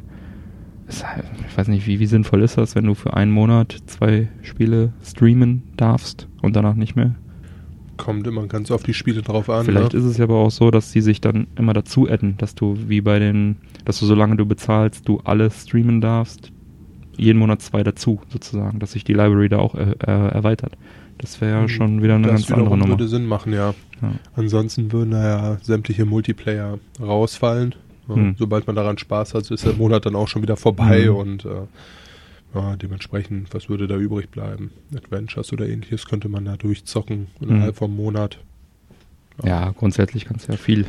ich 0.88 1.59
weiß 1.59 1.68
nicht, 1.68 1.87
wie, 1.87 1.99
wie 1.99 2.07
sinnvoll 2.07 2.42
ist 2.42 2.59
das, 2.59 2.75
wenn 2.75 2.85
du 2.85 2.94
für 2.94 3.14
einen 3.14 3.33
Monat 3.33 3.77
zwei 3.87 4.29
Spiele 4.42 4.92
streamen 5.03 5.62
darfst 5.77 6.29
und 6.42 6.55
danach 6.55 6.75
nicht 6.75 6.94
mehr? 6.94 7.14
Kommt 7.96 8.27
immer 8.27 8.46
ganz 8.46 8.70
auf 8.70 8.83
die 8.83 8.94
Spiele 8.94 9.22
drauf 9.22 9.49
an. 9.49 9.64
Vielleicht 9.64 9.94
ne? 9.94 9.99
ist 9.99 10.05
es 10.05 10.18
ja 10.18 10.25
aber 10.25 10.37
auch 10.37 10.51
so, 10.51 10.70
dass 10.70 10.92
die 10.92 11.01
sich 11.01 11.20
dann 11.20 11.46
immer 11.57 11.72
dazu 11.72 12.09
adden, 12.09 12.37
dass 12.37 12.55
du 12.55 12.77
wie 12.88 13.01
bei 13.01 13.18
den, 13.18 13.57
dass 13.85 13.99
du 13.99 14.07
solange 14.07 14.37
du 14.37 14.46
bezahlst, 14.46 15.09
du 15.09 15.20
alles 15.25 15.62
streamen 15.62 16.01
darfst, 16.01 16.53
jeden 17.16 17.38
Monat 17.38 17.62
zwei 17.62 17.83
dazu 17.83 18.20
sozusagen, 18.29 18.79
dass 18.79 18.92
sich 18.92 19.03
die 19.03 19.14
Library 19.14 19.49
da 19.49 19.59
auch 19.59 19.75
äh, 19.75 19.94
äh, 20.07 20.29
erweitert. 20.29 20.77
Das 21.18 21.40
wäre 21.40 21.62
ja 21.62 21.68
schon 21.68 22.03
wieder 22.03 22.16
eine 22.16 22.29
Hm, 22.29 22.35
das 22.35 22.46
ganz 22.46 22.59
andere 22.59 22.77
Nummer. 22.77 22.90
würde 22.90 23.09
Sinn 23.09 23.25
machen, 23.25 23.55
ja. 23.55 23.75
Ja. 24.03 24.12
Ansonsten 24.35 24.92
würden 24.92 25.12
da 25.12 25.25
ja 25.25 25.59
sämtliche 25.62 26.05
Multiplayer 26.05 26.79
rausfallen. 27.01 27.75
Ja, 28.08 28.14
Hm. 28.14 28.36
Sobald 28.38 28.66
man 28.66 28.76
daran 28.76 28.98
Spaß 28.98 29.34
hat, 29.34 29.50
ist 29.50 29.64
der 29.64 29.72
Monat 29.74 30.06
dann 30.06 30.14
auch 30.16 30.28
schon 30.28 30.42
wieder 30.42 30.56
vorbei 30.56 31.06
Mhm. 31.10 31.16
und 31.16 31.44
äh, 31.44 31.48
ja, 32.54 32.76
dementsprechend, 32.76 33.52
was 33.52 33.68
würde 33.68 33.86
da 33.86 33.96
übrig 33.96 34.30
bleiben? 34.30 34.70
Adventures 34.94 35.52
oder 35.52 35.68
ähnliches 35.68 36.06
könnte 36.06 36.28
man 36.28 36.44
da 36.44 36.56
durchzocken 36.56 37.26
innerhalb 37.40 37.74
Mhm. 37.74 37.78
vom 37.78 37.96
Monat. 37.96 38.38
Ja, 39.44 39.70
grundsätzlich 39.70 40.24
kannst 40.24 40.48
du 40.48 40.52
ja 40.52 40.58
viel 40.58 40.86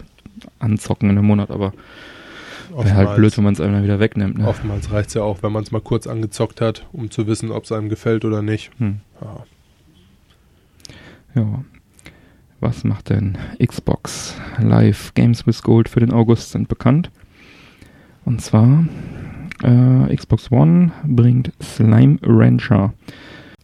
anzocken 0.60 1.10
in 1.10 1.18
einem 1.18 1.28
Monat, 1.28 1.50
aber 1.52 1.74
wäre 2.70 2.94
halt 2.94 3.16
blöd, 3.16 3.36
wenn 3.38 3.44
man 3.44 3.54
es 3.54 3.60
einem 3.62 3.74
dann 3.74 3.84
wieder 3.84 4.00
wegnimmt. 4.00 4.38
Ne? 4.38 4.48
oftmals 4.48 4.92
reicht 4.92 5.08
es 5.10 5.16
ja 5.16 5.24
auch, 5.24 5.42
wenn 5.42 5.52
man 5.52 5.64
es 5.64 5.72
mal 5.72 5.82
kurz 5.82 6.06
angezockt 6.08 6.62
hat, 6.62 6.86
um 6.94 7.10
zu 7.12 7.26
wissen, 7.28 7.52
ob 7.52 7.64
es 7.64 7.72
einem 7.72 7.90
gefällt 7.90 8.24
oder 8.24 8.42
nicht. 8.42 8.72
Hm. 8.78 9.00
Ja. 9.22 9.44
Ja. 11.36 11.64
Was 12.60 12.84
macht 12.84 13.10
denn 13.10 13.38
Xbox? 13.64 14.36
Live 14.60 15.14
Games 15.14 15.46
with 15.46 15.62
Gold 15.62 15.90
für 15.90 16.00
den 16.00 16.12
August 16.12 16.52
sind 16.52 16.68
bekannt. 16.68 17.12
Und 18.26 18.42
zwar 18.42 18.86
äh, 19.64 20.16
Xbox 20.16 20.52
One 20.52 20.92
bringt 21.06 21.52
Slime 21.62 22.18
Rancher. 22.24 22.94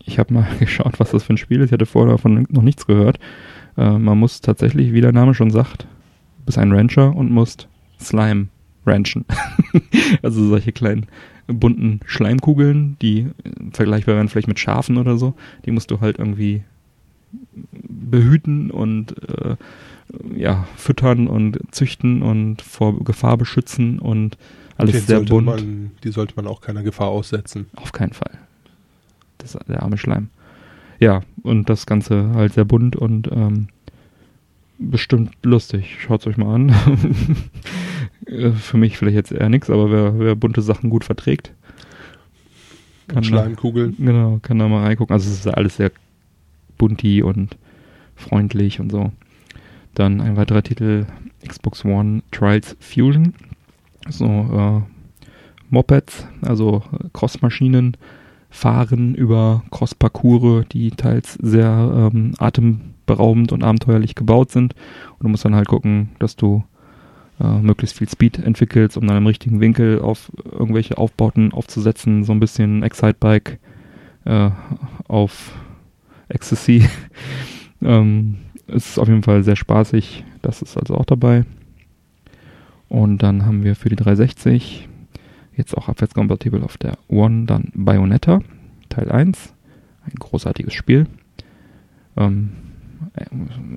Ich 0.06 0.20
habe 0.20 0.34
mal 0.34 0.48
geschaut, 0.60 1.00
was 1.00 1.12
das 1.12 1.24
für 1.24 1.34
ein 1.34 1.38
Spiel 1.38 1.62
ist. 1.62 1.68
Ich 1.68 1.72
hatte 1.74 1.88
vorher 1.88 2.14
davon 2.14 2.46
noch 2.50 2.62
nichts 2.62 2.86
gehört. 2.86 3.20
Äh, 3.78 3.98
man 3.98 4.20
muss 4.20 4.42
tatsächlich, 4.42 4.94
wie 4.94 5.02
der 5.02 5.12
Name 5.12 5.34
schon 5.34 5.50
sagt, 5.50 5.88
bist 6.46 6.60
ein 6.60 6.72
Rancher 6.72 7.16
und 7.16 7.32
musst 7.32 7.68
Slime 8.00 8.48
ranchen. 8.86 9.26
also 10.22 10.46
solche 10.48 10.72
kleinen 10.72 11.08
bunten 11.48 12.00
Schleimkugeln, 12.06 12.98
die 13.02 13.22
äh, 13.22 13.52
vergleichbar 13.72 14.16
wären 14.16 14.30
vielleicht 14.30 14.48
mit 14.48 14.60
Schafen 14.60 14.98
oder 14.98 15.18
so. 15.18 15.34
Die 15.66 15.72
musst 15.72 15.90
du 15.90 16.00
halt 16.00 16.20
irgendwie 16.20 16.64
behüten 17.72 18.72
und 18.72 19.16
äh, 19.30 19.56
ja, 20.36 20.68
füttern 20.76 21.28
und 21.28 21.60
züchten 21.72 22.22
und 22.22 22.62
vor 22.62 23.04
Gefahr 23.04 23.38
beschützen 23.38 24.00
und 24.00 24.38
alles 24.78 24.94
Den 24.94 25.02
sehr 25.06 25.20
bunt. 25.22 25.46
Man, 25.46 25.92
die 26.04 26.12
sollte 26.12 26.34
man 26.36 26.48
auch 26.48 26.62
keiner 26.62 26.84
Gefahr 26.84 27.08
aussetzen. 27.08 27.68
Auf 27.76 27.92
keinen 27.92 28.14
Fall. 28.14 28.32
Das 29.38 29.58
der 29.68 29.84
arme 29.84 29.98
Schleim. 29.98 30.30
Ja, 31.00 31.22
und 31.42 31.70
das 31.70 31.86
Ganze 31.86 32.32
halt 32.34 32.54
sehr 32.54 32.66
bunt 32.66 32.96
und 32.96 33.30
ähm, 33.32 33.68
bestimmt 34.78 35.32
lustig. 35.44 35.98
Schaut's 36.00 36.28
euch 36.28 36.38
mal 36.38 36.54
an. 36.54 36.74
Für 38.56 38.78
mich 38.78 38.98
vielleicht 38.98 39.16
jetzt 39.16 39.32
eher 39.32 39.50
nichts, 39.50 39.70
aber 39.70 39.92
wer, 39.92 40.18
wer 40.20 40.36
bunte 40.36 40.62
Sachen 40.62 40.90
gut 40.90 41.04
verträgt, 41.04 41.52
da- 43.08 43.22
Schleimkugeln. 43.22 43.96
Genau, 43.98 44.40
kann 44.42 44.60
da 44.60 44.68
mal 44.68 44.84
reingucken. 44.84 45.14
Also 45.14 45.30
es 45.30 45.40
ist 45.40 45.48
alles 45.48 45.76
sehr 45.76 45.92
bunti 46.78 47.24
und 47.24 47.58
freundlich 48.16 48.80
und 48.80 48.92
so. 48.92 49.12
Dann 49.96 50.22
ein 50.22 50.38
weiterer 50.38 50.64
Titel, 50.64 51.06
Xbox 51.48 51.86
One 51.86 52.24
Trials 52.32 52.76
Fusion. 52.80 53.34
So, 54.10 54.26
äh, 54.26 54.82
Mopeds, 55.70 56.28
also 56.42 56.84
äh, 56.92 57.08
Crossmaschinen 57.14 57.98
fahren 58.50 59.16
über 59.16 59.64
Crossparcours, 59.72 60.68
die 60.70 60.92
teils 60.92 61.34
sehr 61.42 62.12
ähm, 62.14 62.36
atemberaubend 62.38 63.52
und 63.52 63.64
abenteuerlich 63.64 64.14
gebaut 64.14 64.52
sind. 64.52 64.76
Und 65.14 65.24
du 65.24 65.30
musst 65.30 65.44
dann 65.44 65.56
halt 65.56 65.68
gucken, 65.68 66.10
dass 66.20 66.36
du 66.36 66.64
äh, 67.40 67.60
möglichst 67.60 67.98
viel 67.98 68.08
Speed 68.08 68.38
entwickelst, 68.38 68.96
um 68.96 69.08
dann 69.08 69.18
im 69.18 69.26
richtigen 69.26 69.60
Winkel 69.60 70.00
auf 70.00 70.32
irgendwelche 70.52 71.00
Aufbauten 71.00 71.52
aufzusetzen. 71.52 72.24
So 72.24 72.32
ein 72.32 72.40
bisschen 72.40 72.84
Excitebike 72.84 73.58
äh, 74.26 74.52
auf 75.08 75.52
Ecstasy. 76.34 76.88
ähm, 77.82 78.38
es 78.68 78.92
ist 78.92 79.00
auf 79.00 79.08
jeden 79.08 79.24
Fall 79.24 79.44
sehr 79.44 79.56
spaßig. 79.56 80.24
Das 80.42 80.62
ist 80.62 80.78
also 80.78 80.96
auch 80.96 81.06
dabei. 81.06 81.46
Und 82.90 83.20
dann 83.20 83.46
haben 83.46 83.64
wir 83.64 83.76
für 83.76 83.90
die 83.90 83.96
360 83.96 84.88
jetzt 85.56 85.78
auch 85.78 85.90
abwärtskompatibel 85.90 86.64
auf 86.64 86.78
der 86.78 86.98
One 87.08 87.46
dann 87.46 87.72
Bayonetta 87.74 88.42
Teil 88.90 89.12
1. 89.12 89.54
Ein 90.06 90.16
großartiges 90.20 90.74
Spiel. 90.74 91.08
Ähm, 92.18 92.52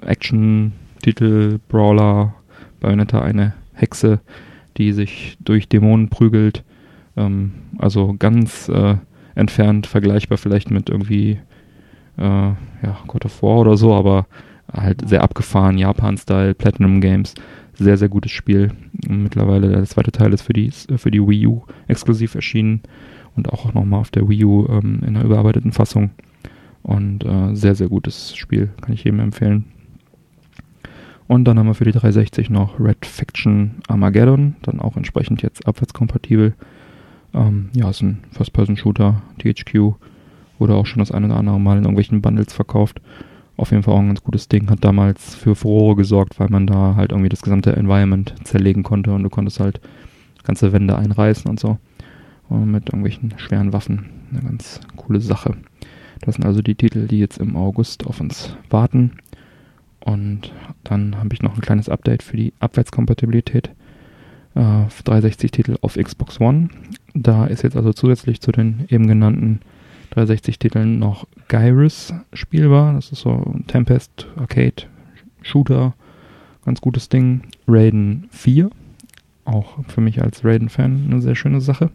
Action-Titel, 0.03 1.59
Brawler, 1.69 2.35
Bayonetta 2.81 3.23
eine 3.23 3.55
Hexe, 3.75 4.21
die 4.77 4.93
sich 4.93 5.37
durch 5.41 5.69
Dämonen 5.69 6.09
prügelt. 6.09 6.65
Ähm, 7.17 7.53
also 7.79 8.15
ganz 8.19 8.69
äh, 8.69 8.97
entfernt 9.35 9.87
vergleichbar 9.87 10.39
vielleicht 10.39 10.71
mit 10.71 10.89
irgendwie 10.89 11.39
äh, 12.19 12.23
ja, 12.23 12.99
God 13.07 13.25
of 13.25 13.43
War 13.43 13.59
oder 13.59 13.77
so, 13.77 13.95
aber 13.95 14.27
halt 14.73 15.09
sehr 15.09 15.23
abgefahren, 15.23 15.79
Japan-Style, 15.79 16.55
Platinum 16.55 17.01
Games. 17.01 17.35
Sehr, 17.75 17.97
sehr 17.99 18.09
gutes 18.09 18.33
Spiel. 18.33 18.73
Mittlerweile 19.07 19.69
der 19.69 19.85
zweite 19.85 20.11
Teil 20.11 20.33
ist 20.33 20.43
für 20.43 20.55
die, 20.55 20.71
für 20.71 21.11
die 21.11 21.21
Wii 21.21 21.47
U 21.47 21.63
exklusiv 21.89 22.35
erschienen 22.35 22.81
und 23.37 23.53
auch 23.53 23.73
nochmal 23.75 24.01
auf 24.01 24.11
der 24.11 24.29
Wii 24.29 24.45
U 24.45 24.67
ähm, 24.69 25.01
in 25.03 25.17
einer 25.17 25.25
überarbeiteten 25.25 25.73
Fassung. 25.73 26.11
Und 26.83 27.25
äh, 27.25 27.55
sehr, 27.55 27.75
sehr 27.75 27.89
gutes 27.89 28.35
Spiel, 28.37 28.71
kann 28.81 28.95
ich 28.95 29.05
jedem 29.05 29.21
empfehlen. 29.21 29.65
Und 31.29 31.45
dann 31.45 31.59
haben 31.59 31.67
wir 31.67 31.75
für 31.75 31.85
die 31.85 31.93
360 31.93 32.51
noch 32.51 32.79
Red 32.79 33.05
Faction 33.05 33.77
Armageddon, 33.89 34.55
dann 34.63 34.81
auch 34.81 34.97
entsprechend 34.97 35.43
jetzt 35.43 35.67
abwärtskompatibel. 35.67 36.55
Ähm, 37.35 37.71
ja, 37.75 37.91
ist 37.91 38.03
ein 38.03 38.19
First-Person-Shooter, 38.31 39.23
THQ, 39.39 39.97
wurde 40.59 40.75
auch 40.75 40.87
schon 40.87 41.01
das 41.01 41.13
eine 41.13 41.27
oder 41.27 41.37
andere 41.37 41.61
Mal 41.61 41.79
in 41.79 41.85
irgendwelchen 41.85 42.23
Bundles 42.23 42.53
verkauft. 42.53 43.01
Auf 43.57 43.71
jeden 43.71 43.83
Fall 43.83 43.95
auch 43.95 44.01
ein 44.01 44.09
ganz 44.09 44.23
gutes 44.23 44.49
Ding, 44.49 44.69
hat 44.69 44.85
damals 44.85 45.35
für 45.35 45.55
Furore 45.55 45.97
gesorgt, 45.97 46.39
weil 46.39 46.49
man 46.51 46.67
da 46.67 46.95
halt 46.95 47.13
irgendwie 47.13 47.31
das 47.31 47.43
gesamte 47.43 47.75
Environment 47.75 48.35
zerlegen 48.45 48.83
konnte 48.83 49.13
und 49.13 49.23
du 49.23 49.31
konntest 49.31 49.61
halt 49.61 49.81
ganze 50.45 50.73
Wände 50.73 50.97
einreißen 50.97 51.51
und 51.51 51.59
so. 51.59 51.79
Und 52.49 52.71
mit 52.71 52.89
irgendwelchen 52.89 53.35
schweren 53.39 53.73
Waffen. 53.73 54.11
Eine 54.31 54.43
ganz 54.43 54.81
coole 54.97 55.21
Sache. 55.21 55.57
Das 56.21 56.37
sind 56.37 56.45
also 56.45 56.63
die 56.63 56.75
Titel, 56.75 57.09
die 57.09 57.19
jetzt 57.19 57.39
im 57.39 57.57
August 57.57 58.07
auf 58.07 58.21
uns 58.21 58.57
warten. 58.71 59.13
Und 60.01 60.53
dann 60.85 61.17
habe 61.17 61.35
ich 61.35 61.43
noch 61.43 61.55
ein 61.55 61.61
kleines 61.61 61.89
Update 61.89 62.23
für 62.23 62.37
die 62.37 62.53
Abwärtskompatibilität. 62.61 63.71
Äh, 64.55 64.61
360-Titel 64.61 65.77
auf 65.81 65.97
Xbox 65.97 66.41
One. 66.41 66.69
Da 67.15 67.47
ist 67.47 67.63
jetzt 67.63 67.77
also 67.77 67.93
zusätzlich 67.93 68.41
zu 68.41 68.53
den 68.53 68.85
eben 68.89 69.09
genannten 69.09 69.61
360-Titeln 70.13 70.99
noch 70.99 71.27
Gyrus 71.49 72.15
spielbar. 72.33 72.95
Das 72.95 73.13
ist 73.13 73.21
so 73.21 73.31
ein 73.31 73.67
Tempest 73.67 74.27
Arcade 74.37 74.85
Shooter, 75.43 75.95
ganz 76.65 76.81
gutes 76.81 77.09
Ding. 77.09 77.43
Raiden 77.69 78.29
4, 78.31 78.71
auch 79.45 79.79
für 79.89 80.01
mich 80.01 80.23
als 80.23 80.45
Raiden-Fan 80.45 81.07
eine 81.09 81.21
sehr 81.21 81.35
schöne 81.35 81.61
Sache. 81.61 81.91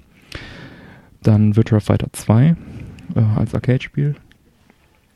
Dann 1.23 1.55
Virtua 1.55 1.79
Fighter 1.79 2.07
2 2.11 2.55
äh, 3.15 3.19
als 3.35 3.53
Arcade-Spiel. 3.53 4.15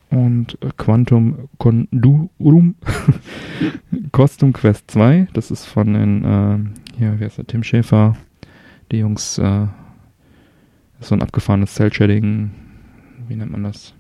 Und 0.10 0.58
äh, 0.62 0.70
Quantum 0.78 1.50
Condurum 1.58 2.76
Custom 4.16 4.54
Quest 4.54 4.91
2, 4.91 5.28
das 5.34 5.52
ist 5.52 5.66
von 5.66 5.93
den, 5.93 6.24
äh, 6.24 6.98
hier, 6.98 7.20
wie 7.20 7.26
heißt 7.26 7.38
der, 7.38 7.48
Tim 7.48 7.64
Schäfer, 7.64 8.16
die 8.91 9.00
Jungs, 9.00 9.38
äh, 9.38 9.68
so 11.00 11.16
ein 11.16 11.22
abgefahrenes 11.22 11.74
Cell-Shading, 11.74 12.52
wie 13.28 13.36
nennt 13.36 13.51
man 13.51 13.63
das? 13.63 13.93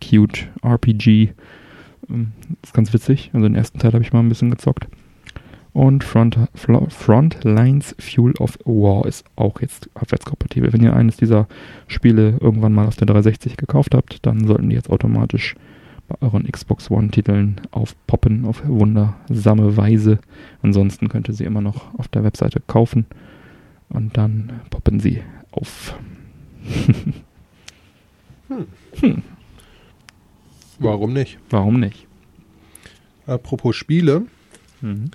Cute 0.00 0.48
RPG. 0.62 1.32
Ähm, 2.10 2.32
ist 2.62 2.74
ganz 2.74 2.92
witzig. 2.92 3.30
Also 3.32 3.46
den 3.46 3.54
ersten 3.54 3.78
Teil 3.78 3.92
habe 3.92 4.02
ich 4.02 4.12
mal 4.12 4.20
ein 4.20 4.28
bisschen 4.28 4.50
gezockt. 4.50 4.86
Und 5.72 6.04
Front, 6.04 6.38
Frontlines 6.54 7.96
Fuel 7.98 8.34
of 8.38 8.58
War 8.64 9.06
ist 9.06 9.24
auch 9.36 9.60
jetzt 9.60 9.88
abwärtskompatibel. 9.94 10.72
Wenn 10.72 10.82
ihr 10.82 10.94
eines 10.94 11.16
dieser 11.16 11.48
Spiele 11.86 12.36
irgendwann 12.40 12.74
mal 12.74 12.86
auf 12.86 12.96
der 12.96 13.06
360 13.06 13.56
gekauft 13.56 13.94
habt, 13.94 14.24
dann 14.26 14.46
sollten 14.46 14.68
die 14.68 14.76
jetzt 14.76 14.90
automatisch 14.90 15.54
bei 16.08 16.16
euren 16.20 16.50
Xbox 16.50 16.90
One-Titeln 16.90 17.60
aufpoppen 17.70 18.44
auf 18.44 18.62
wundersame 18.66 19.76
Weise. 19.78 20.18
Ansonsten 20.60 21.08
könnt 21.08 21.28
ihr 21.28 21.34
sie 21.34 21.44
immer 21.44 21.62
noch 21.62 21.98
auf 21.98 22.08
der 22.08 22.22
Webseite 22.22 22.60
kaufen 22.66 23.06
und 23.88 24.16
dann 24.18 24.60
poppen 24.68 25.00
sie 25.00 25.22
auf. 25.52 25.98
hm. 28.52 28.66
Hm. 29.00 29.22
Warum 30.78 31.12
nicht? 31.12 31.38
Warum 31.50 31.80
nicht? 31.80 32.06
Apropos 33.26 33.76
Spiele. 33.76 34.26
Mhm. 34.80 35.10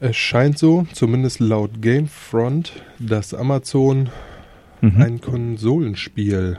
Es 0.00 0.16
scheint 0.16 0.58
so, 0.58 0.86
zumindest 0.92 1.40
laut 1.40 1.80
Gamefront, 1.80 2.72
dass 2.98 3.32
Amazon 3.32 4.10
mhm. 4.80 5.00
ein 5.00 5.20
Konsolenspiel 5.20 6.58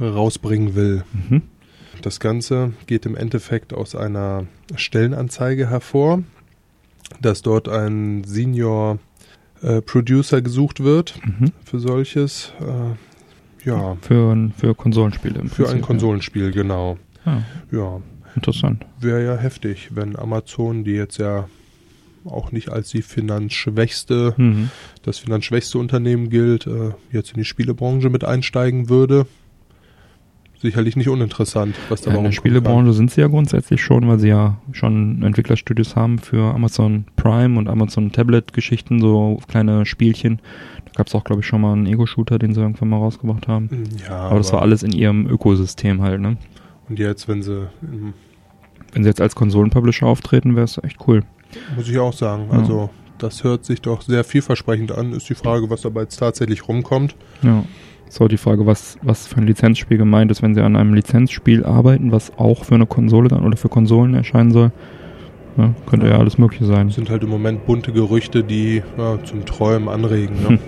rausbringen 0.00 0.74
will. 0.74 1.04
Mhm. 1.12 1.42
Das 2.02 2.20
Ganze 2.20 2.72
geht 2.86 3.06
im 3.06 3.16
Endeffekt 3.16 3.72
aus 3.72 3.94
einer 3.94 4.46
Stellenanzeige 4.74 5.70
hervor, 5.70 6.22
dass 7.20 7.42
dort 7.42 7.68
ein 7.68 8.24
Senior 8.24 8.98
äh, 9.62 9.80
Producer 9.80 10.42
gesucht 10.42 10.80
wird 10.80 11.20
mhm. 11.24 11.52
für 11.64 11.78
solches. 11.78 12.52
Äh, 12.60 12.96
ja. 13.64 13.96
Für, 14.00 14.50
für 14.56 14.74
Konsolenspiele. 14.74 15.40
Im 15.40 15.48
für 15.48 15.64
Prinzip, 15.64 15.76
ein 15.76 15.82
Konsolenspiel, 15.82 16.46
ja. 16.46 16.50
genau. 16.50 16.98
Ah. 17.24 17.38
Ja. 17.70 18.00
Interessant. 18.34 18.84
Wäre 19.00 19.24
ja 19.24 19.36
heftig, 19.36 19.90
wenn 19.94 20.16
Amazon, 20.16 20.84
die 20.84 20.92
jetzt 20.92 21.18
ja 21.18 21.48
auch 22.24 22.52
nicht 22.52 22.70
als 22.70 22.90
die 22.90 23.02
finanzschwächste, 23.02 24.34
mhm. 24.36 24.70
das 25.02 25.18
finanzschwächste 25.18 25.78
Unternehmen 25.78 26.30
gilt, 26.30 26.66
äh, 26.66 26.92
jetzt 27.10 27.32
in 27.32 27.38
die 27.38 27.44
Spielebranche 27.44 28.08
mit 28.10 28.24
einsteigen 28.24 28.88
würde 28.88 29.26
sicherlich 30.62 30.96
nicht 30.96 31.08
uninteressant, 31.08 31.76
was 31.88 32.00
da 32.00 32.10
ja, 32.10 32.16
In 32.16 32.24
der 32.24 32.32
Spielebranche 32.32 32.92
sind 32.92 33.10
sie 33.10 33.20
ja 33.20 33.26
grundsätzlich 33.26 33.82
schon, 33.82 34.08
weil 34.08 34.18
sie 34.18 34.28
ja 34.28 34.56
schon 34.72 35.22
Entwicklerstudios 35.22 35.96
haben 35.96 36.18
für 36.18 36.54
Amazon 36.54 37.04
Prime 37.16 37.58
und 37.58 37.68
Amazon 37.68 38.12
Tablet-Geschichten, 38.12 39.00
so 39.00 39.38
kleine 39.48 39.84
Spielchen. 39.84 40.40
Da 40.86 40.92
gab 40.96 41.08
es 41.08 41.14
auch, 41.14 41.24
glaube 41.24 41.42
ich, 41.42 41.46
schon 41.46 41.60
mal 41.60 41.74
einen 41.74 41.86
Ego-Shooter, 41.86 42.38
den 42.38 42.54
sie 42.54 42.60
irgendwann 42.60 42.88
mal 42.88 42.98
rausgebracht 42.98 43.48
haben. 43.48 43.68
Hm, 43.68 43.84
ja, 44.06 44.10
aber, 44.10 44.30
aber 44.30 44.38
das 44.38 44.52
war 44.52 44.62
alles 44.62 44.82
in 44.82 44.92
ihrem 44.92 45.26
Ökosystem 45.26 46.00
halt, 46.00 46.20
ne? 46.20 46.36
Und 46.88 46.98
jetzt, 46.98 47.28
wenn 47.28 47.42
sie 47.42 47.68
wenn 48.92 49.02
sie 49.02 49.08
jetzt 49.08 49.20
als 49.20 49.34
Konsolenpublisher 49.34 50.06
auftreten, 50.06 50.54
wäre 50.54 50.64
es 50.64 50.78
echt 50.82 50.98
cool. 51.06 51.24
Muss 51.76 51.88
ich 51.88 51.98
auch 51.98 52.12
sagen. 52.12 52.48
Ja. 52.50 52.58
Also 52.58 52.90
das 53.18 53.44
hört 53.44 53.64
sich 53.64 53.80
doch 53.80 54.02
sehr 54.02 54.24
vielversprechend 54.24 54.92
an. 54.92 55.12
Ist 55.12 55.28
die 55.28 55.34
Frage, 55.34 55.70
was 55.70 55.82
dabei 55.82 56.02
jetzt 56.02 56.16
tatsächlich 56.16 56.68
rumkommt. 56.68 57.14
Ja. 57.42 57.64
So 58.08 58.28
die 58.28 58.36
Frage, 58.36 58.66
was, 58.66 58.98
was 59.02 59.26
für 59.26 59.38
ein 59.38 59.46
Lizenzspiel 59.46 59.96
gemeint 59.96 60.30
ist, 60.30 60.42
wenn 60.42 60.54
sie 60.54 60.60
an 60.60 60.76
einem 60.76 60.94
Lizenzspiel 60.94 61.64
arbeiten, 61.64 62.12
was 62.12 62.36
auch 62.38 62.64
für 62.64 62.74
eine 62.74 62.86
Konsole 62.86 63.28
dann 63.28 63.44
oder 63.44 63.56
für 63.56 63.68
Konsolen 63.68 64.14
erscheinen 64.14 64.50
soll. 64.50 64.70
Ja, 65.56 65.74
könnte 65.86 66.06
ja. 66.06 66.12
ja 66.12 66.18
alles 66.18 66.38
Mögliche 66.38 66.64
sein. 66.64 66.88
Das 66.88 66.96
sind 66.96 67.10
halt 67.10 67.22
im 67.22 67.30
Moment 67.30 67.66
bunte 67.66 67.92
Gerüchte, 67.92 68.44
die 68.44 68.82
ja, 68.98 69.22
zum 69.24 69.44
Träumen 69.44 69.88
anregen. 69.88 70.36
Ne? 70.42 70.48
Hm. 70.48 70.58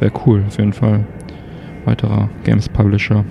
Wäre 0.00 0.12
cool, 0.26 0.44
auf 0.46 0.58
jeden 0.58 0.72
Fall. 0.72 1.04
Weiterer 1.84 2.28
Games 2.44 2.68
Publisher. 2.68 3.24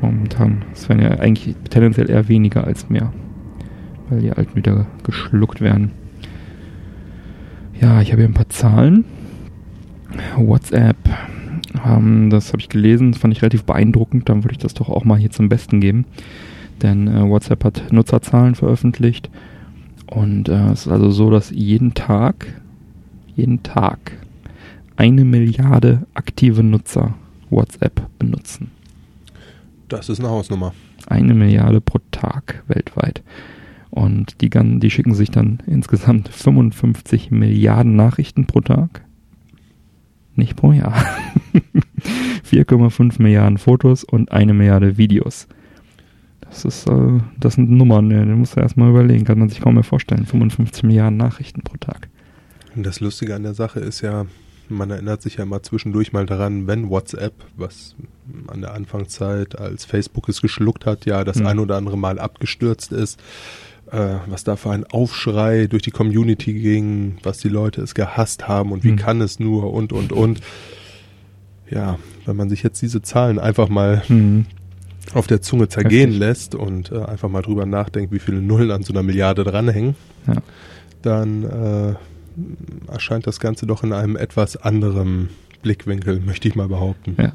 Momentan. 0.00 0.64
Es 0.72 0.88
wären 0.88 1.00
ja 1.00 1.10
eigentlich 1.10 1.54
tendenziell 1.70 2.10
eher 2.10 2.28
weniger 2.28 2.64
als 2.64 2.88
mehr. 2.90 3.12
Weil 4.08 4.20
die 4.20 4.32
alten 4.32 4.54
wieder 4.56 4.86
geschluckt 5.02 5.60
werden. 5.60 5.92
Ja, 7.80 8.00
ich 8.00 8.12
habe 8.12 8.22
hier 8.22 8.28
ein 8.28 8.34
paar 8.34 8.48
Zahlen. 8.48 9.04
WhatsApp 10.36 10.96
ähm, 11.84 12.30
das 12.30 12.48
habe 12.48 12.60
ich 12.60 12.68
gelesen, 12.68 13.14
fand 13.14 13.34
ich 13.34 13.42
relativ 13.42 13.64
beeindruckend. 13.64 14.28
Dann 14.28 14.44
würde 14.44 14.52
ich 14.52 14.58
das 14.58 14.74
doch 14.74 14.88
auch 14.88 15.04
mal 15.04 15.18
hier 15.18 15.30
zum 15.30 15.48
Besten 15.48 15.80
geben. 15.80 16.04
Denn 16.82 17.08
äh, 17.08 17.28
WhatsApp 17.28 17.64
hat 17.64 17.92
Nutzerzahlen 17.92 18.54
veröffentlicht. 18.54 19.30
Und 20.06 20.48
äh, 20.48 20.70
es 20.70 20.86
ist 20.86 20.92
also 20.92 21.10
so, 21.10 21.30
dass 21.30 21.50
jeden 21.50 21.94
Tag, 21.94 22.46
jeden 23.36 23.62
Tag 23.62 24.12
eine 24.96 25.24
Milliarde 25.24 26.06
aktive 26.14 26.62
Nutzer 26.62 27.14
WhatsApp 27.50 28.02
benutzen. 28.18 28.70
Das 29.88 30.08
ist 30.08 30.20
eine 30.20 30.30
Hausnummer. 30.30 30.72
Eine 31.06 31.34
Milliarde 31.34 31.80
pro 31.80 31.98
Tag 32.10 32.62
weltweit. 32.68 33.22
Und 33.90 34.40
die, 34.40 34.50
die 34.50 34.90
schicken 34.90 35.14
sich 35.14 35.30
dann 35.30 35.62
insgesamt 35.66 36.28
55 36.28 37.30
Milliarden 37.30 37.94
Nachrichten 37.94 38.46
pro 38.46 38.60
Tag. 38.60 39.04
Nicht 40.36 40.56
pro 40.56 40.72
Jahr. 40.72 40.94
4,5 42.50 43.22
Milliarden 43.22 43.58
Fotos 43.58 44.04
und 44.04 44.32
eine 44.32 44.54
Milliarde 44.54 44.98
Videos. 44.98 45.48
Das 46.40 46.64
ist, 46.64 46.88
äh, 46.88 47.20
das 47.38 47.54
sind 47.54 47.70
Nummern, 47.70 48.08
ne? 48.08 48.24
den 48.24 48.38
musst 48.38 48.56
du 48.56 48.60
erstmal 48.60 48.90
überlegen, 48.90 49.24
kann 49.24 49.38
man 49.38 49.48
sich 49.48 49.60
kaum 49.60 49.74
mehr 49.74 49.82
vorstellen. 49.82 50.26
55 50.26 50.84
Milliarden 50.84 51.16
Nachrichten 51.16 51.62
pro 51.62 51.76
Tag. 51.78 52.08
Und 52.76 52.84
das 52.84 53.00
Lustige 53.00 53.34
an 53.34 53.42
der 53.42 53.54
Sache 53.54 53.80
ist 53.80 54.00
ja, 54.02 54.26
man 54.68 54.90
erinnert 54.90 55.22
sich 55.22 55.36
ja 55.36 55.44
mal 55.44 55.62
zwischendurch 55.62 56.12
mal 56.12 56.26
daran, 56.26 56.66
wenn 56.66 56.90
WhatsApp, 56.90 57.34
was 57.56 57.96
an 58.48 58.60
der 58.60 58.74
Anfangszeit 58.74 59.58
als 59.58 59.84
Facebook 59.84 60.28
es 60.28 60.40
geschluckt 60.40 60.86
hat, 60.86 61.06
ja 61.06 61.24
das 61.24 61.38
mhm. 61.38 61.46
ein 61.46 61.58
oder 61.58 61.76
andere 61.76 61.98
Mal 61.98 62.18
abgestürzt 62.18 62.92
ist, 62.92 63.20
äh, 63.94 64.16
was 64.26 64.44
da 64.44 64.56
für 64.56 64.70
ein 64.70 64.84
Aufschrei 64.84 65.66
durch 65.66 65.82
die 65.82 65.90
Community 65.90 66.52
ging, 66.54 67.18
was 67.22 67.38
die 67.38 67.48
Leute 67.48 67.80
es 67.80 67.94
gehasst 67.94 68.48
haben 68.48 68.72
und 68.72 68.84
wie 68.84 68.92
mhm. 68.92 68.96
kann 68.96 69.20
es 69.20 69.38
nur 69.38 69.72
und 69.72 69.92
und 69.92 70.12
und. 70.12 70.40
Ja, 71.70 71.98
wenn 72.26 72.36
man 72.36 72.50
sich 72.50 72.62
jetzt 72.62 72.82
diese 72.82 73.02
Zahlen 73.02 73.38
einfach 73.38 73.68
mal 73.68 74.02
mhm. 74.08 74.46
auf 75.14 75.26
der 75.26 75.40
Zunge 75.40 75.68
zergehen 75.68 76.10
Heftig. 76.10 76.18
lässt 76.18 76.54
und 76.54 76.92
äh, 76.92 77.04
einfach 77.04 77.28
mal 77.28 77.42
drüber 77.42 77.66
nachdenkt, 77.66 78.12
wie 78.12 78.18
viele 78.18 78.42
Nullen 78.42 78.70
an 78.70 78.82
so 78.82 78.92
einer 78.92 79.02
Milliarde 79.02 79.44
dranhängen, 79.44 79.94
ja. 80.26 80.34
dann 81.02 81.44
äh, 81.44 82.92
erscheint 82.92 83.26
das 83.26 83.40
Ganze 83.40 83.66
doch 83.66 83.82
in 83.82 83.92
einem 83.92 84.16
etwas 84.16 84.56
anderen 84.56 85.30
Blickwinkel, 85.62 86.20
möchte 86.20 86.48
ich 86.48 86.54
mal 86.54 86.68
behaupten. 86.68 87.16
Ja. 87.18 87.32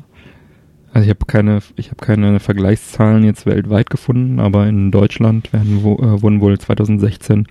Also 0.92 1.06
ich 1.06 1.10
habe 1.10 1.26
keine, 1.28 1.60
ich 1.76 1.92
habe 1.92 2.04
keine 2.04 2.40
Vergleichszahlen 2.40 3.24
jetzt 3.24 3.46
weltweit 3.46 3.90
gefunden, 3.90 4.40
aber 4.40 4.68
in 4.68 4.92
Deutschland 4.92 5.54
werden, 5.54 5.84
wo, 5.84 5.96
äh, 5.96 6.22
wurden 6.22 6.42
wohl 6.42 6.58
2016 6.58 7.48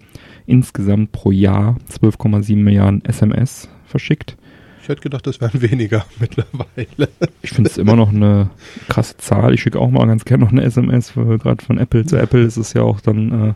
insgesamt 0.46 1.12
pro 1.12 1.30
Jahr 1.30 1.76
12,7 1.90 2.56
Milliarden 2.56 3.04
SMS 3.04 3.68
verschickt. 3.84 4.36
Ich 4.82 4.88
hätte 4.88 5.02
gedacht, 5.02 5.26
das 5.26 5.40
wären 5.40 5.60
weniger 5.60 6.06
mittlerweile. 6.18 7.10
Ich 7.42 7.50
finde 7.50 7.70
es 7.70 7.76
immer 7.76 7.94
noch 7.94 8.08
eine 8.08 8.50
krasse 8.88 9.18
Zahl. 9.18 9.54
Ich 9.54 9.60
schicke 9.60 9.78
auch 9.78 9.90
mal 9.90 10.06
ganz 10.06 10.24
gerne 10.24 10.44
noch 10.44 10.52
eine 10.52 10.62
SMS, 10.62 11.12
gerade 11.14 11.62
von 11.62 11.78
Apple 11.78 12.06
zu 12.06 12.16
Apple 12.16 12.42
ist 12.42 12.56
es 12.56 12.72
ja 12.72 12.82
auch 12.82 13.00
dann 13.00 13.50
äh, 13.50 13.54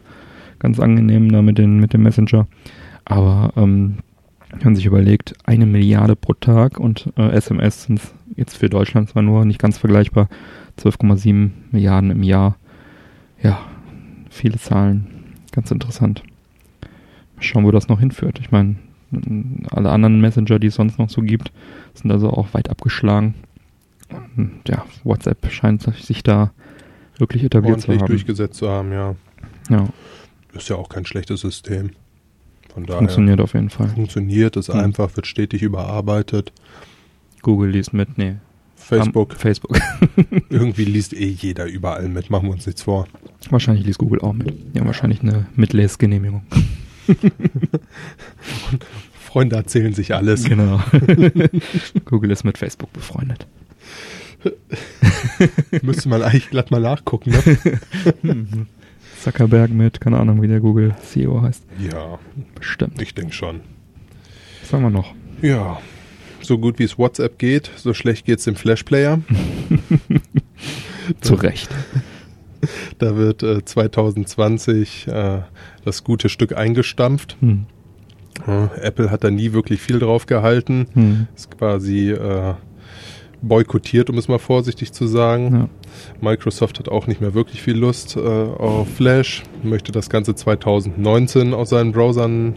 ganz 0.58 0.78
angenehm 0.78 1.32
da 1.32 1.42
mit, 1.42 1.58
den, 1.58 1.78
mit 1.78 1.94
dem 1.94 2.02
Messenger. 2.02 2.46
Aber 3.04 3.52
ähm, 3.56 3.98
wenn 4.52 4.64
man 4.64 4.76
sich 4.76 4.86
überlegt, 4.86 5.34
eine 5.44 5.66
Milliarde 5.66 6.16
pro 6.16 6.34
Tag 6.34 6.78
und 6.78 7.12
äh, 7.16 7.30
SMS 7.30 7.84
sind 7.84 8.00
jetzt 8.36 8.56
für 8.56 8.68
Deutschland 8.68 9.10
zwar 9.10 9.22
nur 9.22 9.44
nicht 9.44 9.58
ganz 9.58 9.78
vergleichbar, 9.78 10.28
12,7 10.78 11.50
Milliarden 11.70 12.10
im 12.10 12.22
Jahr. 12.22 12.56
Ja, 13.42 13.60
viele 14.30 14.58
Zahlen. 14.58 15.06
Ganz 15.52 15.70
interessant. 15.70 16.22
Mal 17.36 17.42
schauen, 17.42 17.64
wo 17.64 17.70
das 17.70 17.88
noch 17.88 18.00
hinführt. 18.00 18.38
Ich 18.40 18.50
meine, 18.50 18.76
alle 19.70 19.90
anderen 19.90 20.20
Messenger, 20.20 20.58
die 20.58 20.68
es 20.68 20.76
sonst 20.76 20.98
noch 20.98 21.10
so 21.10 21.22
gibt, 21.22 21.52
sind 21.94 22.10
also 22.10 22.30
auch 22.30 22.54
weit 22.54 22.70
abgeschlagen. 22.70 23.34
Und, 24.36 24.60
ja, 24.68 24.84
WhatsApp 25.04 25.50
scheint 25.50 25.82
sich 25.82 26.22
da 26.22 26.52
wirklich 27.18 27.44
etabliert 27.44 27.76
Ordentlich 27.76 27.98
zu 27.98 28.02
haben. 28.02 28.10
durchgesetzt 28.10 28.58
zu 28.58 28.68
haben, 28.68 28.92
ja. 28.92 29.14
Ja. 29.70 29.88
Ist 30.54 30.68
ja 30.68 30.76
auch 30.76 30.88
kein 30.88 31.04
schlechtes 31.04 31.40
System. 31.40 31.90
Von 32.74 32.86
daher 32.86 32.98
funktioniert 32.98 33.40
auf 33.40 33.54
jeden 33.54 33.70
Fall. 33.70 33.88
Funktioniert, 33.88 34.56
ist 34.56 34.72
mhm. 34.72 34.80
einfach, 34.80 35.14
wird 35.16 35.26
stetig 35.26 35.62
überarbeitet. 35.62 36.52
Google 37.42 37.70
liest 37.70 37.92
mit, 37.92 38.16
nee. 38.16 38.36
Facebook. 38.76 39.32
Am 39.32 39.38
Facebook. 39.38 39.78
Irgendwie 40.48 40.84
liest 40.84 41.12
eh 41.12 41.28
jeder 41.28 41.66
überall 41.66 42.08
mit, 42.08 42.30
machen 42.30 42.48
wir 42.48 42.52
uns 42.52 42.66
nichts 42.66 42.82
vor. 42.82 43.06
wahrscheinlich 43.50 43.84
liest 43.84 43.98
Google 43.98 44.20
auch 44.20 44.32
mit. 44.32 44.48
Haben 44.76 44.86
wahrscheinlich 44.86 45.20
eine 45.22 45.46
Mitlesgenehmigung. 45.54 46.42
Freunde 49.12 49.56
erzählen 49.56 49.92
sich 49.92 50.14
alles. 50.14 50.44
Genau. 50.44 50.80
Google 52.04 52.30
ist 52.30 52.44
mit 52.44 52.58
Facebook 52.58 52.92
befreundet. 52.92 53.46
Müsste 55.82 56.08
man 56.08 56.22
eigentlich 56.22 56.50
glatt 56.50 56.70
mal 56.70 56.80
nachgucken, 56.80 57.30
ne? 57.30 58.66
Zuckerberg 59.22 59.70
mit, 59.70 60.00
keine 60.00 60.18
Ahnung, 60.18 60.42
wie 60.42 60.48
der 60.48 60.60
Google 60.60 60.94
CEO 61.00 61.42
heißt. 61.42 61.64
Ja, 61.78 62.18
Bestimmt. 62.56 63.00
ich 63.00 63.14
denke 63.14 63.32
schon. 63.32 63.60
Was 64.60 64.72
haben 64.72 64.82
wir 64.82 64.90
noch? 64.90 65.14
Ja, 65.40 65.78
so 66.40 66.58
gut 66.58 66.80
wie 66.80 66.84
es 66.84 66.98
WhatsApp 66.98 67.38
geht, 67.38 67.70
so 67.76 67.94
schlecht 67.94 68.26
geht's 68.26 68.44
dem 68.44 68.56
Flash-Player. 68.56 69.20
Zu 71.20 71.34
Recht. 71.34 71.70
Da 72.98 73.16
wird 73.16 73.42
äh, 73.42 73.64
2020 73.64 75.08
äh, 75.08 75.40
das 75.84 76.04
gute 76.04 76.28
Stück 76.28 76.56
eingestampft. 76.56 77.36
Hm. 77.40 77.66
Apple 78.80 79.10
hat 79.10 79.24
da 79.24 79.32
nie 79.32 79.52
wirklich 79.52 79.80
viel 79.80 79.98
drauf 79.98 80.26
gehalten. 80.26 80.86
Hm. 80.94 81.26
Ist 81.34 81.50
quasi 81.58 82.12
äh, 82.12 82.54
boykottiert, 83.40 84.10
um 84.10 84.18
es 84.18 84.28
mal 84.28 84.38
vorsichtig 84.38 84.92
zu 84.92 85.08
sagen. 85.08 85.52
Ja. 85.52 85.68
Microsoft 86.20 86.78
hat 86.78 86.88
auch 86.88 87.06
nicht 87.06 87.20
mehr 87.20 87.34
wirklich 87.34 87.62
viel 87.62 87.76
Lust 87.76 88.16
äh, 88.16 88.20
auf 88.20 88.88
Flash, 88.88 89.42
möchte 89.62 89.92
das 89.92 90.10
Ganze 90.10 90.34
2019 90.34 91.54
aus 91.54 91.70
seinen 91.70 91.92
Browsern 91.92 92.54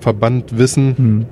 verbannt 0.00 0.58
wissen. 0.58 0.96
Hm. 0.96 1.26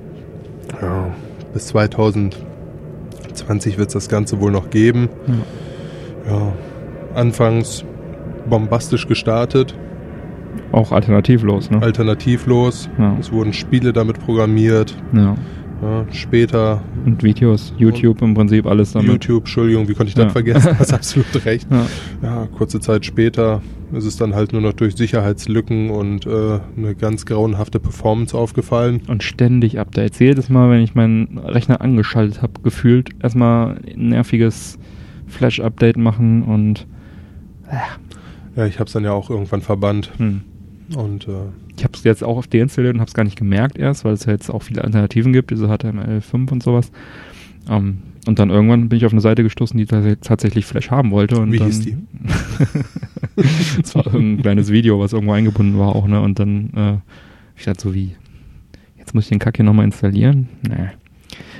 Ja, 0.81 1.13
bis 1.53 1.67
2020 1.67 3.77
wird 3.77 3.89
es 3.89 3.93
das 3.93 4.09
Ganze 4.09 4.39
wohl 4.39 4.51
noch 4.51 4.69
geben. 4.69 5.09
Ja. 5.27 5.33
Ja, 6.33 6.53
anfangs 7.15 7.83
bombastisch 8.49 9.07
gestartet, 9.07 9.75
Auch 10.71 10.91
alternativlos, 10.91 11.69
ne? 11.69 11.81
alternativlos. 11.81 12.89
Ja. 12.97 13.17
Es 13.19 13.31
wurden 13.31 13.53
Spiele 13.53 13.93
damit 13.93 14.19
programmiert. 14.19 14.95
ja. 15.13 15.35
Ja, 15.83 16.05
später 16.13 16.81
Und 17.05 17.23
Videos, 17.23 17.73
YouTube 17.77 18.21
im 18.21 18.33
Prinzip 18.33 18.65
alles 18.65 18.93
damit. 18.93 19.09
YouTube, 19.09 19.43
Entschuldigung, 19.43 19.87
wie 19.89 19.93
konnte 19.93 20.09
ich 20.09 20.15
das 20.15 20.25
Ja. 20.25 20.29
vergessen? 20.29 20.75
Hast 20.79 20.93
absolut 20.93 21.45
recht. 21.45 21.67
Ja. 21.69 21.85
Ja, 22.21 22.47
kurze 22.47 22.79
Zeit 22.79 23.05
später 23.05 23.61
ist 23.91 24.05
es 24.05 24.15
dann 24.15 24.33
halt 24.33 24.53
nur 24.53 24.61
noch 24.61 24.73
durch 24.73 24.95
Sicherheitslücken 24.95 25.89
und 25.89 26.25
äh, 26.25 26.59
eine 26.77 26.95
ganz 26.95 27.25
grauenhafte 27.25 27.79
Performance 27.81 28.35
aufgefallen. 28.37 29.01
Und 29.07 29.23
ständig 29.23 29.77
Updates. 29.77 30.19
Jedes 30.19 30.49
Mal, 30.49 30.69
wenn 30.71 30.81
ich 30.81 30.95
meinen 30.95 31.37
Rechner 31.37 31.81
angeschaltet 31.81 32.41
habe, 32.41 32.53
gefühlt 32.63 33.09
erstmal 33.21 33.77
ein 33.85 34.07
nerviges 34.09 34.79
Flash-Update 35.27 35.97
machen 35.97 36.43
und 36.43 36.87
Ja, 38.55 38.65
ich 38.67 38.79
habe 38.79 38.87
es 38.87 38.93
dann 38.93 39.03
ja 39.03 39.11
auch 39.11 39.29
irgendwann 39.29 39.61
verbannt 39.61 40.11
hm. 40.17 40.41
und 40.95 41.27
äh, 41.27 41.31
ich 41.77 41.83
habe 41.83 41.93
es 41.95 42.03
jetzt 42.03 42.23
auch 42.23 42.37
auf 42.37 42.47
deinstalliert 42.47 42.93
und 42.93 42.99
habe 42.99 43.07
es 43.07 43.13
gar 43.15 43.23
nicht 43.23 43.37
gemerkt 43.37 43.77
erst, 43.77 44.05
weil 44.05 44.13
es 44.13 44.25
ja 44.25 44.31
jetzt 44.33 44.49
auch 44.49 44.61
viele 44.63 44.83
Alternativen 44.83 45.33
gibt, 45.33 45.51
diese 45.51 45.67
HTML5 45.67 46.51
und 46.51 46.63
sowas. 46.63 46.91
Ähm, 47.69 47.99
und 48.27 48.39
dann 48.39 48.49
irgendwann 48.51 48.87
bin 48.89 48.97
ich 48.97 49.05
auf 49.05 49.11
eine 49.11 49.21
Seite 49.21 49.43
gestoßen, 49.43 49.77
die 49.77 49.85
tats- 49.85 50.17
tatsächlich 50.21 50.65
Flash 50.65 50.91
haben 50.91 51.11
wollte. 51.11 51.39
Und 51.39 51.51
Wie 51.51 51.57
dann, 51.57 51.67
hieß 51.67 51.79
die? 51.81 51.97
Es 53.83 53.95
war 53.95 54.05
irgendein 54.05 54.41
kleines 54.41 54.71
Video, 54.71 54.99
was 54.99 55.13
irgendwo 55.13 55.33
eingebunden 55.33 55.79
war 55.79 55.95
auch, 55.95 56.07
ne? 56.07 56.21
Und 56.21 56.39
dann, 56.39 56.69
äh, 56.75 56.97
ich 57.57 57.65
dachte 57.65 57.81
so 57.81 57.93
wie, 57.93 58.15
jetzt 58.97 59.13
muss 59.15 59.23
ich 59.25 59.29
den 59.29 59.39
Kack 59.39 59.55
hier 59.57 59.65
nochmal 59.65 59.85
installieren? 59.85 60.49
Nee. 60.61 60.89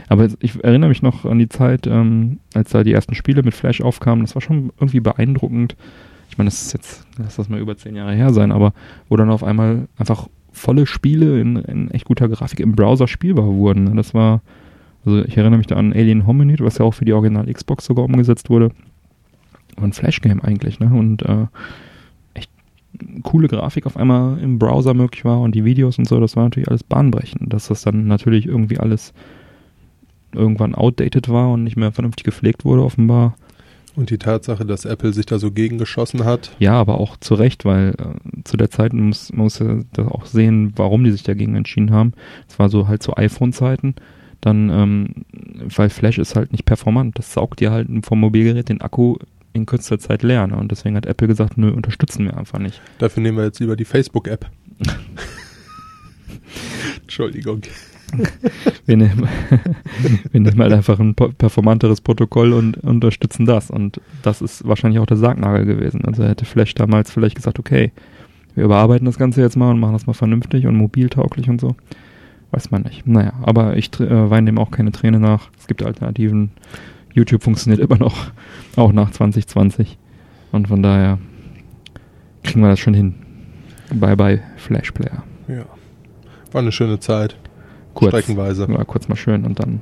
Aber 0.08 0.28
ich 0.40 0.64
erinnere 0.64 0.90
mich 0.90 1.02
noch 1.02 1.26
an 1.26 1.40
die 1.40 1.50
Zeit, 1.50 1.88
ähm, 1.88 2.40
als 2.54 2.70
da 2.72 2.84
die 2.84 2.94
ersten 2.94 3.16
Spiele 3.16 3.42
mit 3.42 3.56
Flash 3.56 3.82
aufkamen. 3.82 4.24
Das 4.24 4.36
war 4.36 4.42
schon 4.42 4.72
irgendwie 4.80 5.00
beeindruckend. 5.00 5.76
Ich 6.34 6.38
meine, 6.40 6.50
das 6.50 6.64
ist 6.64 6.74
jetzt, 6.74 7.06
lass 7.20 7.36
das 7.36 7.48
mal 7.48 7.60
über 7.60 7.78
zehn 7.78 7.96
Jahre 7.96 8.16
her 8.16 8.34
sein, 8.34 8.52
aber 8.52 8.74
wo 9.08 9.16
dann 9.16 9.30
auf 9.30 9.44
einmal 9.44 9.88
einfach 9.98 10.28
volle 10.52 10.88
Spiele 10.88 11.40
in, 11.40 11.58
in 11.58 11.92
echt 11.92 12.06
guter 12.06 12.28
Grafik 12.28 12.60
im 12.60 12.76
Browser 12.76 13.08
spielbar 13.08 13.46
wurden. 13.46 13.84
ne? 13.84 13.92
Das 13.94 14.16
war, 14.16 14.42
also 15.06 15.24
ich 15.24 15.38
erinnere 15.38 15.60
mich 15.60 15.68
da 15.68 15.76
an 15.76 15.94
Alien 15.94 16.26
Hominid, 16.26 16.60
was 16.62 16.80
ja 16.80 16.86
auch 16.86 16.96
für 16.96 17.06
die 17.06 17.14
Original 17.14 17.46
Xbox 17.54 17.86
sogar 17.86 18.06
umgesetzt 18.06 18.50
wurde. 18.50 18.72
War 19.76 19.84
ein 19.84 19.94
Flash-Game 19.94 20.42
eigentlich, 20.42 20.80
ne? 20.80 20.88
Und 20.88 21.22
äh, 21.22 21.46
echt 22.34 22.50
coole 23.22 23.48
Grafik 23.48 23.86
auf 23.86 23.96
einmal 23.96 24.40
im 24.40 24.58
Browser 24.58 24.96
möglich 24.96 25.26
war 25.26 25.40
und 25.40 25.54
die 25.54 25.66
Videos 25.66 26.00
und 26.00 26.08
so, 26.08 26.20
das 26.20 26.36
war 26.36 26.46
natürlich 26.46 26.68
alles 26.68 26.84
bahnbrechend. 26.84 27.54
Dass 27.54 27.68
das 27.68 27.84
dann 27.84 28.08
natürlich 28.08 28.48
irgendwie 28.48 28.80
alles 28.80 29.14
irgendwann 30.34 30.74
outdated 30.74 31.30
war 31.30 31.52
und 31.52 31.64
nicht 31.64 31.78
mehr 31.78 31.92
vernünftig 31.92 32.24
gepflegt 32.24 32.66
wurde, 32.66 32.84
offenbar. 32.84 33.36
Und 33.96 34.10
die 34.10 34.18
Tatsache, 34.18 34.66
dass 34.66 34.86
Apple 34.86 35.14
sich 35.14 35.26
da 35.26 35.40
so 35.40 35.52
gegengeschossen 35.52 36.26
hat. 36.26 36.52
Ja, 36.60 36.74
aber 36.74 37.00
auch 37.00 37.18
zu 37.18 37.36
Recht, 37.36 37.66
weil 37.66 37.96
äh, 37.98 38.44
zu 38.44 38.58
der 38.58 38.70
Zeit 38.70 38.94
man 38.94 39.08
muss 39.08 39.32
man 39.32 39.44
muss 39.44 39.62
auch 39.98 40.26
sehen, 40.26 40.74
warum 40.76 41.04
die 41.04 41.12
sich 41.12 41.24
dagegen 41.24 41.56
entschieden 41.56 41.92
haben. 41.92 42.14
Es 42.48 42.60
war 42.60 42.70
so 42.70 42.88
halt 42.88 43.04
zu 43.04 43.16
iPhone-Zeiten. 43.16 43.96
Dann, 44.42 44.70
ähm, 44.70 45.10
weil 45.74 45.90
Flash 45.90 46.18
ist 46.18 46.36
halt 46.36 46.52
nicht 46.52 46.66
performant. 46.66 47.18
Das 47.18 47.32
saugt 47.32 47.62
dir 47.62 47.72
halt 47.72 47.88
vom 48.06 48.20
Mobilgerät 48.20 48.68
den 48.68 48.82
Akku 48.82 49.16
in 49.54 49.66
kürzester 49.66 50.00
Zeit 50.00 50.22
leer. 50.22 50.48
Ne? 50.48 50.58
Und 50.58 50.70
deswegen 50.70 50.98
hat 50.98 51.06
Apple 51.06 51.28
gesagt, 51.28 51.58
nö, 51.58 51.72
unterstützen 51.72 52.26
wir 52.26 52.36
einfach 52.36 52.60
nicht. 52.60 52.82
Dafür 52.98 53.24
nehmen 53.24 53.38
wir 53.38 53.46
jetzt 53.46 53.60
lieber 53.60 53.78
die 53.78 53.86
Facebook-App. 53.86 54.50
Entschuldigung. 57.02 57.62
Wir 58.86 58.98
nehmen, 58.98 59.28
wir 60.32 60.40
nehmen 60.42 60.60
halt 60.60 60.74
einfach 60.74 61.00
ein 61.00 61.16
performanteres 61.16 62.02
Protokoll 62.02 62.52
und 62.52 62.78
unterstützen 62.78 63.46
das. 63.46 63.72
Und 63.72 64.02
das 64.22 64.42
ist 64.42 64.68
wahrscheinlich 64.68 65.00
auch 65.00 65.06
der 65.06 65.18
Sargnagel 65.18 65.66
gewesen. 65.66 66.04
Also 66.04 66.26
hätte 66.26 66.46
Flash 66.46 66.76
damals 66.76 67.12
vielleicht 67.12 67.36
gesagt, 67.36 67.60
okay, 67.60 67.92
wir 68.56 68.66
überarbeiten 68.66 69.06
das 69.06 69.18
Ganze 69.18 69.42
jetzt 69.42 69.56
mal 69.56 69.72
und 69.72 69.80
machen 69.80 69.94
das 69.94 70.06
mal 70.06 70.14
vernünftig 70.14 70.68
und 70.68 70.76
mobiltauglich 70.76 71.50
und 71.50 71.62
so. 71.62 71.76
Weiß 72.52 72.72
man 72.72 72.84
nicht. 72.84 73.08
Naja, 73.08 73.34
aber 73.42 73.78
ich 73.78 74.00
äh, 74.00 74.30
weine 74.30 74.48
dem 74.48 74.60
auch 74.60 74.70
keine 74.70 74.92
Träne 74.92 75.20
nach. 75.20 75.50
Es 75.58 75.68
gibt 75.68 75.82
Alternativen. 75.82 76.52
YouTube 77.14 77.44
funktioniert 77.44 77.80
immer 77.80 77.98
noch, 77.98 78.32
auch 78.76 78.92
nach 78.92 79.12
2020. 79.12 79.98
Und 80.52 80.68
von 80.68 80.84
daher 80.84 81.20
kriegen 82.44 82.62
wir 82.62 82.70
das 82.70 82.80
schon 82.80 82.94
hin. 82.94 83.16
Bye 83.94 84.16
bye 84.16 84.42
Flash 84.58 84.92
Player. 84.92 85.24
Ja. 85.48 85.66
War 86.52 86.62
eine 86.62 86.72
schöne 86.72 87.00
Zeit. 87.00 87.36
Kurz. 87.94 88.10
Streckenweise. 88.10 88.68
Ja, 88.70 88.84
kurz 88.84 89.08
mal 89.08 89.16
schön 89.16 89.46
und 89.46 89.60
dann 89.60 89.82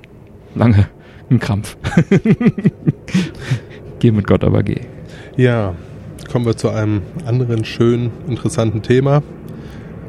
lange 0.55 0.87
ein 1.29 1.39
Krampf. 1.39 1.77
geh 3.99 4.11
mit 4.11 4.27
Gott, 4.27 4.43
aber 4.43 4.63
geh. 4.63 4.81
Ja. 5.37 5.75
Kommen 6.31 6.45
wir 6.45 6.55
zu 6.55 6.69
einem 6.69 7.01
anderen 7.25 7.65
schönen, 7.65 8.11
interessanten 8.27 8.81
Thema. 8.81 9.21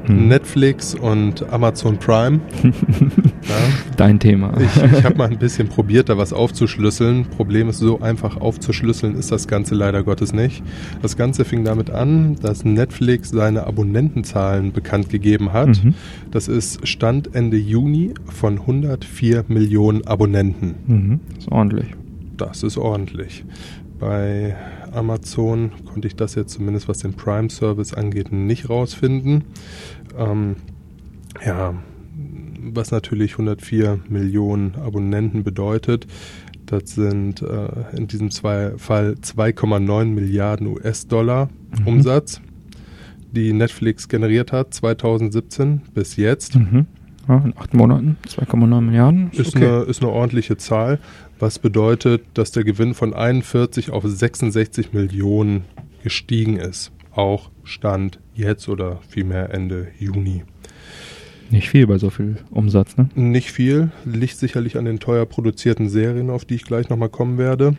Hm. 0.06 0.28
Netflix 0.28 0.94
und 0.94 1.50
Amazon 1.52 1.98
Prime. 1.98 2.40
ja. 2.62 3.54
Dein 3.96 4.18
Thema. 4.18 4.52
Ich, 4.60 4.98
ich 4.98 5.04
habe 5.04 5.16
mal 5.16 5.30
ein 5.30 5.38
bisschen 5.38 5.68
probiert, 5.68 6.08
da 6.08 6.18
was 6.18 6.32
aufzuschlüsseln. 6.32 7.26
Problem 7.26 7.68
ist, 7.68 7.78
so 7.78 8.00
einfach 8.00 8.36
aufzuschlüsseln 8.36 9.14
ist 9.14 9.32
das 9.32 9.48
Ganze 9.48 9.74
leider 9.74 10.02
Gottes 10.02 10.32
nicht. 10.32 10.62
Das 11.02 11.16
Ganze 11.16 11.44
fing 11.44 11.64
damit 11.64 11.90
an, 11.90 12.36
dass 12.36 12.64
Netflix 12.64 13.30
seine 13.30 13.66
Abonnentenzahlen 13.66 14.72
bekannt 14.72 15.08
gegeben 15.08 15.52
hat. 15.52 15.82
Mhm. 15.84 15.94
Das 16.30 16.48
ist 16.48 16.86
Stand 16.86 17.34
Ende 17.34 17.56
Juni 17.56 18.14
von 18.26 18.60
104 18.60 19.44
Millionen 19.48 20.06
Abonnenten. 20.06 20.74
Mhm. 20.86 21.20
Ist 21.38 21.50
ordentlich. 21.50 21.86
Das 22.36 22.62
ist 22.62 22.78
ordentlich. 22.78 23.44
Bei 23.98 24.56
Amazon 24.94 25.72
konnte 25.86 26.08
ich 26.08 26.16
das 26.16 26.34
jetzt 26.34 26.52
zumindest, 26.54 26.88
was 26.88 26.98
den 26.98 27.14
Prime-Service 27.14 27.94
angeht, 27.94 28.32
nicht 28.32 28.68
rausfinden. 28.68 29.44
Ähm, 30.18 30.56
ja, 31.44 31.74
was 32.64 32.90
natürlich 32.90 33.32
104 33.32 34.00
Millionen 34.08 34.74
Abonnenten 34.76 35.42
bedeutet, 35.44 36.06
das 36.66 36.94
sind 36.94 37.42
äh, 37.42 37.96
in 37.96 38.06
diesem 38.06 38.30
zwei 38.30 38.72
Fall 38.78 39.16
2,9 39.20 40.04
Milliarden 40.06 40.68
US-Dollar 40.68 41.48
Mhm. 41.80 41.86
Umsatz, 41.86 42.40
die 43.30 43.52
Netflix 43.52 44.08
generiert 44.08 44.52
hat 44.52 44.74
2017 44.74 45.82
bis 45.94 46.16
jetzt. 46.16 46.56
Mhm. 46.56 46.86
Ja, 47.28 47.38
in 47.44 47.54
acht 47.56 47.72
Monaten 47.72 48.16
2,9 48.28 48.80
Milliarden. 48.80 49.30
Ist, 49.30 49.56
eine, 49.56 49.82
ist 49.82 50.02
eine 50.02 50.10
ordentliche 50.10 50.56
Zahl, 50.56 50.98
was 51.42 51.58
bedeutet, 51.58 52.22
dass 52.34 52.52
der 52.52 52.62
Gewinn 52.62 52.94
von 52.94 53.12
41 53.14 53.90
auf 53.90 54.04
66 54.06 54.92
Millionen 54.92 55.64
gestiegen 56.04 56.56
ist. 56.56 56.92
Auch 57.14 57.50
Stand 57.64 58.20
jetzt 58.34 58.68
oder 58.68 59.00
vielmehr 59.08 59.52
Ende 59.52 59.88
Juni. 59.98 60.44
Nicht 61.50 61.68
viel 61.68 61.86
bei 61.88 61.98
so 61.98 62.10
viel 62.10 62.36
Umsatz, 62.52 62.96
ne? 62.96 63.08
Nicht 63.16 63.50
viel, 63.50 63.90
liegt 64.04 64.36
sicherlich 64.36 64.78
an 64.78 64.84
den 64.84 65.00
teuer 65.00 65.26
produzierten 65.26 65.88
Serien, 65.88 66.30
auf 66.30 66.44
die 66.44 66.54
ich 66.54 66.64
gleich 66.64 66.88
nochmal 66.88 67.08
kommen 67.10 67.36
werde. 67.38 67.74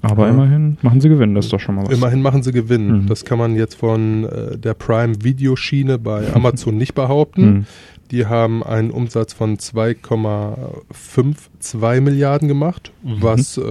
Aber 0.00 0.26
Ja. 0.26 0.32
immerhin 0.32 0.78
machen 0.82 1.00
sie 1.00 1.08
Gewinn, 1.08 1.34
das 1.34 1.46
ist 1.46 1.52
doch 1.52 1.60
schon 1.60 1.74
mal 1.74 1.86
was. 1.86 1.92
Immerhin 1.92 2.22
machen 2.22 2.42
sie 2.44 2.52
Gewinn. 2.52 3.02
Mhm. 3.02 3.06
Das 3.06 3.24
kann 3.24 3.38
man 3.38 3.56
jetzt 3.56 3.74
von 3.74 4.24
äh, 4.24 4.56
der 4.56 4.74
Prime-Videoschiene 4.74 5.98
bei 5.98 6.32
Amazon 6.34 6.76
nicht 6.76 6.94
behaupten. 6.94 7.44
Mhm. 7.44 7.66
Die 8.14 8.24
haben 8.26 8.62
einen 8.62 8.90
Umsatz 8.92 9.32
von 9.32 9.58
2,52 9.58 12.00
Milliarden 12.00 12.46
gemacht, 12.46 12.92
mhm. 13.02 13.20
was 13.20 13.58
äh, 13.58 13.62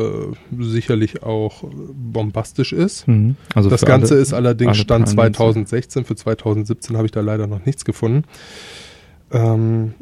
sicherlich 0.60 1.24
auch 1.24 1.64
bombastisch 1.94 2.74
ist. 2.74 3.08
Mhm. 3.08 3.38
Also 3.56 3.70
das 3.70 3.86
Ganze 3.86 4.16
alle, 4.16 4.22
ist 4.22 4.34
allerdings 4.34 4.80
Stand 4.80 5.08
2016. 5.08 6.04
Für 6.04 6.18
2017 6.18 6.98
habe 6.98 7.06
ich 7.06 7.14
da 7.14 7.22
leider 7.22 7.48
noch 7.48 7.66
nichts 7.66 7.86
gefunden. 7.86 8.26
Ähm, 9.32 9.94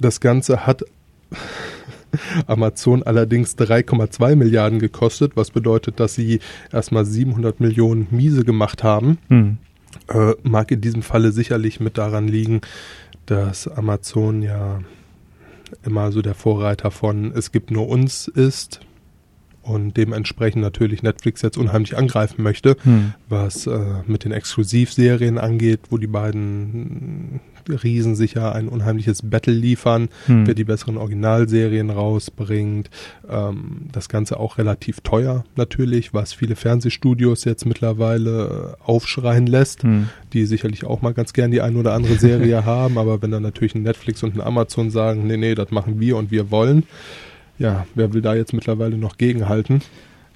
das 0.00 0.18
Ganze 0.18 0.66
hat 0.66 0.82
Amazon 2.48 3.04
allerdings 3.04 3.56
3,2 3.56 4.34
Milliarden 4.34 4.80
gekostet, 4.80 5.36
was 5.36 5.52
bedeutet, 5.52 6.00
dass 6.00 6.16
sie 6.16 6.40
erstmal 6.72 7.04
700 7.04 7.60
Millionen 7.60 8.08
Miese 8.10 8.42
gemacht 8.42 8.82
haben. 8.82 9.18
Mhm. 9.28 9.58
Äh, 10.08 10.32
mag 10.42 10.72
in 10.72 10.80
diesem 10.80 11.02
Falle 11.02 11.30
sicherlich 11.30 11.78
mit 11.78 11.96
daran 11.96 12.26
liegen, 12.26 12.60
dass 13.32 13.66
Amazon 13.66 14.42
ja 14.42 14.80
immer 15.86 16.12
so 16.12 16.20
der 16.20 16.34
Vorreiter 16.34 16.90
von 16.90 17.32
es 17.34 17.50
gibt 17.50 17.70
nur 17.70 17.88
uns 17.88 18.28
ist 18.28 18.80
und 19.62 19.96
dementsprechend 19.96 20.60
natürlich 20.60 21.02
Netflix 21.02 21.40
jetzt 21.40 21.56
unheimlich 21.56 21.96
angreifen 21.96 22.42
möchte, 22.42 22.76
hm. 22.82 23.14
was 23.30 23.66
äh, 23.66 24.02
mit 24.06 24.24
den 24.24 24.32
Exklusivserien 24.32 25.38
angeht, 25.38 25.80
wo 25.88 25.96
die 25.96 26.08
beiden 26.08 27.40
Riesen 27.68 28.14
sicher 28.14 28.54
ein 28.54 28.68
unheimliches 28.68 29.22
Battle 29.22 29.52
liefern, 29.52 30.08
hm. 30.26 30.46
wer 30.46 30.54
die 30.54 30.64
besseren 30.64 30.96
Originalserien 30.96 31.90
rausbringt. 31.90 32.90
Ähm, 33.28 33.88
das 33.92 34.08
Ganze 34.08 34.38
auch 34.38 34.58
relativ 34.58 35.00
teuer 35.00 35.44
natürlich, 35.56 36.14
was 36.14 36.32
viele 36.32 36.56
Fernsehstudios 36.56 37.44
jetzt 37.44 37.66
mittlerweile 37.66 38.76
äh, 38.80 38.84
aufschreien 38.84 39.46
lässt, 39.46 39.82
hm. 39.82 40.08
die 40.32 40.46
sicherlich 40.46 40.84
auch 40.84 41.02
mal 41.02 41.14
ganz 41.14 41.32
gern 41.32 41.50
die 41.50 41.60
ein 41.60 41.76
oder 41.76 41.94
andere 41.94 42.14
Serie 42.14 42.64
haben, 42.64 42.98
aber 42.98 43.22
wenn 43.22 43.30
dann 43.30 43.42
natürlich 43.42 43.74
ein 43.74 43.82
Netflix 43.82 44.22
und 44.22 44.34
ein 44.34 44.40
Amazon 44.40 44.90
sagen, 44.90 45.26
nee, 45.26 45.36
nee, 45.36 45.54
das 45.54 45.70
machen 45.70 46.00
wir 46.00 46.16
und 46.16 46.30
wir 46.30 46.50
wollen, 46.50 46.84
ja, 47.58 47.86
wer 47.94 48.12
will 48.12 48.22
da 48.22 48.34
jetzt 48.34 48.52
mittlerweile 48.52 48.98
noch 48.98 49.18
gegenhalten? 49.18 49.82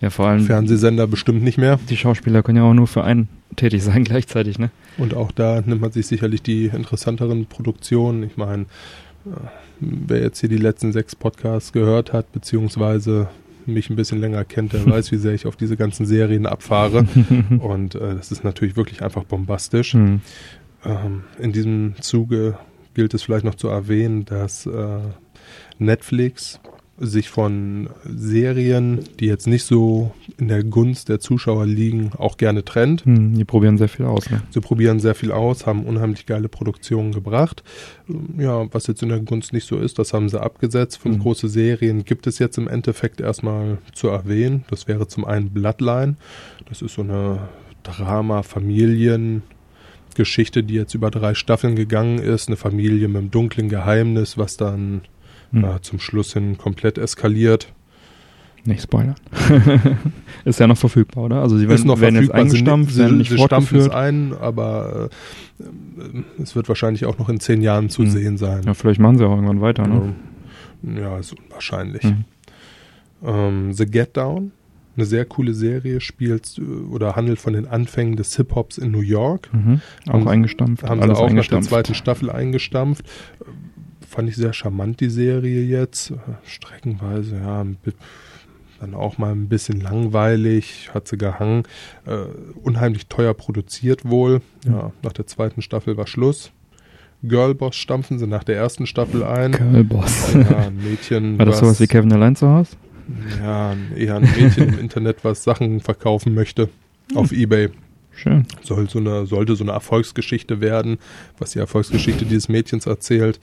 Ja, 0.01 0.11
vor 0.11 0.29
allem. 0.29 0.45
Fernsehsender 0.45 1.07
bestimmt 1.07 1.43
nicht 1.43 1.59
mehr. 1.59 1.79
Die 1.89 1.97
Schauspieler 1.97 2.43
können 2.43 2.59
ja 2.59 2.65
auch 2.65 2.75
nur 2.75 2.87
für 2.87 3.05
einen 3.05 3.29
tätig 3.57 3.83
sein 3.83 4.05
gleichzeitig, 4.05 4.59
ne? 4.59 4.71
Und 4.99 5.15
auch 5.15 5.33
da 5.33 5.63
nimmt 5.65 5.81
man 5.81 5.93
sich 5.93 6.07
sicherlich 6.07 6.43
die 6.43 6.67
interessanteren 6.67 7.47
Produktionen. 7.47 8.23
Ich 8.23 8.37
meine, 8.37 8.63
äh, 9.25 9.31
wer 9.81 10.21
jetzt 10.21 10.41
hier 10.41 10.49
die 10.49 10.59
letzten 10.59 10.93
sechs 10.93 11.17
Podcasts 11.17 11.73
gehört 11.73 12.13
hat, 12.13 12.33
beziehungsweise 12.33 13.29
mich 13.67 13.91
ein 13.91 13.97
bisschen 13.97 14.21
länger 14.21 14.45
kennt, 14.45 14.73
der 14.73 14.87
weiß, 14.91 15.13
wie 15.13 15.17
sehr 15.17 15.35
ich 15.35 15.47
auf 15.47 15.57
diese 15.57 15.77
ganzen 15.77 16.07
Serien 16.07 16.47
abfahre. 16.47 17.07
Und 17.59 17.95
äh, 17.95 18.15
das 18.15 18.33
ist 18.33 18.45
natürlich 18.45 18.77
wirklich 18.77 19.03
einfach 19.03 19.25
bombastisch. 19.25 19.95
Mhm. 19.95 20.21
Ähm, 20.85 21.25
in 21.39 21.53
diesem 21.53 21.95
Zuge 22.01 22.59
gilt 22.95 23.13
es 23.15 23.23
vielleicht 23.23 23.45
noch 23.45 23.57
zu 23.57 23.69
erwähnen, 23.69 24.25
dass 24.25 24.67
äh, 24.67 24.99
Netflix 25.79 26.61
sich 26.99 27.29
von 27.29 27.91
Serien, 28.05 29.01
die 29.21 29.27
jetzt 29.27 29.47
nicht 29.47 29.65
so 29.65 30.13
in 30.39 30.49
der 30.49 30.65
Gunst 30.65 31.09
der 31.09 31.21
Zuschauer 31.21 31.67
liegen, 31.67 32.11
auch 32.17 32.37
gerne 32.37 32.65
trennt. 32.65 33.05
Hm, 33.05 33.35
die 33.35 33.45
probieren 33.45 33.79
sehr 33.79 33.89
viel 33.89 34.07
aus. 34.07 34.31
Ne? 34.31 34.43
Sie 34.51 34.61
probieren 34.61 34.99
sehr 35.01 35.15
viel 35.15 35.33
aus, 35.33 35.67
haben 35.67 35.85
unheimlich 35.85 36.27
geile 36.27 36.49
Produktionen 36.49 37.13
gebracht. 37.13 37.63
Ja, 38.39 38.73
was 38.73 38.87
jetzt 38.87 39.03
in 39.03 39.11
der 39.11 39.21
Gunst 39.21 39.53
nicht 39.53 39.67
so 39.67 39.77
ist, 39.77 39.99
das 39.99 40.13
haben 40.13 40.29
sie 40.29 40.41
abgesetzt. 40.41 40.99
Fünf 40.99 41.17
hm. 41.17 41.23
große 41.23 41.49
Serien 41.49 42.05
gibt 42.05 42.27
es 42.27 42.39
jetzt 42.39 42.57
im 42.57 42.69
Endeffekt 42.69 43.21
erstmal 43.21 43.79
zu 43.93 44.09
erwähnen. 44.09 44.65
Das 44.71 44.89
wäre 44.89 45.07
zum 45.07 45.25
einen 45.25 45.51
Bloodline. 45.51 46.17
Das 46.69 46.83
ist 46.83 46.95
so 46.95 47.03
eine 47.03 47.49
Drama-Familien- 47.83 49.43
Geschichte, 50.17 50.65
die 50.65 50.75
jetzt 50.75 50.95
über 50.95 51.11
drei 51.11 51.35
Staffeln 51.35 51.77
gegangen 51.77 52.19
ist, 52.19 52.49
eine 52.49 52.57
Familie 52.57 53.07
mit 53.07 53.19
einem 53.19 53.31
dunklen 53.31 53.69
Geheimnis, 53.69 54.37
was 54.37 54.57
dann 54.57 55.03
hm. 55.57 55.65
äh, 55.65 55.81
zum 55.81 55.99
Schluss 55.99 56.33
hin 56.33 56.59
komplett 56.59 56.99
eskaliert. 56.99 57.73
Nicht 58.65 58.83
spoilern. 58.83 59.15
ist 60.45 60.59
ja 60.59 60.67
noch 60.67 60.77
verfügbar, 60.77 61.25
oder? 61.25 61.41
Also 61.41 61.57
sie 61.57 61.69
werden, 61.69 61.77
ist 61.77 61.85
noch 61.85 62.01
werden 62.01 62.21
jetzt 62.21 62.33
eingestampft, 62.33 62.93
sie, 62.93 63.01
werden 63.01 63.19
nicht 63.19 63.31
sie 63.31 63.39
stampfen 63.39 63.79
es 63.79 63.89
ein, 63.89 64.35
aber 64.41 65.11
äh, 65.59 66.43
es 66.43 66.57
wird 66.57 66.69
wahrscheinlich 66.69 67.07
auch 67.07 67.17
noch 67.19 67.29
in 67.29 67.39
zehn 67.39 67.63
Jahren 67.63 67.91
zu 67.91 68.03
hm. 68.03 68.11
sehen 68.11 68.37
sein. 68.39 68.63
Ja, 68.65 68.75
vielleicht 68.75 69.01
machen 69.01 69.19
sie 69.19 69.25
auch 69.25 69.35
irgendwann 69.35 69.61
weiter, 69.61 69.87
ne? 69.87 70.15
Ja, 70.83 71.19
ist 71.19 71.33
unwahrscheinlich. 71.33 72.03
Hm. 72.03 72.25
Ähm, 73.25 73.73
The 73.73 73.87
Get 73.87 74.17
Down, 74.17 74.51
eine 74.97 75.07
sehr 75.07 75.25
coole 75.25 75.55
Serie, 75.55 76.01
spielt 76.01 76.59
äh, 76.59 76.63
oder 76.63 77.15
handelt 77.15 77.41
von 77.41 77.53
den 77.53 77.67
Anfängen 77.67 78.17
des 78.17 78.37
Hip-Hops 78.37 78.79
in 78.79 78.91
New 78.91 79.01
York. 79.01 79.49
Mhm. 79.53 79.81
Auch 80.09 80.13
haben, 80.13 80.29
eingestampft. 80.29 80.83
Haben 80.83 81.03
sie 81.03 81.17
auch 81.17 81.31
nach 81.31 81.47
der 81.47 81.63
zweiten 81.63 81.95
Staffel 81.95 82.31
eingestampft 82.31 83.05
fand 84.09 84.29
ich 84.29 84.37
sehr 84.37 84.53
charmant, 84.53 85.01
die 85.01 85.11
Serie 85.11 85.63
jetzt. 85.63 86.13
Streckenweise, 86.45 87.37
ja, 87.37 87.65
dann 88.81 88.95
auch 88.95 89.19
mal 89.19 89.33
ein 89.33 89.49
bisschen 89.49 89.81
langweilig, 89.81 90.91
hat 90.93 91.09
sie 91.09 91.17
gehangen. 91.17 91.65
Äh, 92.07 92.27
unheimlich 92.63 93.07
teuer 93.07 93.35
produziert 93.35 94.09
wohl. 94.09 94.43
Ja, 94.67 94.93
nach 95.03 95.13
der 95.13 95.27
zweiten 95.27 95.63
Staffel 95.63 95.97
war 95.97 96.07
Schluss. 96.07 96.53
Girlboss 97.23 97.77
stampfen 97.77 98.19
sie 98.19 98.27
nach 98.27 98.45
der 98.45 98.57
ersten 98.57 98.87
Staffel 98.87 99.25
ein. 99.25 99.53
Girlboss. 99.53 100.35
Ja, 100.35 100.67
ein 100.67 100.77
Mädchen. 100.77 101.39
War 101.39 101.47
das 101.47 101.59
sowas 101.59 101.81
wie 101.81 101.87
Kevin 101.87 102.13
allein 102.13 102.37
zu 102.37 102.49
Hause? 102.49 102.77
Ja, 103.41 103.75
eher 103.97 104.17
ein 104.17 104.23
Mädchen 104.23 104.69
im 104.69 104.79
Internet, 104.79 105.25
was 105.25 105.43
Sachen 105.43 105.81
verkaufen 105.81 106.35
möchte. 106.35 106.69
Auf 107.15 107.33
Ebay. 107.33 107.71
Schön. 108.17 108.47
Soll 108.63 108.89
so 108.89 108.99
eine, 108.99 109.27
sollte 109.27 109.55
so 109.57 109.65
eine 109.65 109.73
Erfolgsgeschichte 109.73 110.61
werden, 110.63 110.99
was 111.39 111.51
die 111.51 111.59
Erfolgsgeschichte 111.59 112.25
dieses 112.25 112.49
Mädchens 112.49 112.87
erzählt. 112.87 113.39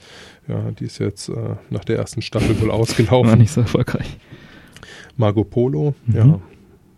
Ja, 0.48 0.72
die 0.72 0.84
ist 0.84 0.98
jetzt 0.98 1.28
äh, 1.28 1.56
nach 1.70 1.84
der 1.84 1.96
ersten 1.96 2.22
Staffel 2.22 2.60
wohl 2.60 2.70
ausgelaufen. 2.72 3.30
War 3.30 3.36
nicht 3.36 3.52
so 3.52 3.60
erfolgreich. 3.60 4.18
Marco 5.16 5.44
Polo, 5.44 5.94
mhm. 6.06 6.16
ja. 6.16 6.40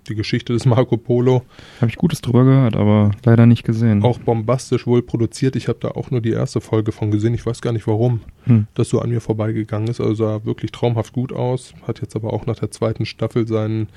Die 0.09 0.15
Geschichte 0.15 0.53
des 0.53 0.65
Marco 0.67 0.97
Polo. 0.97 1.43
Habe 1.81 1.91
ich 1.91 1.97
Gutes 1.97 2.21
drüber 2.23 2.45
gehört, 2.45 2.77
aber 2.77 3.11
leider 3.25 3.45
nicht 3.45 3.65
gesehen. 3.65 4.05
Auch 4.05 4.19
bombastisch 4.21 4.87
wohl 4.87 5.03
produziert. 5.03 5.57
Ich 5.57 5.67
habe 5.67 5.79
da 5.81 5.89
auch 5.89 6.13
nur 6.13 6.21
die 6.21 6.31
erste 6.31 6.61
Folge 6.61 6.93
von 6.93 7.11
gesehen. 7.11 7.35
Ich 7.35 7.45
weiß 7.45 7.61
gar 7.61 7.73
nicht 7.73 7.89
warum 7.89 8.21
hm. 8.45 8.69
das 8.75 8.89
so 8.89 9.01
an 9.01 9.11
mir 9.11 9.21
vorbeigegangen 9.21 9.89
ist. 9.89 10.01
Also 10.01 10.15
sah 10.15 10.45
wirklich 10.45 10.71
traumhaft 10.71 11.13
gut 11.13 11.33
aus. 11.33 11.75
Hat 11.89 12.01
jetzt 12.01 12.15
aber 12.15 12.33
auch 12.33 12.47
nach 12.47 12.55
der 12.55 12.71
zweiten 12.71 13.05
Staffel 13.05 13.49
sein 13.49 13.89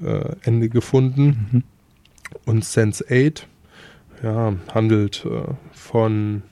äh, 0.00 0.36
Ende 0.44 0.68
gefunden. 0.68 1.48
Mhm. 1.50 1.62
Und 2.44 2.64
Sense8 2.64 3.42
ja, 4.22 4.54
handelt 4.72 5.24
äh, 5.24 5.52
von, 5.72 6.42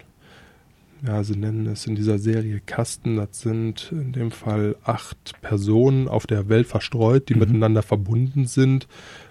ja, 1.07 1.23
sie 1.25 1.37
nennen 1.37 1.67
es 1.67 1.87
in 1.87 1.95
dieser 1.95 2.19
Serie 2.19 2.61
Kasten, 2.65 3.17
das 3.17 3.41
sind 3.41 3.91
in 3.93 4.13
dem 4.13 4.31
Fall 4.31 4.77
acht 4.85 5.41
Personen 5.43 6.09
auf 6.09 6.27
der 6.27 6.49
Welt 6.49 6.67
verstreut, 6.67 7.29
die 7.29 7.35
mhm. 7.35 7.41
miteinander 7.41 7.83
verbunden 7.83 8.47
sind 8.47 8.87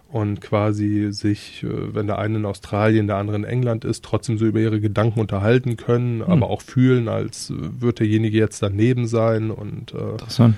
und 0.09 0.39
quasi 0.41 1.09
sich, 1.11 1.63
äh, 1.63 1.93
wenn 1.93 2.07
der 2.07 2.19
eine 2.19 2.37
in 2.37 2.45
Australien, 2.45 3.07
der 3.07 3.17
andere 3.17 3.37
in 3.37 3.43
England 3.43 3.85
ist, 3.85 4.03
trotzdem 4.03 4.37
so 4.37 4.45
über 4.45 4.59
ihre 4.59 4.79
Gedanken 4.79 5.19
unterhalten 5.19 5.77
können, 5.77 6.17
mhm. 6.17 6.23
aber 6.23 6.49
auch 6.49 6.61
fühlen, 6.61 7.07
als 7.07 7.51
würde 7.55 7.99
derjenige 7.99 8.37
jetzt 8.37 8.61
daneben 8.61 9.07
sein 9.07 9.51
und 9.51 9.93
äh, 9.93 10.11
Interessant. 10.11 10.55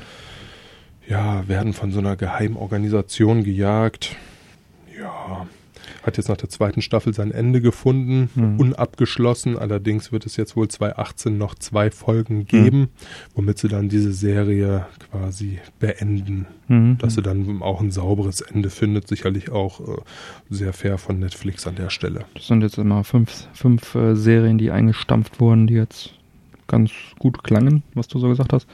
ja, 1.08 1.48
werden 1.48 1.74
von 1.74 1.92
so 1.92 2.00
einer 2.00 2.16
Geheimorganisation 2.16 3.44
gejagt. 3.44 4.16
Ja, 5.00 5.48
hat 6.08 6.18
jetzt 6.18 6.30
nach 6.30 6.38
der 6.38 6.50
zweiten 6.50 6.82
Staffel 6.82 7.14
sein 7.14 7.32
Ende 7.32 7.62
gefunden, 7.62 8.30
mhm. 8.34 8.60
unabgeschlossen. 8.60 9.58
Allerdings 9.58 10.12
wird 10.12 10.26
es 10.26 10.38
jetzt 10.38 10.56
wohl 10.56 10.68
2018 10.68 11.38
noch 11.38 11.54
zwei 11.54 11.92
Folgen 11.92 12.46
geben, 12.46 12.80
mhm. 12.80 12.88
womit 13.36 13.60
sie 13.60 13.68
dann 13.68 13.90
diese 13.90 14.14
Serie 14.14 14.88
quasi 15.12 15.60
beenden. 15.80 16.48
Mhm. 16.70 16.98
Dass 16.98 17.16
sie 17.16 17.22
dann 17.22 17.62
auch 17.62 17.82
ein 17.82 17.92
sauberes 17.92 18.42
Ende 18.42 18.70
findet. 18.70 19.08
Sicherlich 19.08 19.52
auch 19.52 19.82
äh, 19.82 20.02
sehr 20.50 20.74
fair 20.74 20.98
von 20.98 21.20
Netflix 21.20 21.68
an 21.68 21.76
der 21.76 21.90
Stelle. 21.90 22.26
Das 22.34 22.48
sind 22.48 22.62
jetzt 22.62 22.78
immer 22.78 23.04
fünf, 23.04 23.48
fünf 23.54 23.94
äh, 23.94 24.16
Serien, 24.16 24.58
die 24.58 24.72
eingestampft 24.72 25.40
wurden, 25.40 25.68
die 25.68 25.76
jetzt 25.76 26.14
ganz 26.68 26.92
gut 27.20 27.44
klangen, 27.44 27.84
was 27.94 28.08
du 28.08 28.20
so 28.20 28.30
gesagt 28.30 28.54
hast. 28.54 28.68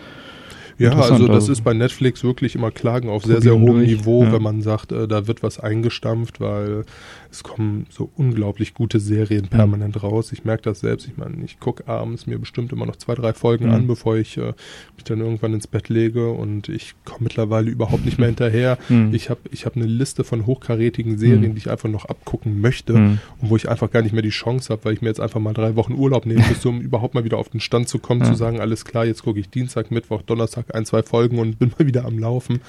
Ja, 0.78 0.92
also 0.98 1.28
das 1.28 1.50
ist 1.50 1.64
bei 1.64 1.74
Netflix 1.74 2.24
wirklich 2.24 2.56
immer 2.56 2.72
Klagen 2.72 3.10
auf 3.10 3.24
sehr, 3.24 3.42
sehr 3.42 3.54
hohem 3.54 3.78
durch. 3.78 3.88
Niveau, 3.88 4.24
ja. 4.24 4.34
wenn 4.34 4.42
man 4.42 4.62
sagt, 4.62 4.92
äh, 4.92 5.08
da 5.08 5.28
wird 5.28 5.44
was 5.44 5.60
eingestampft, 5.60 6.40
weil 6.40 6.86
es 7.34 7.42
kommen 7.42 7.88
so 7.90 8.12
unglaublich 8.16 8.76
gute 8.76 9.00
Serien 9.00 9.48
permanent 9.48 9.96
mhm. 9.96 10.02
raus. 10.02 10.32
Ich 10.32 10.46
merke 10.46 10.64
das 10.64 10.82
selbst. 10.82 11.08
Ich 11.08 11.18
meine, 11.18 11.44
ich 11.44 11.60
gucke 11.60 11.88
abends 11.88 12.28
mir 12.28 12.38
bestimmt 12.38 12.72
immer 12.72 12.86
noch 12.86 12.96
zwei, 12.96 13.16
drei 13.16 13.34
Folgen 13.34 13.66
mhm. 13.66 13.74
an, 13.74 13.88
bevor 13.88 14.18
ich 14.18 14.38
äh, 14.38 14.54
mich 14.96 15.04
dann 15.04 15.20
irgendwann 15.20 15.54
ins 15.54 15.66
Bett 15.66 15.90
lege 15.90 16.30
und 16.30 16.70
ich 16.70 16.94
komme 17.06 17.24
mittlerweile 17.24 17.72
überhaupt 17.72 18.06
nicht 18.06 18.20
mehr 18.20 18.28
hinterher. 18.34 18.78
Mhm. 18.88 19.14
Ich 19.16 19.32
habe 19.32 19.42
ich 19.50 19.66
hab 19.66 19.76
eine 19.76 19.86
Liste 19.86 20.24
von 20.24 20.46
hochkarätigen 20.46 21.18
Serien, 21.18 21.50
mhm. 21.50 21.56
die 21.56 21.58
ich 21.58 21.72
einfach 21.72 21.90
noch 21.90 22.06
abgucken 22.06 22.62
möchte 22.62 22.94
mhm. 22.94 23.20
und 23.42 23.50
wo 23.50 23.56
ich 23.56 23.68
einfach 23.68 23.90
gar 23.90 24.04
nicht 24.04 24.14
mehr 24.14 24.22
die 24.22 24.30
Chance 24.30 24.72
habe, 24.72 24.86
weil 24.86 24.94
ich 24.94 25.02
mir 25.02 25.10
jetzt 25.10 25.20
einfach 25.20 25.40
mal 25.40 25.54
drei 25.54 25.76
Wochen 25.76 25.94
Urlaub 25.94 26.28
nehme, 26.28 26.44
bis 26.48 26.64
um 26.68 26.82
überhaupt 26.82 27.16
mal 27.16 27.24
wieder 27.24 27.40
auf 27.40 27.50
den 27.50 27.62
Stand 27.62 27.90
zu 27.90 27.98
kommen, 27.98 28.22
ja. 28.22 28.28
zu 28.28 28.36
sagen, 28.36 28.60
alles 28.60 28.86
klar, 28.86 29.06
jetzt 29.06 29.24
gucke 29.24 29.40
ich 29.40 29.50
Dienstag, 29.50 29.90
Mittwoch, 29.90 30.22
Donnerstag 30.22 30.76
ein, 30.76 30.86
zwei 30.86 31.02
Folgen 31.02 31.40
und 31.40 31.58
bin 31.58 31.72
mal 31.80 31.88
wieder 31.88 32.06
am 32.06 32.20
Laufen. 32.20 32.62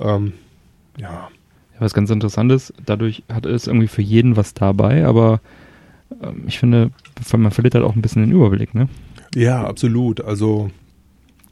Ähm, 0.00 0.32
ja. 0.98 1.28
Was 1.78 1.94
ganz 1.94 2.10
interessant 2.10 2.50
ist, 2.52 2.72
dadurch 2.84 3.22
hat 3.32 3.44
es 3.46 3.66
irgendwie 3.66 3.88
für 3.88 4.02
jeden 4.02 4.36
was 4.36 4.54
dabei, 4.54 5.04
aber 5.06 5.40
ähm, 6.22 6.44
ich 6.46 6.58
finde, 6.58 6.90
man 7.36 7.50
verliert 7.50 7.74
halt 7.74 7.84
auch 7.84 7.94
ein 7.96 8.02
bisschen 8.02 8.22
den 8.22 8.32
Überblick, 8.32 8.74
ne? 8.74 8.88
Ja, 9.34 9.64
absolut. 9.66 10.20
Also 10.22 10.70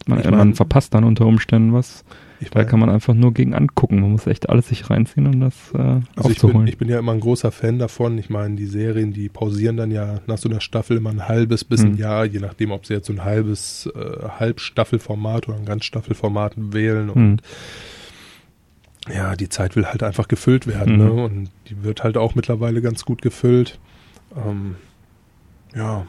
Man, 0.06 0.18
Ich 0.20 0.24
man 0.26 0.36
mein- 0.38 0.54
verpasst 0.54 0.94
dann 0.94 1.04
unter 1.04 1.26
Umständen 1.26 1.72
was. 1.72 2.04
ich 2.40 2.50
Da 2.50 2.64
kann 2.64 2.78
man 2.80 2.88
einfach 2.90 3.14
nur 3.14 3.32
gegen 3.34 3.54
angucken. 3.54 4.00
Man 4.00 4.12
muss 4.12 4.26
echt 4.26 4.48
alles 4.50 4.68
sich 4.68 4.88
reinziehen, 4.90 5.26
um 5.26 5.40
das 5.40 5.54
äh, 5.74 5.78
Also 5.78 6.00
ich 6.14 6.24
aufzuholen. 6.36 6.58
bin, 6.60 6.66
ich 6.68 6.78
bin 6.78 6.88
ja 6.88 6.98
immer 6.98 7.12
ein 7.12 7.20
großer 7.20 7.50
Fan 7.52 7.78
davon. 7.78 8.16
Ich 8.18 8.28
meine, 8.30 8.54
die 8.54 8.66
Serien, 8.66 9.12
die 9.14 9.28
pausieren 9.30 9.76
dann 9.78 9.90
ja 9.90 10.20
nach 10.26 10.38
so 10.38 10.48
einer 10.48 10.60
Staffel 10.60 10.96
immer 10.98 11.10
ein 11.10 11.26
halbes 11.28 11.64
bis 11.64 11.82
ein 11.82 11.92
Hm. 11.92 11.98
Jahr, 11.98 12.24
je 12.26 12.38
nachdem, 12.40 12.70
ob 12.70 12.84
sie 12.86 12.94
jetzt 12.94 13.06
so 13.06 13.12
ein 13.14 13.24
halbes 13.24 13.90
äh, 13.94 14.28
Halbstaffelformat 14.38 15.48
oder 15.48 15.56
ein 15.58 15.64
Ganzstaffelformat 15.64 16.52
wählen. 16.56 17.08
Hm. 17.14 17.14
Und 17.32 17.42
ja, 19.12 19.36
die 19.36 19.48
Zeit 19.48 19.76
will 19.76 19.86
halt 19.86 20.02
einfach 20.02 20.28
gefüllt 20.28 20.66
werden. 20.66 20.96
Mhm. 20.96 21.04
Ne? 21.04 21.12
Und 21.12 21.50
die 21.68 21.82
wird 21.82 22.02
halt 22.04 22.16
auch 22.16 22.34
mittlerweile 22.34 22.80
ganz 22.80 23.04
gut 23.04 23.22
gefüllt. 23.22 23.78
Ähm, 24.36 24.76
ja, 25.74 26.06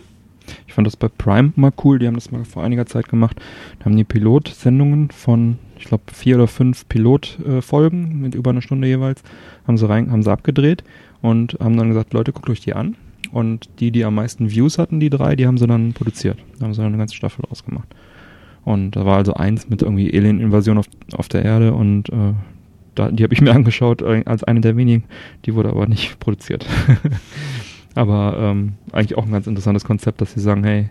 Ich 0.68 0.74
fand 0.74 0.88
das 0.88 0.96
bei 0.96 1.08
Prime 1.08 1.54
mal 1.56 1.72
cool. 1.84 2.00
Die 2.00 2.08
haben 2.08 2.16
das 2.16 2.32
mal 2.32 2.46
vor 2.46 2.64
einiger 2.64 2.86
Zeit 2.86 3.10
gemacht. 3.10 3.40
Da 3.80 3.86
haben 3.86 3.98
die 3.98 4.04
Pilotsendungen 4.04 5.12
von, 5.12 5.58
ich 5.78 5.86
glaube, 5.86 6.04
vier 6.14 6.36
oder 6.36 6.48
fünf 6.48 6.88
Pilotfolgen 6.88 8.22
mit 8.22 8.36
über 8.36 8.52
einer 8.52 8.62
Stunde 8.62 8.88
jeweils, 8.88 9.24
haben 9.68 9.78
sie 9.78 9.88
rein, 9.88 10.12
haben 10.12 10.24
sie 10.24 10.32
abgedreht 10.32 10.84
und 11.22 11.58
haben 11.60 11.78
dann 11.78 11.90
gesagt, 11.90 12.14
Leute, 12.14 12.32
guckt 12.32 12.50
euch 12.50 12.62
die 12.62 12.74
an. 12.74 12.96
Und 13.32 13.70
die, 13.80 13.92
die 13.92 14.06
am 14.06 14.16
meisten 14.16 14.52
Views 14.52 14.78
hatten, 14.78 15.00
die 15.00 15.10
drei, 15.10 15.36
die 15.36 15.48
haben 15.48 15.58
sie 15.58 15.68
dann 15.68 15.94
produziert. 15.94 16.38
Da 16.60 16.66
haben 16.66 16.74
sie 16.74 16.82
dann 16.82 16.88
eine 16.90 16.98
ganze 16.98 17.16
Staffel 17.16 17.44
ausgemacht. 17.50 17.88
Und 18.64 18.92
da 18.92 19.06
war 19.06 19.18
also 19.18 19.34
eins 19.34 19.70
mit 19.70 19.82
irgendwie 19.82 20.16
Alien-Invasion 20.16 20.78
auf, 20.78 20.86
auf 21.14 21.28
der 21.28 21.44
Erde 21.44 21.74
und 21.74 22.10
äh, 22.10 22.34
da, 22.96 23.12
die 23.12 23.24
habe 23.24 23.34
ich 23.34 23.42
mir 23.42 23.52
angeschaut 23.56 24.02
äh, 24.02 24.24
als 24.26 24.44
eine 24.44 24.62
der 24.62 24.78
wenigen. 24.78 25.04
Die 25.46 25.56
wurde 25.56 25.70
aber 25.70 25.88
nicht 25.88 26.20
produziert. 26.20 26.66
aber 27.96 28.38
ähm, 28.40 28.74
eigentlich 28.92 29.18
auch 29.18 29.26
ein 29.26 29.32
ganz 29.32 29.48
interessantes 29.48 29.86
Konzept, 29.86 30.22
dass 30.22 30.34
sie 30.34 30.40
sagen, 30.40 30.64
hey, 30.64 30.90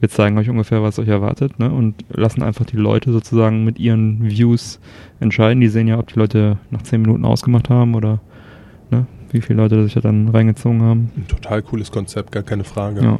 wir 0.00 0.08
zeigen 0.10 0.36
euch 0.36 0.50
ungefähr, 0.50 0.82
was 0.82 0.98
euch 0.98 1.08
erwartet, 1.08 1.58
ne? 1.58 1.70
Und 1.70 2.04
lassen 2.10 2.42
einfach 2.42 2.66
die 2.66 2.76
Leute 2.76 3.10
sozusagen 3.10 3.64
mit 3.64 3.78
ihren 3.78 4.22
Views 4.28 4.78
entscheiden. 5.18 5.60
Die 5.62 5.68
sehen 5.68 5.88
ja, 5.88 5.98
ob 5.98 6.12
die 6.12 6.18
Leute 6.18 6.58
nach 6.70 6.82
zehn 6.82 7.00
Minuten 7.00 7.24
ausgemacht 7.24 7.70
haben 7.70 7.94
oder 7.94 8.20
ne, 8.90 9.06
wie 9.30 9.40
viele 9.40 9.62
Leute 9.62 9.82
sich 9.84 9.94
da 9.94 10.00
dann 10.00 10.28
reingezogen 10.28 10.82
haben. 10.82 11.10
ein 11.16 11.26
total 11.26 11.62
cooles 11.62 11.90
Konzept, 11.90 12.32
gar 12.32 12.42
keine 12.42 12.64
Frage. 12.64 13.02
Ja. 13.02 13.18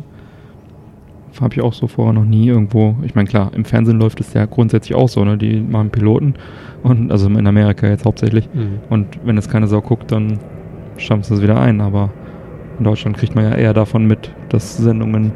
Habe 1.41 1.55
ich 1.55 1.61
auch 1.63 1.73
so 1.73 1.87
vorher 1.89 2.13
noch 2.13 2.25
nie 2.25 2.47
irgendwo. 2.49 2.95
Ich 3.03 3.15
meine, 3.15 3.29
klar, 3.29 3.51
im 3.55 3.65
Fernsehen 3.65 3.99
läuft 3.99 4.21
es 4.21 4.33
ja 4.35 4.47
grundsätzlich 4.47 4.95
auch 4.97 5.09
so, 5.09 5.25
ne? 5.25 5.37
Die 5.37 5.61
machen 5.61 5.91
Piloten 5.91 6.35
und 6.83 7.11
also 7.11 7.29
in 7.29 7.47
Amerika 7.47 7.87
jetzt 7.89 8.05
hauptsächlich. 8.05 8.49
Mhm. 8.55 8.79
Und 8.91 9.07
wenn 9.25 9.37
es 9.37 9.49
keine 9.49 9.67
Sau 9.67 9.81
guckt, 9.81 10.13
dann 10.13 10.39
stampft 10.97 11.31
es 11.31 11.43
wieder 11.43 11.61
ein. 11.61 11.81
Aber 11.81 12.11
in 12.79 12.85
Deutschland 12.85 13.17
kriegt 13.17 13.35
man 13.35 13.45
ja 13.45 13.55
eher 13.57 13.75
davon 13.75 14.07
mit, 14.07 14.31
dass 14.49 14.77
Sendungen 14.77 15.33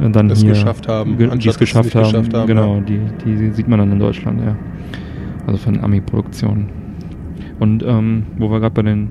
äh, 0.00 0.10
dann 0.10 0.28
Das 0.28 0.40
hier 0.40 0.50
geschafft 0.50 0.88
haben, 0.88 1.16
ge- 1.16 1.30
die 1.38 1.48
es 1.48 1.58
geschafft, 1.58 1.94
haben. 1.94 2.04
geschafft 2.04 2.34
haben, 2.34 2.46
Genau, 2.46 2.74
ja. 2.76 2.80
die, 2.82 3.00
die 3.24 3.50
sieht 3.52 3.68
man 3.68 3.78
dann 3.78 3.92
in 3.92 3.98
Deutschland, 3.98 4.40
ja. 4.44 4.56
Also 5.46 5.58
von 5.58 5.80
Ami-Produktionen. 5.82 6.68
Und 7.60 7.82
ähm, 7.86 8.24
wo 8.38 8.50
wir 8.50 8.60
gerade 8.60 8.74
bei 8.74 8.82
den 8.82 9.08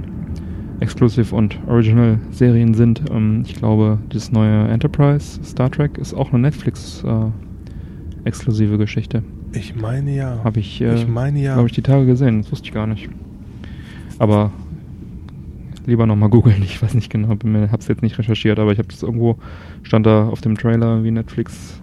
Exclusive 0.83 1.33
und 1.33 1.57
Original 1.65 2.19
Serien 2.31 2.73
sind, 2.73 3.03
ähm, 3.09 3.43
ich 3.45 3.55
glaube, 3.55 3.99
das 4.09 4.33
neue 4.33 4.67
Enterprise 4.67 5.41
Star 5.41 5.71
Trek 5.71 5.97
ist 5.97 6.13
auch 6.13 6.33
eine 6.33 6.39
Netflix 6.39 7.03
äh, 7.05 8.27
exklusive 8.27 8.77
Geschichte. 8.77 9.23
Ich 9.53 9.75
meine 9.75 10.13
ja. 10.13 10.41
Habe 10.43 10.59
ich, 10.59 10.81
äh, 10.81 10.93
ich 10.95 11.07
meine 11.07 11.39
ja. 11.39 11.53
glaube 11.53 11.69
ich, 11.69 11.73
die 11.73 11.81
Tage 11.81 12.05
gesehen. 12.05 12.41
Das 12.41 12.51
wusste 12.51 12.67
ich 12.67 12.73
gar 12.73 12.85
nicht. 12.85 13.09
Aber 14.19 14.51
lieber 15.85 16.05
nochmal 16.05 16.29
googeln. 16.29 16.61
Ich 16.63 16.81
weiß 16.81 16.95
nicht 16.95 17.09
genau, 17.09 17.33
mir, 17.45 17.71
hab's 17.71 17.87
jetzt 17.87 18.01
nicht 18.01 18.17
recherchiert, 18.17 18.59
aber 18.59 18.73
ich 18.73 18.77
habe 18.77 18.89
das 18.89 19.03
irgendwo, 19.03 19.37
stand 19.83 20.05
da 20.05 20.27
auf 20.27 20.41
dem 20.41 20.57
Trailer 20.57 21.01
wie 21.05 21.11
Netflix 21.11 21.79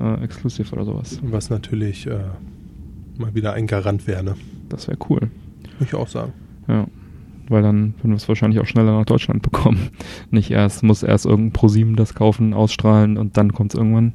äh, 0.00 0.22
Exclusive 0.22 0.72
oder 0.76 0.84
sowas. 0.84 1.18
Was 1.24 1.50
natürlich 1.50 2.06
äh, 2.06 2.18
mal 3.18 3.34
wieder 3.34 3.54
ein 3.54 3.66
Garant 3.66 4.06
wäre, 4.06 4.22
ne? 4.22 4.36
Das 4.68 4.86
wäre 4.86 4.98
cool. 5.10 5.28
Muss 5.80 5.88
ich 5.88 5.94
auch 5.94 6.08
sagen. 6.08 6.32
Ja. 6.68 6.86
Weil 7.52 7.62
dann 7.62 7.94
würden 7.98 8.10
wir 8.10 8.16
es 8.16 8.28
wahrscheinlich 8.28 8.58
auch 8.60 8.66
schneller 8.66 8.98
nach 8.98 9.04
Deutschland 9.04 9.42
bekommen. 9.42 9.90
Nicht 10.30 10.50
erst, 10.50 10.82
muss 10.82 11.02
erst 11.02 11.26
irgendein 11.26 11.52
ProSieben 11.52 11.94
das 11.96 12.14
kaufen, 12.14 12.54
ausstrahlen 12.54 13.16
und 13.18 13.36
dann 13.36 13.52
kommt 13.52 13.74
es 13.74 13.78
irgendwann. 13.78 14.14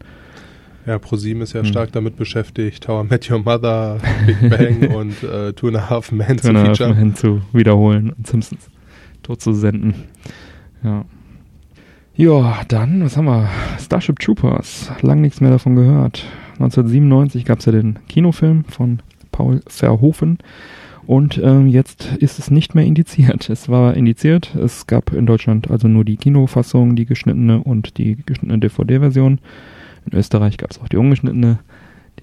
Ja, 0.86 1.00
ProSieben 1.00 1.42
ist 1.42 1.54
ja 1.54 1.62
Hm. 1.62 1.68
stark 1.68 1.92
damit 1.92 2.16
beschäftigt, 2.18 2.88
How 2.88 3.06
I 3.06 3.08
Met 3.10 3.30
Your 3.30 3.40
Mother, 3.40 3.98
Big 4.26 4.50
Bang 4.50 4.92
und 4.96 5.22
äh, 5.24 5.54
Two 5.54 5.68
and 5.68 5.78
a 5.78 5.90
Half 5.90 6.12
Men 6.12 6.38
zu 6.40 6.52
featuren. 6.54 7.16
zu 7.16 7.42
wiederholen 7.54 8.12
und 8.12 8.26
Simpsons 8.26 8.70
tot 9.24 9.42
zu 9.42 9.54
senden. 9.54 9.94
Ja. 10.84 11.06
Ja, 12.16 12.62
dann, 12.68 13.04
was 13.04 13.16
haben 13.18 13.26
wir? 13.26 13.48
Starship 13.80 14.18
Troopers. 14.20 14.92
Lang 15.02 15.22
nichts 15.22 15.40
mehr 15.42 15.52
davon 15.52 15.76
gehört. 15.76 16.26
1997 16.54 17.46
gab 17.46 17.60
es 17.60 17.66
ja 17.66 17.72
den 17.72 18.00
Kinofilm 18.08 18.64
von 18.64 19.00
Paul 19.32 19.62
Verhoeven. 19.68 20.40
Und 21.08 21.38
ähm, 21.42 21.68
jetzt 21.68 22.18
ist 22.20 22.38
es 22.38 22.52
nicht 22.52 22.76
mehr 22.76 22.86
indiziert. 22.86 23.50
Es 23.50 23.70
war 23.70 23.96
indiziert. 23.96 24.54
Es 24.56 24.88
gab 24.88 25.14
in 25.14 25.26
Deutschland 25.26 25.72
also 25.72 25.88
nur 25.88 26.04
die 26.04 26.18
Kinofassung, 26.18 26.98
die 26.98 27.06
geschnittene 27.06 27.64
und 27.64 27.98
die 27.98 28.18
geschnittene 28.26 28.60
DVD-Version. 28.60 29.40
In 30.06 30.18
Österreich 30.18 30.58
gab 30.58 30.72
es 30.72 30.80
auch 30.80 30.90
die 30.90 30.98
ungeschnittene. 30.98 31.60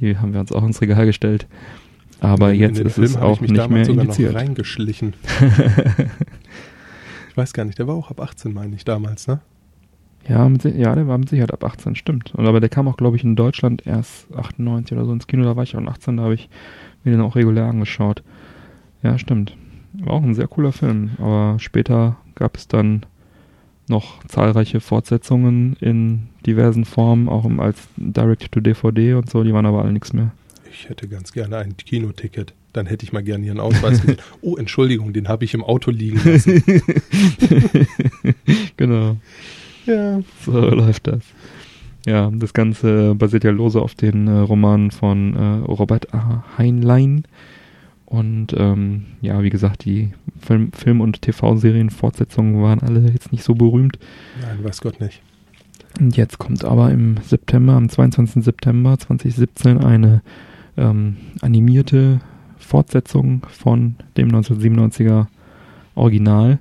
Die 0.00 0.18
haben 0.18 0.34
wir 0.34 0.40
uns 0.40 0.52
auch 0.52 0.64
ins 0.64 0.82
Regal 0.82 1.06
gestellt. 1.06 1.46
Aber 2.20 2.52
in, 2.52 2.60
jetzt 2.60 2.78
ist 2.78 2.94
Film 2.94 3.06
es 3.06 3.16
auch 3.16 3.40
nicht 3.40 3.70
mehr 3.70 3.88
indiziert. 3.88 4.34
reingeschlichen. 4.34 5.14
Ich 7.34 7.36
weiß 7.38 7.52
gar 7.52 7.64
nicht, 7.64 7.80
der 7.80 7.88
war 7.88 7.96
auch 7.96 8.12
ab 8.12 8.20
18, 8.20 8.54
meine 8.54 8.76
ich, 8.76 8.84
damals, 8.84 9.26
ne? 9.26 9.40
Ja, 10.28 10.48
mit, 10.48 10.64
ja, 10.64 10.94
der 10.94 11.08
war 11.08 11.18
mit 11.18 11.28
Sicherheit 11.28 11.52
ab 11.52 11.64
18, 11.64 11.96
stimmt. 11.96 12.32
Und 12.32 12.46
aber 12.46 12.60
der 12.60 12.68
kam 12.68 12.86
auch, 12.86 12.96
glaube 12.96 13.16
ich, 13.16 13.24
in 13.24 13.34
Deutschland 13.34 13.84
erst 13.88 14.32
98 14.32 14.96
oder 14.96 15.04
so 15.04 15.12
ins 15.12 15.26
Kino. 15.26 15.42
Da 15.42 15.56
war 15.56 15.64
ich 15.64 15.74
auch 15.74 15.84
18, 15.84 16.16
da 16.16 16.22
habe 16.22 16.34
ich 16.34 16.48
mir 17.02 17.10
den 17.10 17.20
auch 17.20 17.34
regulär 17.34 17.64
angeschaut. 17.64 18.22
Ja, 19.04 19.18
stimmt. 19.18 19.56
War 19.92 20.14
auch 20.14 20.22
ein 20.22 20.34
sehr 20.34 20.48
cooler 20.48 20.72
Film. 20.72 21.10
Aber 21.18 21.58
später 21.60 22.16
gab 22.34 22.56
es 22.56 22.66
dann 22.66 23.06
noch 23.86 24.24
zahlreiche 24.24 24.80
Fortsetzungen 24.80 25.76
in 25.78 26.28
diversen 26.46 26.86
Formen, 26.86 27.28
auch 27.28 27.48
als 27.58 27.78
Direct-to-DVD 27.96 29.14
und 29.14 29.30
so. 29.30 29.44
Die 29.44 29.52
waren 29.52 29.66
aber 29.66 29.82
alle 29.82 29.92
nichts 29.92 30.12
mehr. 30.12 30.32
Ich 30.72 30.88
hätte 30.88 31.06
ganz 31.06 31.32
gerne 31.32 31.58
ein 31.58 31.76
Kinoticket. 31.76 32.54
Dann 32.72 32.86
hätte 32.86 33.04
ich 33.04 33.12
mal 33.12 33.22
gerne 33.22 33.46
Ihren 33.46 33.60
Ausweis 33.60 34.00
gesehen. 34.00 34.16
Oh, 34.40 34.56
Entschuldigung, 34.56 35.12
den 35.12 35.28
habe 35.28 35.44
ich 35.44 35.54
im 35.54 35.62
Auto 35.62 35.90
liegen 35.92 36.20
lassen. 36.24 36.62
genau. 38.76 39.16
ja. 39.86 40.20
So 40.44 40.60
läuft 40.60 41.06
das. 41.06 41.22
Ja, 42.06 42.30
das 42.34 42.52
Ganze 42.52 43.14
basiert 43.14 43.44
ja 43.44 43.50
lose 43.50 43.80
auf 43.80 43.94
den 43.94 44.26
äh, 44.26 44.38
Romanen 44.38 44.90
von 44.90 45.36
äh, 45.36 45.70
Robert 45.70 46.12
A. 46.12 46.44
Heinlein. 46.58 47.24
Und 48.14 48.54
ähm, 48.56 49.06
ja, 49.22 49.42
wie 49.42 49.50
gesagt, 49.50 49.84
die 49.84 50.12
Film-, 50.38 50.70
Film 50.70 51.00
und 51.00 51.20
TV-Serien-Fortsetzungen 51.20 52.62
waren 52.62 52.78
alle 52.78 53.10
jetzt 53.10 53.32
nicht 53.32 53.42
so 53.42 53.56
berühmt. 53.56 53.98
Nein, 54.40 54.62
weiß 54.62 54.80
Gott 54.82 55.00
nicht. 55.00 55.20
Und 55.98 56.16
jetzt 56.16 56.38
kommt 56.38 56.64
aber 56.64 56.92
im 56.92 57.16
September, 57.24 57.72
am 57.72 57.88
22. 57.88 58.44
September 58.44 58.96
2017, 58.96 59.78
eine 59.78 60.22
ähm, 60.76 61.16
animierte 61.40 62.20
Fortsetzung 62.56 63.44
von 63.48 63.96
dem 64.16 64.28
1997er 64.28 65.26
Original. 65.96 66.60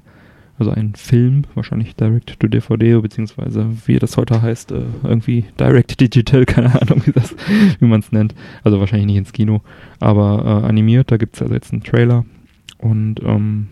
Also 0.60 0.72
ein 0.72 0.94
Film, 0.96 1.44
wahrscheinlich 1.56 1.96
Direct 1.96 2.40
to 2.40 2.48
DVD, 2.48 3.02
beziehungsweise 3.02 3.68
wie 3.86 3.98
das 3.98 4.18
heute 4.18 4.42
heißt, 4.42 4.72
äh, 4.72 4.84
irgendwie 5.04 5.46
Direct 5.60 6.00
Digital, 6.00 6.46
keine 6.46 6.80
Ahnung, 6.80 7.02
wie, 7.06 7.14
wie 7.80 7.86
man 7.86 8.02
es 8.02 8.12
nennt. 8.12 8.36
Also 8.64 8.80
wahrscheinlich 8.80 9.08
nicht 9.08 9.18
ins 9.18 9.34
Kino, 9.34 9.62
aber 10.00 10.62
äh, 10.64 10.68
animiert, 10.68 11.12
da 11.12 11.18
gibt 11.18 11.36
es 11.36 11.42
also 11.42 11.54
jetzt 11.54 11.74
einen 11.74 11.84
Trailer. 11.84 12.26
Und 12.78 13.22
ähm, 13.24 13.68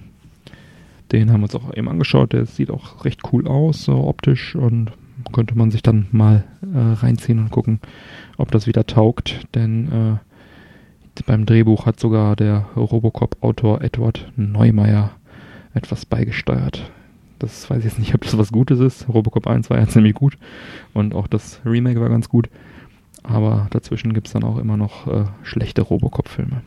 den 1.12 1.32
haben 1.32 1.42
wir 1.42 1.46
uns 1.46 1.56
auch 1.56 1.76
eben 1.76 1.90
angeschaut. 1.90 2.34
Der 2.34 2.46
sieht 2.46 2.72
auch 2.72 3.06
recht 3.06 3.22
cool 3.32 3.48
aus, 3.48 3.84
so 3.84 4.08
optisch. 4.08 4.56
Und 4.56 4.92
könnte 5.32 5.58
man 5.58 5.72
sich 5.72 5.84
dann 5.84 6.08
mal 6.12 6.44
äh, 6.62 6.78
reinziehen 6.78 7.40
und 7.40 7.52
gucken, 7.52 7.80
ob 8.38 8.52
das 8.52 8.68
wieder 8.68 8.86
taugt. 8.86 9.46
Denn 9.54 9.92
äh, 9.92 11.22
beim 11.26 11.46
Drehbuch 11.46 11.86
hat 11.86 12.00
sogar 12.00 12.36
der 12.36 12.66
Robocop-Autor 12.76 13.82
Edward 13.82 14.32
Neumeier 14.36 15.12
etwas 15.74 16.06
beigesteuert. 16.06 16.92
Das 17.40 17.70
weiß 17.70 17.80
ich 17.80 17.86
jetzt 17.86 18.00
nicht, 18.00 18.14
ob 18.14 18.22
das 18.22 18.38
was 18.38 18.52
Gutes 18.52 18.80
ist. 18.80 19.08
Robocop 19.10 19.48
1 19.48 19.70
war 19.70 19.80
ja 19.80 19.88
ziemlich 19.88 20.14
gut 20.14 20.38
und 20.94 21.16
auch 21.16 21.28
das 21.28 21.60
Remake 21.66 22.00
war 22.00 22.10
ganz 22.10 22.30
gut. 22.30 22.50
Aber 23.24 23.68
dazwischen 23.72 24.14
gibt 24.14 24.28
es 24.28 24.34
dann 24.34 24.44
auch 24.44 24.58
immer 24.58 24.78
noch 24.78 25.08
äh, 25.08 25.26
schlechte 25.44 25.82
Robocop-Filme. 25.82 26.62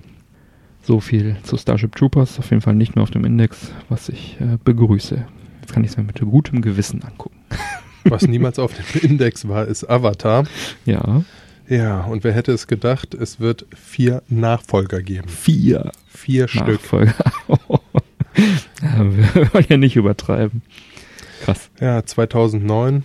So 0.82 1.00
viel 1.00 1.36
zu 1.42 1.56
Starship 1.56 1.96
Troopers. 1.96 2.38
Auf 2.38 2.50
jeden 2.50 2.60
Fall 2.60 2.74
nicht 2.74 2.94
mehr 2.94 3.02
auf 3.02 3.10
dem 3.10 3.24
Index, 3.24 3.72
was 3.88 4.08
ich 4.08 4.36
äh, 4.40 4.58
begrüße. 4.62 5.24
Jetzt 5.60 5.72
kann 5.72 5.82
ich 5.82 5.90
es 5.90 5.96
mir 5.96 6.02
mit 6.02 6.20
gutem 6.20 6.60
Gewissen 6.60 7.02
angucken. 7.02 7.38
Was 8.04 8.28
niemals 8.28 8.58
auf 8.58 8.74
dem 8.74 9.00
Index 9.00 9.48
war, 9.48 9.64
ist 9.64 9.88
Avatar. 9.88 10.44
Ja, 10.84 11.22
Ja, 11.68 12.02
und 12.02 12.22
wer 12.22 12.32
hätte 12.32 12.52
es 12.52 12.66
gedacht, 12.66 13.14
es 13.14 13.40
wird 13.40 13.64
vier 13.74 14.22
Nachfolger 14.28 15.00
geben. 15.00 15.26
vier 15.26 15.90
Vier 16.06 16.46
Stück. 16.46 16.68
Nachfolger. 16.68 17.14
ja, 17.48 17.80
wir 18.34 19.52
wollen 19.52 19.66
ja 19.68 19.76
nicht 19.76 19.96
übertreiben. 19.96 20.62
Krass. 21.44 21.70
Ja, 21.80 22.04
2009 22.04 23.04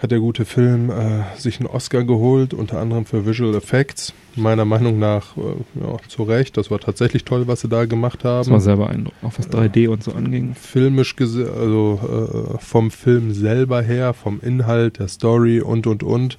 hat 0.00 0.12
der 0.12 0.20
gute 0.20 0.44
Film 0.44 0.90
äh, 0.90 1.24
sich 1.36 1.58
einen 1.58 1.68
Oscar 1.68 2.04
geholt, 2.04 2.54
unter 2.54 2.78
anderem 2.78 3.04
für 3.04 3.26
Visual 3.26 3.54
Effects. 3.54 4.12
Meiner 4.36 4.64
Meinung 4.64 4.98
nach 4.98 5.36
äh, 5.36 5.40
ja, 5.80 5.96
zu 6.06 6.22
Recht. 6.22 6.56
Das 6.56 6.70
war 6.70 6.78
tatsächlich 6.78 7.24
toll, 7.24 7.48
was 7.48 7.62
sie 7.62 7.68
da 7.68 7.84
gemacht 7.84 8.24
haben. 8.24 8.38
Das 8.38 8.50
war 8.50 8.60
sehr 8.60 8.76
beeindruckend, 8.76 9.24
auch 9.24 9.32
was 9.36 9.50
3D 9.50 9.88
und 9.88 10.04
so 10.04 10.12
anging. 10.12 10.54
Filmisch, 10.54 11.16
also 11.18 12.54
äh, 12.54 12.58
vom 12.58 12.90
Film 12.92 13.32
selber 13.32 13.82
her, 13.82 14.14
vom 14.14 14.40
Inhalt, 14.40 15.00
der 15.00 15.08
Story 15.08 15.60
und 15.60 15.88
und 15.88 16.04
und, 16.04 16.38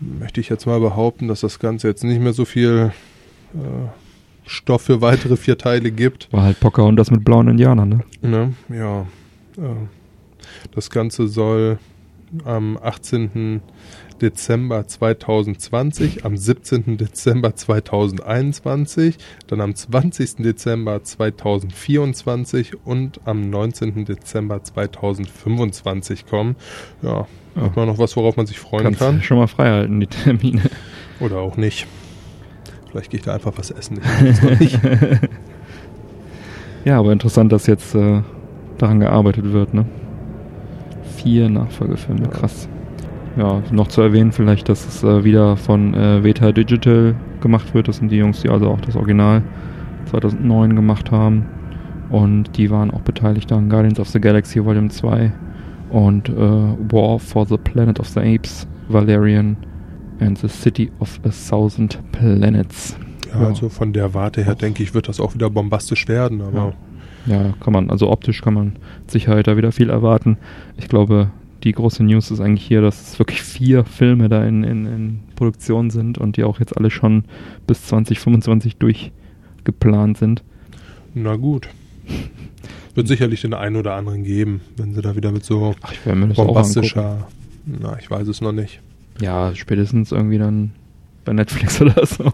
möchte 0.00 0.40
ich 0.40 0.48
jetzt 0.48 0.66
mal 0.66 0.80
behaupten, 0.80 1.28
dass 1.28 1.40
das 1.40 1.58
Ganze 1.58 1.88
jetzt 1.88 2.04
nicht 2.04 2.20
mehr 2.20 2.32
so 2.32 2.46
viel 2.46 2.92
äh, 3.54 3.58
Stoff 4.50 4.82
für 4.82 5.00
weitere 5.00 5.36
vier 5.36 5.56
Teile 5.56 5.92
gibt. 5.92 6.32
War 6.32 6.42
halt 6.42 6.58
Pocahontas 6.58 7.12
mit 7.12 7.24
blauen 7.24 7.46
Indianern, 7.46 7.88
ne? 7.88 8.02
ne? 8.20 8.54
Ja. 8.68 9.02
Äh, 9.56 9.76
das 10.74 10.90
Ganze 10.90 11.28
soll 11.28 11.78
am 12.44 12.76
18. 12.76 13.60
Dezember 14.20 14.86
2020, 14.86 16.24
am 16.24 16.36
17. 16.36 16.98
Dezember 16.98 17.54
2021, 17.54 19.16
dann 19.46 19.60
am 19.60 19.74
20. 19.74 20.36
Dezember 20.38 21.02
2024 21.02 22.84
und 22.84 23.20
am 23.24 23.48
19. 23.48 24.04
Dezember 24.04 24.62
2025 24.62 26.26
kommen. 26.26 26.56
Ja, 27.02 27.28
ja. 27.54 27.62
hat 27.62 27.76
man 27.76 27.86
noch 27.86 27.98
was, 27.98 28.16
worauf 28.16 28.36
man 28.36 28.46
sich 28.46 28.58
freuen 28.58 28.82
Kannst 28.82 28.98
kann. 28.98 29.22
Schon 29.22 29.38
mal 29.38 29.46
freihalten, 29.46 30.00
die 30.00 30.08
Termine. 30.08 30.62
Oder 31.20 31.38
auch 31.38 31.56
nicht. 31.56 31.86
Vielleicht 32.90 33.10
gehe 33.10 33.20
ich 33.20 33.24
da 33.24 33.34
einfach 33.34 33.52
was 33.56 33.70
essen. 33.70 34.00
Ich 34.22 34.60
nicht. 34.60 34.80
ja, 36.84 36.98
aber 36.98 37.12
interessant, 37.12 37.52
dass 37.52 37.66
jetzt 37.66 37.94
äh, 37.94 38.22
daran 38.78 39.00
gearbeitet 39.00 39.52
wird, 39.52 39.74
ne? 39.74 39.86
vier 41.22 41.48
Nachfolgefilme, 41.48 42.28
krass. 42.28 42.68
Ja, 43.36 43.62
noch 43.70 43.88
zu 43.88 44.00
erwähnen 44.00 44.32
vielleicht, 44.32 44.68
dass 44.68 44.86
es 44.86 45.04
äh, 45.04 45.22
wieder 45.22 45.56
von 45.56 45.94
äh, 45.94 46.24
Veta 46.24 46.50
Digital 46.50 47.14
gemacht 47.40 47.74
wird. 47.74 47.88
Das 47.88 47.98
sind 47.98 48.10
die 48.10 48.16
Jungs, 48.16 48.40
die 48.40 48.48
also 48.48 48.68
auch 48.68 48.80
das 48.80 48.96
Original 48.96 49.42
2009 50.06 50.74
gemacht 50.74 51.10
haben. 51.10 51.46
Und 52.08 52.56
die 52.56 52.70
waren 52.70 52.90
auch 52.90 53.02
beteiligt 53.02 53.52
an 53.52 53.68
Guardians 53.68 54.00
of 54.00 54.08
the 54.08 54.20
Galaxy 54.20 54.64
Volume 54.64 54.88
2 54.88 55.30
und 55.90 56.28
äh, 56.28 56.32
War 56.32 57.20
for 57.20 57.46
the 57.46 57.56
Planet 57.56 58.00
of 58.00 58.08
the 58.08 58.20
Apes, 58.20 58.66
Valerian 58.88 59.56
and 60.20 60.38
the 60.38 60.48
City 60.48 60.90
of 61.00 61.20
a 61.24 61.30
Thousand 61.30 61.98
Planets. 62.12 62.96
Ja, 63.32 63.42
ja. 63.42 63.48
also 63.48 63.68
von 63.68 63.92
der 63.92 64.14
Warte 64.14 64.44
her 64.44 64.54
denke 64.54 64.82
ich, 64.82 64.94
wird 64.94 65.08
das 65.08 65.20
auch 65.20 65.34
wieder 65.34 65.50
bombastisch 65.50 66.08
werden, 66.08 66.40
aber 66.40 66.58
ja. 66.58 66.72
Ja, 67.26 67.52
kann 67.60 67.72
man, 67.72 67.90
also 67.90 68.10
optisch 68.10 68.40
kann 68.40 68.54
man 68.54 68.66
mit 69.00 69.10
Sicherheit 69.10 69.46
da 69.46 69.56
wieder 69.56 69.72
viel 69.72 69.90
erwarten. 69.90 70.38
Ich 70.78 70.88
glaube, 70.88 71.30
die 71.64 71.72
große 71.72 72.02
News 72.02 72.30
ist 72.30 72.40
eigentlich 72.40 72.66
hier, 72.66 72.80
dass 72.80 73.12
es 73.12 73.18
wirklich 73.18 73.42
vier 73.42 73.84
Filme 73.84 74.28
da 74.28 74.44
in, 74.44 74.64
in, 74.64 74.86
in 74.86 75.20
Produktion 75.36 75.90
sind 75.90 76.18
und 76.18 76.36
die 76.36 76.44
auch 76.44 76.60
jetzt 76.60 76.76
alle 76.76 76.90
schon 76.90 77.24
bis 77.66 77.86
2025 77.86 78.76
durchgeplant 78.76 80.16
sind. 80.16 80.42
Na 81.14 81.36
gut. 81.36 81.68
Wird 82.94 83.08
sicherlich 83.08 83.42
den 83.42 83.54
einen 83.54 83.76
oder 83.76 83.94
anderen 83.94 84.24
geben, 84.24 84.62
wenn 84.76 84.94
sie 84.94 85.02
da 85.02 85.14
wieder 85.14 85.32
mit 85.32 85.44
so 85.44 85.74
Ach, 85.82 85.92
bombastischer. 86.34 87.28
Na, 87.66 87.98
ich 88.00 88.10
weiß 88.10 88.26
es 88.28 88.40
noch 88.40 88.52
nicht. 88.52 88.80
Ja, 89.20 89.54
spätestens 89.54 90.12
irgendwie 90.12 90.38
dann 90.38 90.72
bei 91.24 91.32
Netflix 91.32 91.80
oder 91.80 92.06
so. 92.06 92.32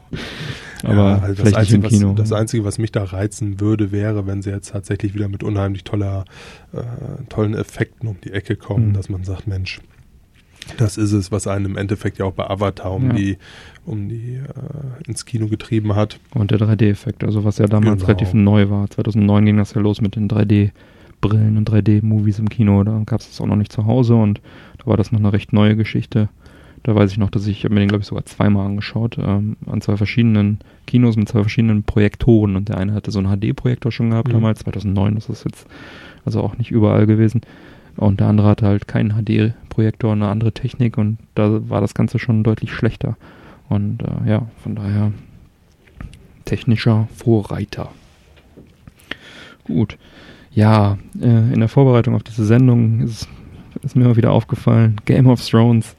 Aber 0.83 0.95
ja, 0.95 1.19
also 1.19 1.35
vielleicht 1.37 1.57
das, 1.57 1.75
Einzige, 1.75 2.09
was, 2.09 2.15
das 2.17 2.33
Einzige, 2.33 2.65
was 2.65 2.79
mich 2.79 2.93
da 2.93 3.05
reizen 3.05 3.61
würde, 3.61 3.93
wäre, 3.93 4.27
wenn 4.27 4.43
sie 4.43 4.51
jetzt 4.51 4.71
tatsächlich 4.71 5.15
wieder 5.15 5.29
mit 5.29 5.43
unheimlich 5.43 5.85
toller, 5.85 6.25
äh, 6.73 6.83
tollen 7.29 7.55
Effekten 7.55 8.09
um 8.09 8.19
die 8.23 8.33
Ecke 8.33 8.57
kommen, 8.57 8.89
mhm. 8.89 8.93
dass 8.93 9.09
man 9.09 9.25
sagt, 9.25 9.47
Mensch, 9.47 9.81
das 10.77 10.97
ist 10.97 11.13
es, 11.13 11.33
was 11.33 11.47
einen 11.47 11.65
im 11.65 11.77
Endeffekt 11.77 12.19
ja 12.19 12.25
auch 12.25 12.33
bei 12.33 12.49
Avatar 12.49 12.93
um 12.93 13.09
ja. 13.09 13.13
die, 13.15 13.39
um 13.85 14.09
die 14.09 14.37
äh, 14.37 15.09
ins 15.09 15.25
Kino 15.25 15.47
getrieben 15.49 15.95
hat. 15.95 16.19
Und 16.35 16.51
der 16.51 16.59
3D-Effekt, 16.59 17.25
also 17.25 17.45
was 17.45 17.59
ja 17.59 17.67
damals 17.67 18.01
genau. 18.01 18.07
relativ 18.07 18.35
neu 18.35 18.69
war. 18.69 18.91
2009 18.91 19.47
ging 19.47 19.57
das 19.57 19.75
ja 19.75 19.81
los 19.81 20.01
mit 20.01 20.17
den 20.17 20.29
3D-Brillen 20.29 21.57
und 21.57 21.71
3D-Movies 21.71 22.39
im 22.39 22.49
Kino. 22.49 22.83
Da 22.85 23.03
gab 23.07 23.21
es 23.21 23.29
das 23.29 23.41
auch 23.41 23.47
noch 23.47 23.57
nicht 23.57 23.73
zu 23.73 23.87
Hause 23.87 24.17
und 24.17 24.41
da 24.79 24.87
war 24.87 24.97
das 24.97 25.13
noch 25.13 25.21
eine 25.21 25.33
recht 25.33 25.53
neue 25.53 25.77
Geschichte. 25.77 26.29
Da 26.87 26.95
weiß 26.95 27.11
ich 27.11 27.19
noch, 27.19 27.31
dass 27.31 27.49
ich, 27.49 27.59
ich 27.59 27.65
habe 27.65 27.75
mir 27.75 27.81
den, 27.81 27.89
glaube 27.89 28.03
ich, 28.03 28.07
sogar 28.07 28.25
zweimal 28.27 28.65
angeschaut, 28.65 29.19
ähm, 29.19 29.57
an 29.67 29.81
zwei 29.81 29.97
verschiedenen 29.97 30.61
Kinos 30.87 31.17
mit 31.17 31.29
zwei 31.29 31.41
verschiedenen 31.41 31.83
Projektoren. 31.83 32.55
Und 32.55 32.69
der 32.69 32.79
eine 32.79 32.95
hatte 32.95 33.11
so 33.11 33.19
einen 33.19 33.37
HD-Projektor 33.37 33.91
schon 33.91 34.11
gehabt 34.11 34.29
mhm. 34.29 34.35
damals, 34.35 34.61
2009, 34.61 35.17
das 35.17 35.29
ist 35.29 35.45
jetzt 35.45 35.67
also 36.25 36.41
auch 36.43 36.57
nicht 36.59 36.71
überall 36.71 37.09
gewesen. 37.09 37.41
Und 37.97 38.21
der 38.21 38.29
andere 38.29 38.47
hatte 38.47 38.67
halt 38.67 38.87
keinen 38.87 39.15
HD-Projektor, 39.21 40.13
eine 40.13 40.29
andere 40.29 40.53
Technik 40.53 40.97
und 40.97 41.19
da 41.35 41.69
war 41.69 41.81
das 41.81 41.93
Ganze 41.93 42.21
schon 42.21 42.45
deutlich 42.45 42.73
schlechter. 42.73 43.17
Und 43.69 44.05
äh, 44.05 44.31
ja, 44.31 44.47
von 44.63 44.77
daher 44.77 45.11
technischer 46.45 47.09
Vorreiter. 47.17 47.91
Gut. 49.65 49.99
Ja, 50.53 50.99
äh, 51.21 51.53
in 51.53 51.59
der 51.59 51.69
Vorbereitung 51.69 52.15
auf 52.15 52.23
diese 52.23 52.47
Sendung 52.47 53.01
ist, 53.01 53.29
ist 53.83 53.97
mir 53.97 54.05
mal 54.05 54.17
wieder 54.17 54.31
aufgefallen, 54.31 55.01
Game 55.05 55.27
of 55.27 55.45
Thrones 55.45 55.97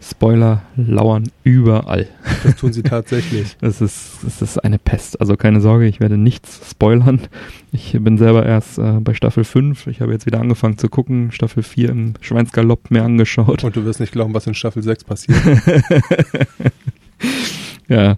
Spoiler 0.00 0.62
lauern 0.76 1.30
überall. 1.42 2.06
Das 2.44 2.56
tun 2.56 2.72
sie 2.72 2.82
tatsächlich. 2.82 3.56
Es 3.60 3.80
ist, 3.80 4.22
es 4.24 4.40
ist 4.40 4.58
eine 4.58 4.78
Pest. 4.78 5.20
Also 5.20 5.36
keine 5.36 5.60
Sorge, 5.60 5.86
ich 5.86 5.98
werde 6.00 6.16
nichts 6.16 6.60
spoilern. 6.70 7.20
Ich 7.72 7.96
bin 7.98 8.16
selber 8.16 8.46
erst 8.46 8.78
äh, 8.78 9.00
bei 9.00 9.14
Staffel 9.14 9.44
5. 9.44 9.88
Ich 9.88 10.00
habe 10.00 10.12
jetzt 10.12 10.26
wieder 10.26 10.40
angefangen 10.40 10.78
zu 10.78 10.88
gucken. 10.88 11.32
Staffel 11.32 11.62
4 11.62 11.90
im 11.90 12.14
Schweinsgalopp 12.20 12.90
mir 12.90 13.02
angeschaut. 13.02 13.64
Und 13.64 13.76
du 13.76 13.84
wirst 13.84 14.00
nicht 14.00 14.12
glauben, 14.12 14.34
was 14.34 14.46
in 14.46 14.54
Staffel 14.54 14.82
6 14.82 15.04
passiert. 15.04 15.38
ja, 17.88 18.16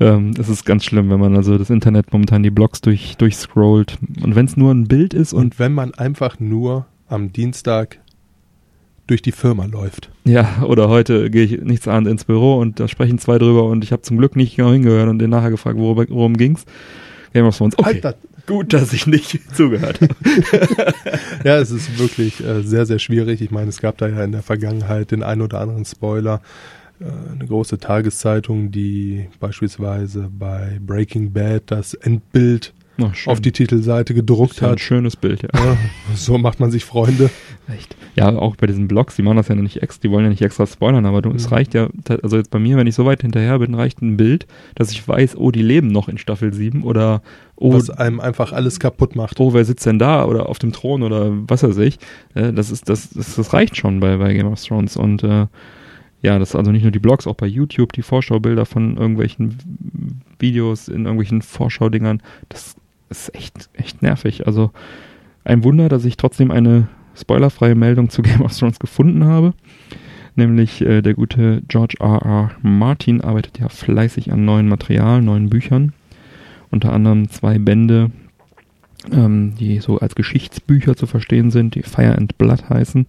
ähm, 0.00 0.34
es 0.38 0.48
ist 0.48 0.64
ganz 0.64 0.84
schlimm, 0.84 1.10
wenn 1.10 1.20
man 1.20 1.34
also 1.36 1.56
das 1.56 1.70
Internet 1.70 2.12
momentan 2.12 2.42
die 2.42 2.50
Blogs 2.50 2.82
durch, 2.82 3.16
durchscrollt. 3.16 3.98
Und 4.22 4.34
wenn 4.34 4.46
es 4.46 4.56
nur 4.56 4.72
ein 4.72 4.86
Bild 4.86 5.14
ist 5.14 5.32
und, 5.32 5.42
und 5.42 5.58
wenn 5.58 5.72
man 5.72 5.94
einfach 5.94 6.38
nur 6.40 6.86
am 7.08 7.32
Dienstag 7.32 8.01
durch 9.12 9.20
die 9.20 9.32
Firma 9.32 9.66
läuft. 9.66 10.08
Ja, 10.24 10.62
oder 10.62 10.88
heute 10.88 11.28
gehe 11.28 11.44
ich 11.44 11.60
nichts 11.60 11.86
an 11.86 12.06
ins 12.06 12.24
Büro 12.24 12.56
und 12.56 12.80
da 12.80 12.88
sprechen 12.88 13.18
zwei 13.18 13.36
drüber 13.36 13.64
und 13.64 13.84
ich 13.84 13.92
habe 13.92 14.00
zum 14.00 14.16
Glück 14.16 14.36
nicht 14.36 14.56
genau 14.56 14.72
hingehört 14.72 15.10
und 15.10 15.18
den 15.18 15.28
nachher 15.28 15.50
gefragt, 15.50 15.76
worum, 15.78 16.06
worum 16.08 16.36
ging's. 16.38 16.64
Game 17.34 17.44
of 17.44 17.56
Thrones. 17.56 17.78
Okay, 17.78 18.00
Alter. 18.02 18.14
gut, 18.46 18.72
dass 18.72 18.94
ich 18.94 19.06
nicht 19.06 19.38
zugehört 19.54 20.00
habe. 20.00 20.14
ja, 21.44 21.58
es 21.58 21.70
ist 21.70 21.98
wirklich 21.98 22.42
äh, 22.42 22.62
sehr, 22.62 22.86
sehr 22.86 22.98
schwierig. 22.98 23.42
Ich 23.42 23.50
meine, 23.50 23.68
es 23.68 23.82
gab 23.82 23.98
da 23.98 24.08
ja 24.08 24.24
in 24.24 24.32
der 24.32 24.42
Vergangenheit 24.42 25.10
den 25.10 25.22
einen 25.22 25.42
oder 25.42 25.60
anderen 25.60 25.84
Spoiler. 25.84 26.40
Äh, 26.98 27.04
eine 27.34 27.46
große 27.46 27.78
Tageszeitung, 27.78 28.70
die 28.70 29.26
beispielsweise 29.40 30.30
bei 30.32 30.78
Breaking 30.80 31.34
Bad 31.34 31.64
das 31.66 31.92
Endbild 31.92 32.72
Ach, 33.00 33.26
auf 33.26 33.40
die 33.40 33.52
Titelseite 33.52 34.14
gedruckt 34.14 34.62
hat. 34.62 34.72
Ein 34.72 34.78
schönes 34.78 35.16
Bild, 35.16 35.42
ja. 35.42 35.48
ja. 35.54 35.76
So 36.14 36.38
macht 36.38 36.60
man 36.60 36.70
sich 36.70 36.84
Freunde. 36.84 37.30
Echt. 37.68 37.96
Ja, 38.16 38.28
auch 38.28 38.56
bei 38.56 38.66
diesen 38.66 38.88
Blogs, 38.88 39.14
die 39.14 39.22
machen 39.22 39.36
das 39.36 39.48
ja 39.48 39.54
nicht 39.54 39.82
extra, 39.82 40.02
die 40.02 40.10
wollen 40.10 40.24
ja 40.24 40.30
nicht 40.30 40.42
extra 40.42 40.66
spoilern, 40.66 41.06
aber 41.06 41.22
du, 41.22 41.30
mhm. 41.30 41.36
es 41.36 41.52
reicht 41.52 41.74
ja, 41.74 41.88
also 42.22 42.36
jetzt 42.36 42.50
bei 42.50 42.58
mir, 42.58 42.76
wenn 42.76 42.88
ich 42.88 42.96
so 42.96 43.06
weit 43.06 43.22
hinterher 43.22 43.58
bin, 43.60 43.74
reicht 43.74 44.02
ein 44.02 44.16
Bild, 44.16 44.46
dass 44.74 44.90
ich 44.90 45.06
weiß, 45.06 45.36
oh, 45.36 45.52
die 45.52 45.62
leben 45.62 45.88
noch 45.88 46.08
in 46.08 46.18
Staffel 46.18 46.52
7 46.52 46.82
oder 46.82 47.22
oh. 47.54 47.72
Was 47.72 47.88
einem 47.90 48.18
einfach 48.18 48.52
alles 48.52 48.80
kaputt 48.80 49.14
macht. 49.14 49.38
Oh, 49.38 49.54
wer 49.54 49.64
sitzt 49.64 49.86
denn 49.86 50.00
da 50.00 50.24
oder 50.24 50.48
auf 50.48 50.58
dem 50.58 50.72
Thron 50.72 51.04
oder 51.04 51.30
was 51.48 51.62
weiß 51.62 51.78
ich. 51.78 51.98
Äh, 52.34 52.52
das 52.52 52.70
ist, 52.70 52.88
das, 52.88 53.10
das, 53.10 53.36
das 53.36 53.52
reicht 53.52 53.76
schon 53.76 54.00
bei, 54.00 54.16
bei 54.16 54.34
Game 54.34 54.48
of 54.48 54.62
Thrones 54.62 54.96
und 54.96 55.22
äh, 55.22 55.46
ja, 56.20 56.38
das 56.38 56.50
ist 56.50 56.56
also 56.56 56.70
nicht 56.72 56.82
nur 56.82 56.92
die 56.92 57.00
Blogs, 57.00 57.26
auch 57.26 57.34
bei 57.34 57.46
YouTube, 57.46 57.92
die 57.92 58.02
Vorschaubilder 58.02 58.64
von 58.64 58.96
irgendwelchen 58.96 60.22
Videos 60.38 60.88
in 60.88 61.04
irgendwelchen 61.04 61.42
Vorschaudingern. 61.42 62.22
Das 62.48 62.76
ist 63.10 63.34
echt, 63.34 63.68
echt 63.74 64.02
nervig. 64.02 64.46
Also 64.46 64.70
ein 65.44 65.64
Wunder, 65.64 65.88
dass 65.88 66.04
ich 66.04 66.16
trotzdem 66.16 66.52
eine 66.52 66.88
spoilerfreie 67.16 67.74
Meldung 67.74 68.10
zu 68.10 68.22
Game 68.22 68.42
of 68.42 68.56
Thrones 68.56 68.78
gefunden 68.78 69.24
habe. 69.24 69.54
Nämlich 70.34 70.80
äh, 70.80 71.02
der 71.02 71.14
gute 71.14 71.62
George 71.68 71.96
R. 72.00 72.22
R. 72.22 72.50
Martin 72.62 73.20
arbeitet 73.20 73.58
ja 73.58 73.68
fleißig 73.68 74.32
an 74.32 74.44
neuen 74.44 74.68
Material, 74.68 75.20
neuen 75.20 75.50
Büchern. 75.50 75.92
Unter 76.70 76.92
anderem 76.92 77.28
zwei 77.28 77.58
Bände, 77.58 78.10
ähm, 79.12 79.54
die 79.58 79.80
so 79.80 79.98
als 79.98 80.14
Geschichtsbücher 80.14 80.96
zu 80.96 81.06
verstehen 81.06 81.50
sind, 81.50 81.74
die 81.74 81.82
Fire 81.82 82.16
and 82.16 82.38
Blood 82.38 82.70
heißen. 82.70 83.06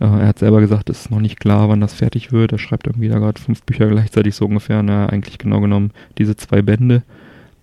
Äh, 0.00 0.04
er 0.04 0.26
hat 0.26 0.38
selber 0.40 0.60
gesagt, 0.60 0.90
es 0.90 1.06
ist 1.06 1.10
noch 1.10 1.20
nicht 1.20 1.40
klar, 1.40 1.68
wann 1.68 1.80
das 1.80 1.94
fertig 1.94 2.32
wird. 2.32 2.52
Er 2.52 2.58
schreibt 2.58 2.86
irgendwie 2.86 3.08
da 3.08 3.18
gerade 3.18 3.40
fünf 3.40 3.62
Bücher 3.62 3.88
gleichzeitig 3.88 4.34
so 4.34 4.44
ungefähr. 4.44 4.82
Na, 4.82 5.06
eigentlich 5.06 5.38
genau 5.38 5.60
genommen 5.60 5.92
diese 6.18 6.36
zwei 6.36 6.60
Bände. 6.60 7.02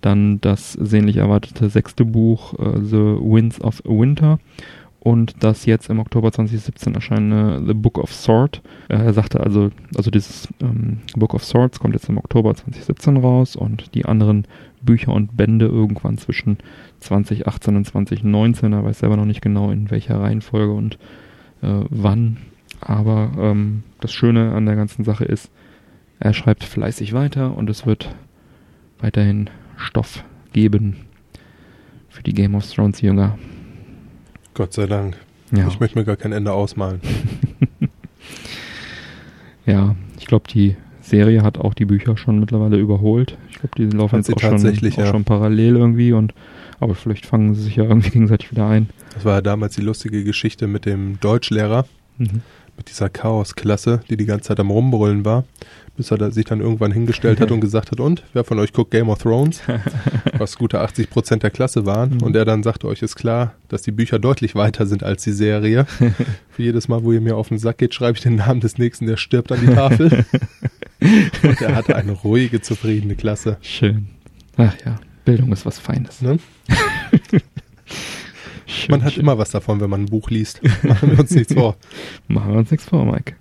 Dann 0.02 0.40
das 0.40 0.74
sehnlich 0.74 1.18
erwartete 1.18 1.70
sechste 1.70 2.06
Buch, 2.06 2.54
uh, 2.54 2.80
The 2.82 3.18
Winds 3.20 3.60
of 3.60 3.82
Winter. 3.84 4.40
Und 5.02 5.44
das 5.44 5.66
jetzt 5.66 5.90
im 5.90 6.00
Oktober 6.00 6.32
2017 6.32 6.94
erscheinende 6.94 7.66
The 7.66 7.74
Book 7.74 7.98
of 7.98 8.14
Sword. 8.14 8.62
Äh, 8.90 8.96
er 8.96 9.14
sagte 9.14 9.40
also, 9.40 9.72
also 9.96 10.12
dieses 10.12 10.50
ähm, 10.62 11.00
Book 11.16 11.34
of 11.34 11.44
Swords 11.44 11.80
kommt 11.80 11.94
jetzt 11.94 12.10
im 12.10 12.18
Oktober 12.18 12.54
2017 12.54 13.18
raus 13.18 13.56
und 13.56 13.96
die 13.96 14.06
anderen 14.06 14.46
Bücher 14.82 15.14
und 15.14 15.38
Bände 15.38 15.68
irgendwann 15.68 16.18
zwischen 16.18 16.58
2018 17.00 17.78
und 17.78 17.86
2019. 17.86 18.74
Er 18.74 18.84
weiß 18.84 19.00
selber 19.00 19.16
noch 19.16 19.26
nicht 19.26 19.42
genau 19.42 19.72
in 19.72 19.90
welcher 19.90 20.20
Reihenfolge 20.20 20.74
und 20.74 20.96
äh, 21.62 21.84
wann. 21.90 22.38
Aber 22.82 23.32
ähm, 23.38 23.84
das 24.02 24.12
Schöne 24.12 24.54
an 24.54 24.66
der 24.66 24.76
ganzen 24.76 25.06
Sache 25.06 25.26
ist, 25.26 25.50
er 26.20 26.34
schreibt 26.34 26.66
fleißig 26.66 27.14
weiter 27.14 27.56
und 27.56 27.70
es 27.70 27.86
wird 27.86 28.14
weiterhin 29.00 29.50
Stoff 29.78 30.26
geben 30.52 30.98
für 32.10 32.24
die 32.24 32.34
Game 32.34 32.56
of 32.56 32.70
Thrones 32.70 33.00
Jünger. 33.00 33.38
Gott 34.60 34.74
sei 34.74 34.88
Dank. 34.88 35.16
Ja. 35.56 35.70
Ich 35.70 35.80
möchte 35.80 35.98
mir 35.98 36.04
gar 36.04 36.18
kein 36.18 36.34
Ende 36.34 36.52
ausmalen. 36.52 37.00
ja, 39.66 39.96
ich 40.20 40.26
glaube, 40.26 40.50
die 40.50 40.76
Serie 41.00 41.44
hat 41.44 41.58
auch 41.58 41.74
die 41.74 41.86
Bücher 41.86 42.18
schon 42.18 42.42
mittlerweile 42.42 42.76
überholt. 42.76 43.38
Ich 43.50 43.60
glaube, 43.60 43.76
die 43.78 43.86
laufen 43.86 44.20
Hat 44.20 44.28
jetzt 44.28 44.36
auch, 44.36 44.60
schon, 44.60 44.68
auch 44.68 44.98
ja. 44.98 45.06
schon 45.06 45.24
parallel 45.24 45.78
irgendwie 45.78 46.12
und 46.12 46.34
aber 46.82 46.94
vielleicht 46.94 47.26
fangen 47.26 47.56
sie 47.56 47.62
sich 47.64 47.78
ja 47.78 47.86
irgendwie 47.86 48.10
gegenseitig 48.12 48.52
wieder 48.52 48.68
ein. 48.68 48.90
Das 49.14 49.24
war 49.24 49.36
ja 49.36 49.42
damals 49.42 49.78
die 49.78 49.82
lustige 49.82 50.26
Geschichte 50.26 50.68
mit 50.68 50.86
dem 50.86 51.22
Deutschlehrer, 51.22 51.86
Mhm. 52.20 52.42
Mit 52.80 52.90
dieser 52.90 53.10
Chaosklasse, 53.10 54.00
die 54.10 54.16
die 54.18 54.26
ganze 54.26 54.48
Zeit 54.48 54.60
am 54.60 54.72
Rumbrüllen 54.72 55.26
war, 55.26 55.44
bis 55.98 56.12
er 56.12 56.32
sich 56.32 56.46
dann 56.46 56.62
irgendwann 56.62 56.94
hingestellt 56.94 57.42
hat 57.42 57.52
und 57.52 57.60
gesagt 57.62 57.92
hat, 57.92 58.00
und, 58.00 58.24
wer 58.34 58.46
von 58.46 58.58
euch 58.58 58.72
guckt 58.72 58.92
Game 58.92 59.10
of 59.10 59.20
Thrones? 59.20 59.62
Was 60.38 60.58
gute 60.58 60.80
80 60.80 61.10
Prozent 61.10 61.44
der 61.44 61.52
Klasse 61.52 61.86
waren. 61.86 62.16
Mhm. 62.16 62.24
Und 62.24 62.36
er 62.38 62.46
dann 62.46 62.64
sagte, 62.64 62.88
euch 62.88 63.02
ist 63.02 63.18
klar, 63.18 63.54
dass 63.68 63.82
die 63.82 63.92
Bücher 63.92 64.18
deutlich 64.18 64.56
weiter 64.56 64.86
sind 64.86 65.04
als 65.04 65.24
die 65.24 65.34
Serie. 65.34 65.86
Für 66.50 66.64
jedes 66.64 66.88
Mal, 66.88 67.04
wo 67.04 67.12
ihr 67.12 67.22
mir 67.22 67.36
auf 67.36 67.50
den 67.50 67.60
Sack 67.60 67.80
geht, 67.80 67.94
schreibe 67.94 68.18
ich 68.18 68.24
den 68.24 68.38
Namen 68.38 68.62
des 68.62 68.78
Nächsten, 68.78 69.06
der 69.06 69.18
stirbt 69.18 69.52
an 69.52 69.60
die 69.60 69.74
Tafel. 69.74 70.26
und 71.44 71.62
er 71.62 71.76
hatte 71.76 71.98
eine 71.98 72.14
ruhige, 72.14 72.62
zufriedene 72.62 73.16
Klasse. 73.16 73.58
Schön. 73.62 74.08
Ach 74.56 74.74
ja, 74.86 74.96
Bildung 75.26 75.52
ist 75.52 75.66
was 75.66 75.80
Feines. 75.80 76.22
Ne? 76.22 76.40
Schön, 78.70 78.92
Man 78.92 79.04
hat 79.04 79.14
schön. 79.14 79.24
immer 79.24 79.38
was 79.38 79.50
davon, 79.52 79.80
wenn 79.82 79.90
man 79.90 80.02
ein 80.04 80.06
Buch 80.06 80.30
liest. 80.30 80.62
Machen 80.84 81.12
wir 81.12 81.20
uns 81.20 81.32
nichts 81.32 81.54
vor. 81.54 81.76
Machen 82.28 82.52
wir 82.54 82.60
uns 82.60 82.72
nichts 82.72 82.86
vor, 82.88 83.06
Mike. 83.06 83.34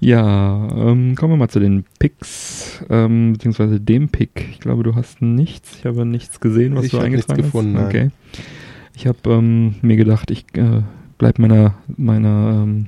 Ja, 0.00 0.68
ähm, 0.76 1.14
kommen 1.16 1.32
wir 1.32 1.36
mal 1.36 1.48
zu 1.48 1.58
den 1.60 1.84
Picks, 1.98 2.84
ähm, 2.88 3.32
beziehungsweise 3.32 3.80
dem 3.80 4.08
Pick. 4.08 4.48
Ich 4.52 4.60
glaube, 4.60 4.82
du 4.84 4.94
hast 4.94 5.22
nichts. 5.22 5.76
Ich 5.78 5.86
habe 5.86 6.04
nichts 6.04 6.40
gesehen, 6.40 6.76
was 6.76 6.84
Ich 6.84 6.90
du 6.92 6.98
hab 6.98 7.08
nichts 7.08 7.28
eingetragen 7.28 7.42
gefunden, 7.42 7.76
hast. 7.78 7.92
nein. 7.94 8.12
Okay. 8.32 8.44
Ich 8.94 9.06
habe 9.06 9.18
ähm, 9.26 9.74
mir 9.82 9.96
gedacht, 9.96 10.30
ich 10.30 10.44
äh, 10.54 10.82
bleib 11.18 11.38
meiner 11.38 11.74
meiner 11.96 12.62
ähm, 12.64 12.86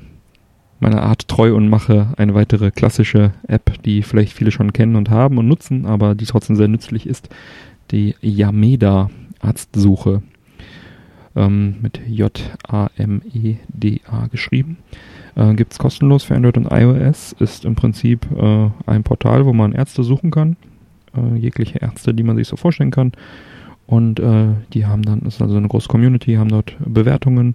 meiner 0.79 1.03
Art 1.03 1.29
treu 1.29 1.55
und 1.55 1.69
mache 1.69 2.15
eine 2.17 2.35
weitere 2.35 2.71
klassische 2.71 3.33
App, 3.47 3.83
die 3.83 4.03
vielleicht 4.03 4.33
viele 4.33 4.51
schon 4.51 4.73
kennen 4.73 4.97
und 4.97 5.11
haben 5.11 5.37
und 5.39 5.47
nutzen, 5.47 5.87
aber 5.87 6.15
die 6.15 6.25
trotzdem 6.27 6.57
sehr 6.57 6.69
nützlich 6.69 7.07
ist. 7.07 7.29
Die 7.91 8.15
Yameda 8.23 9.11
Arztsuche 9.41 10.23
ähm, 11.37 11.77
mit 11.81 12.01
J-A-M-E-D-A 12.07 13.07
geschrieben. 14.29 14.79
Äh, 15.37 15.55
Gibt 15.55 15.73
es 15.73 15.79
kostenlos 15.79 16.25
für 16.25 16.35
Android 16.35 16.57
und 16.57 16.71
iOS. 16.71 17.35
Ist 17.39 17.65
im 17.65 17.75
Prinzip 17.75 18.27
äh, 18.37 18.71
ein 18.87 19.03
Portal, 19.03 19.47
wo 19.47 19.53
man 19.53 19.73
Ärzte 19.73 20.03
suchen 20.03 20.31
kann. 20.31 20.57
Äh, 21.17 21.37
jegliche 21.37 21.79
Ärzte, 21.81 22.15
die 22.15 22.23
man 22.23 22.37
sich 22.37 22.49
so 22.49 22.57
vorstellen 22.57 22.91
kann. 22.91 23.13
Und 23.87 24.21
äh, 24.21 24.49
die 24.73 24.87
haben 24.87 25.03
dann, 25.03 25.21
ist 25.23 25.43
also 25.43 25.57
eine 25.57 25.69
große 25.69 25.89
Community, 25.89 26.35
haben 26.35 26.51
dort 26.51 26.77
Bewertungen. 26.79 27.55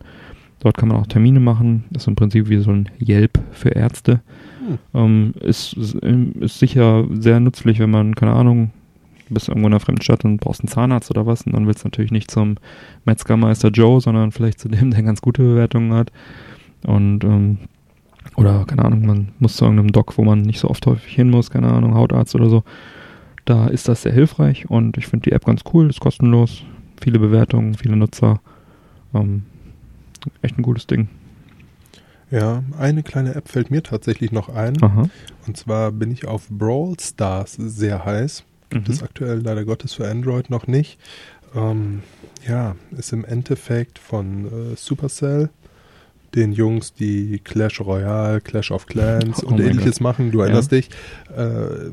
Dort 0.59 0.77
kann 0.77 0.89
man 0.89 0.97
auch 0.97 1.07
Termine 1.07 1.39
machen. 1.39 1.85
Ist 1.95 2.07
im 2.07 2.15
Prinzip 2.15 2.49
wie 2.49 2.57
so 2.57 2.71
ein 2.71 2.89
Yelp 2.99 3.39
für 3.51 3.69
Ärzte. 3.69 4.21
Hm. 4.67 4.79
Ähm, 4.93 5.33
ist, 5.41 5.73
ist 5.73 6.59
sicher 6.59 7.05
sehr 7.11 7.39
nützlich, 7.39 7.79
wenn 7.79 7.91
man, 7.91 8.15
keine 8.15 8.33
Ahnung, 8.33 8.71
du 9.27 9.33
bist 9.33 9.47
irgendwo 9.47 9.67
in 9.67 9.73
einer 9.73 9.79
fremden 9.79 10.01
Stadt 10.01 10.25
und 10.25 10.37
brauchst 10.37 10.61
einen 10.61 10.69
Zahnarzt 10.69 11.09
oder 11.09 11.25
was. 11.25 11.43
Und 11.43 11.53
dann 11.53 11.67
willst 11.67 11.83
du 11.83 11.87
natürlich 11.87 12.11
nicht 12.11 12.31
zum 12.31 12.55
Metzgermeister 13.05 13.69
Joe, 13.69 14.01
sondern 14.01 14.31
vielleicht 14.31 14.59
zu 14.59 14.69
dem, 14.69 14.91
der 14.91 15.03
ganz 15.03 15.21
gute 15.21 15.41
Bewertungen 15.41 15.93
hat. 15.93 16.11
Und, 16.85 17.23
ähm, 17.23 17.57
oder, 18.35 18.65
keine 18.65 18.85
Ahnung, 18.85 19.05
man 19.05 19.29
muss 19.39 19.55
zu 19.55 19.65
irgendeinem 19.65 19.91
Doc, 19.91 20.17
wo 20.17 20.23
man 20.23 20.41
nicht 20.41 20.59
so 20.59 20.69
oft 20.69 20.85
häufig 20.85 21.13
hin 21.13 21.29
muss, 21.29 21.49
keine 21.49 21.71
Ahnung, 21.71 21.95
Hautarzt 21.95 22.35
oder 22.35 22.49
so. 22.49 22.63
Da 23.45 23.67
ist 23.67 23.87
das 23.87 24.01
sehr 24.01 24.11
hilfreich 24.11 24.69
und 24.69 24.97
ich 24.97 25.07
finde 25.07 25.29
die 25.29 25.31
App 25.31 25.45
ganz 25.45 25.61
cool, 25.71 25.89
ist 25.89 25.99
kostenlos, 25.99 26.63
viele 26.99 27.19
Bewertungen, 27.19 27.75
viele 27.75 27.95
Nutzer. 27.95 28.41
Ähm, 29.13 29.43
echt 30.41 30.57
ein 30.57 30.63
gutes 30.63 30.87
Ding. 30.87 31.07
Ja, 32.31 32.63
eine 32.79 33.03
kleine 33.03 33.35
App 33.35 33.47
fällt 33.47 33.69
mir 33.69 33.83
tatsächlich 33.83 34.31
noch 34.31 34.49
ein. 34.49 34.81
Aha. 34.81 35.09
Und 35.45 35.57
zwar 35.57 35.91
bin 35.91 36.11
ich 36.11 36.27
auf 36.27 36.49
Brawl 36.49 36.95
Stars 36.99 37.53
sehr 37.53 38.03
heiß. 38.03 38.43
Gibt 38.69 38.87
Mhm. 38.87 38.93
es 38.93 39.03
aktuell 39.03 39.39
leider 39.39 39.63
Gottes 39.65 39.93
für 39.93 40.07
Android 40.09 40.49
noch 40.49 40.67
nicht. 40.67 40.97
Ähm, 41.55 42.01
ja, 42.47 42.75
ist 42.97 43.13
im 43.13 43.23
Endeffekt 43.25 43.97
von 43.99 44.73
äh, 44.73 44.75
Supercell, 44.75 45.49
den 46.35 46.51
Jungs, 46.51 46.93
die 46.93 47.39
Clash 47.43 47.79
Royale, 47.79 48.41
Clash 48.41 48.71
of 48.71 48.87
Clans 48.87 49.41
Oh 49.43 49.47
und 49.47 49.59
ähnliches 49.61 49.99
machen. 50.01 50.31
Du 50.31 50.39
Ja. 50.39 50.45
erinnerst 50.45 50.71
dich. 50.71 50.89
Äh, 51.35 51.91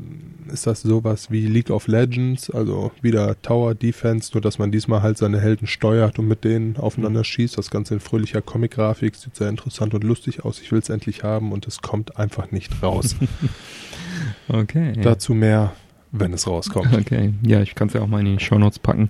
ist 0.51 0.67
das 0.67 0.81
sowas 0.81 1.31
wie 1.31 1.47
League 1.47 1.69
of 1.69 1.87
Legends, 1.87 2.49
also 2.49 2.91
wieder 3.01 3.41
Tower 3.41 3.73
Defense, 3.75 4.31
nur 4.33 4.41
dass 4.41 4.59
man 4.59 4.71
diesmal 4.73 5.01
halt 5.01 5.17
seine 5.17 5.39
Helden 5.39 5.67
steuert 5.67 6.19
und 6.19 6.27
mit 6.27 6.43
denen 6.43 6.75
aufeinander 6.75 7.23
schießt. 7.23 7.57
Das 7.57 7.71
Ganze 7.71 7.93
in 7.93 7.99
fröhlicher 8.01 8.41
Comic-Grafik, 8.41 9.15
sieht 9.15 9.37
sehr 9.37 9.47
interessant 9.47 9.93
und 9.93 10.03
lustig 10.03 10.43
aus. 10.43 10.59
Ich 10.59 10.73
will 10.73 10.79
es 10.79 10.89
endlich 10.89 11.23
haben 11.23 11.53
und 11.53 11.65
es 11.65 11.81
kommt 11.81 12.17
einfach 12.17 12.51
nicht 12.51 12.83
raus. 12.83 13.15
Okay. 14.49 14.93
Dazu 15.01 15.33
mehr, 15.33 15.73
wenn 16.13 16.31
es 16.31 16.47
rauskommt. 16.47 16.93
Okay, 16.93 17.33
ja, 17.43 17.61
ich 17.61 17.75
kann 17.75 17.89
es 17.89 17.93
ja 17.95 18.01
auch 18.01 18.07
mal 18.07 18.25
in 18.25 18.37
die 18.37 18.43
Shownotes 18.43 18.79
packen. 18.79 19.09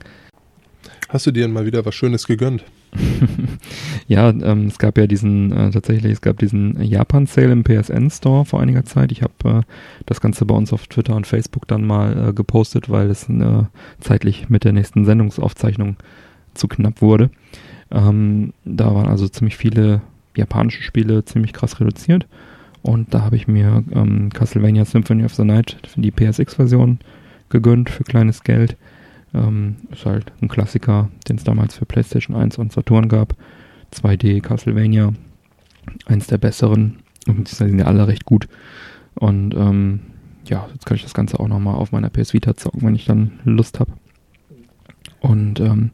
Hast 1.09 1.27
du 1.27 1.31
dir 1.31 1.47
mal 1.47 1.65
wieder 1.65 1.85
was 1.85 1.93
Schönes 1.93 2.25
gegönnt? 2.25 2.63
ja, 4.07 4.29
ähm, 4.29 4.67
es 4.67 4.79
gab 4.79 4.97
ja 4.97 5.05
diesen, 5.05 5.51
äh, 5.51 5.69
tatsächlich, 5.69 6.11
es 6.11 6.21
gab 6.21 6.39
diesen 6.39 6.81
Japan-Sale 6.81 7.51
im 7.51 7.63
PSN-Store 7.63 8.45
vor 8.45 8.61
einiger 8.61 8.83
Zeit. 8.85 9.11
Ich 9.11 9.21
habe 9.21 9.33
äh, 9.45 9.61
das 10.05 10.21
Ganze 10.21 10.45
bei 10.45 10.55
uns 10.55 10.73
auf 10.73 10.87
Twitter 10.87 11.15
und 11.15 11.27
Facebook 11.27 11.67
dann 11.67 11.85
mal 11.85 12.29
äh, 12.29 12.33
gepostet, 12.33 12.89
weil 12.89 13.09
es 13.09 13.29
äh, 13.29 13.63
zeitlich 13.99 14.49
mit 14.49 14.63
der 14.63 14.73
nächsten 14.73 15.05
Sendungsaufzeichnung 15.05 15.97
zu 16.53 16.67
knapp 16.67 17.01
wurde. 17.01 17.29
Ähm, 17.91 18.53
da 18.65 18.93
waren 18.95 19.07
also 19.07 19.27
ziemlich 19.27 19.57
viele 19.57 20.01
japanische 20.35 20.81
Spiele 20.81 21.25
ziemlich 21.25 21.53
krass 21.53 21.79
reduziert. 21.79 22.27
Und 22.83 23.13
da 23.13 23.21
habe 23.21 23.37
ich 23.37 23.47
mir 23.47 23.83
ähm, 23.91 24.29
Castlevania 24.29 24.85
Symphony 24.85 25.23
of 25.23 25.33
the 25.33 25.45
Night, 25.45 25.77
die 25.95 26.11
PSX-Version, 26.11 26.99
gegönnt 27.49 27.89
für 27.89 28.03
kleines 28.03 28.43
Geld. 28.43 28.77
Ähm, 29.33 29.77
ist 29.91 30.05
halt 30.05 30.31
ein 30.41 30.49
Klassiker, 30.49 31.09
den 31.27 31.37
es 31.37 31.45
damals 31.45 31.75
für 31.75 31.85
PlayStation 31.85 32.35
1 32.35 32.57
und 32.57 32.73
Saturn 32.73 33.07
gab. 33.07 33.35
2D 33.93 34.41
Castlevania, 34.41 35.13
eins 36.05 36.27
der 36.27 36.37
besseren. 36.37 36.99
Und 37.25 37.49
die 37.49 37.55
sind 37.55 37.79
ja 37.79 37.85
alle 37.85 38.07
recht 38.07 38.25
gut. 38.25 38.49
Und 39.15 39.55
ähm, 39.55 40.01
ja, 40.45 40.67
jetzt 40.73 40.85
kann 40.85 40.95
ich 40.95 41.03
das 41.03 41.13
Ganze 41.13 41.39
auch 41.39 41.47
nochmal 41.47 41.75
auf 41.75 41.93
meiner 41.93 42.09
PS 42.09 42.33
Vita 42.33 42.55
zocken, 42.55 42.81
wenn 42.81 42.95
ich 42.95 43.05
dann 43.05 43.39
Lust 43.45 43.79
habe. 43.79 43.93
Und 45.21 45.61
ähm, 45.61 45.91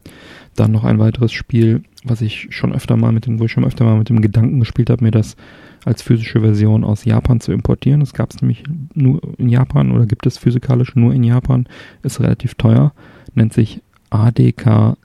dann 0.56 0.72
noch 0.72 0.82
ein 0.82 0.98
weiteres 0.98 1.30
Spiel, 1.30 1.84
was 2.02 2.20
ich 2.20 2.48
schon 2.50 2.72
öfter 2.72 2.96
mal 2.96 3.12
mit 3.12 3.26
dem, 3.26 3.38
wo 3.38 3.44
ich 3.44 3.52
schon 3.52 3.64
öfter 3.64 3.84
mal 3.84 3.96
mit 3.96 4.08
dem 4.08 4.22
Gedanken 4.22 4.58
gespielt 4.58 4.90
habe, 4.90 5.04
mir 5.04 5.12
das 5.12 5.36
als 5.84 6.02
physische 6.02 6.40
Version 6.40 6.84
aus 6.84 7.04
Japan 7.04 7.40
zu 7.40 7.52
importieren. 7.52 8.00
Das 8.00 8.12
gab 8.12 8.30
es 8.30 8.42
nämlich 8.42 8.64
nur 8.94 9.20
in 9.38 9.48
Japan 9.48 9.92
oder 9.92 10.06
gibt 10.06 10.26
es 10.26 10.38
physikalisch 10.38 10.94
nur 10.94 11.14
in 11.14 11.24
Japan. 11.24 11.66
Ist 12.02 12.20
relativ 12.20 12.54
teuer. 12.54 12.92
Nennt 13.34 13.52
sich 13.52 13.80
ADK 14.10 14.96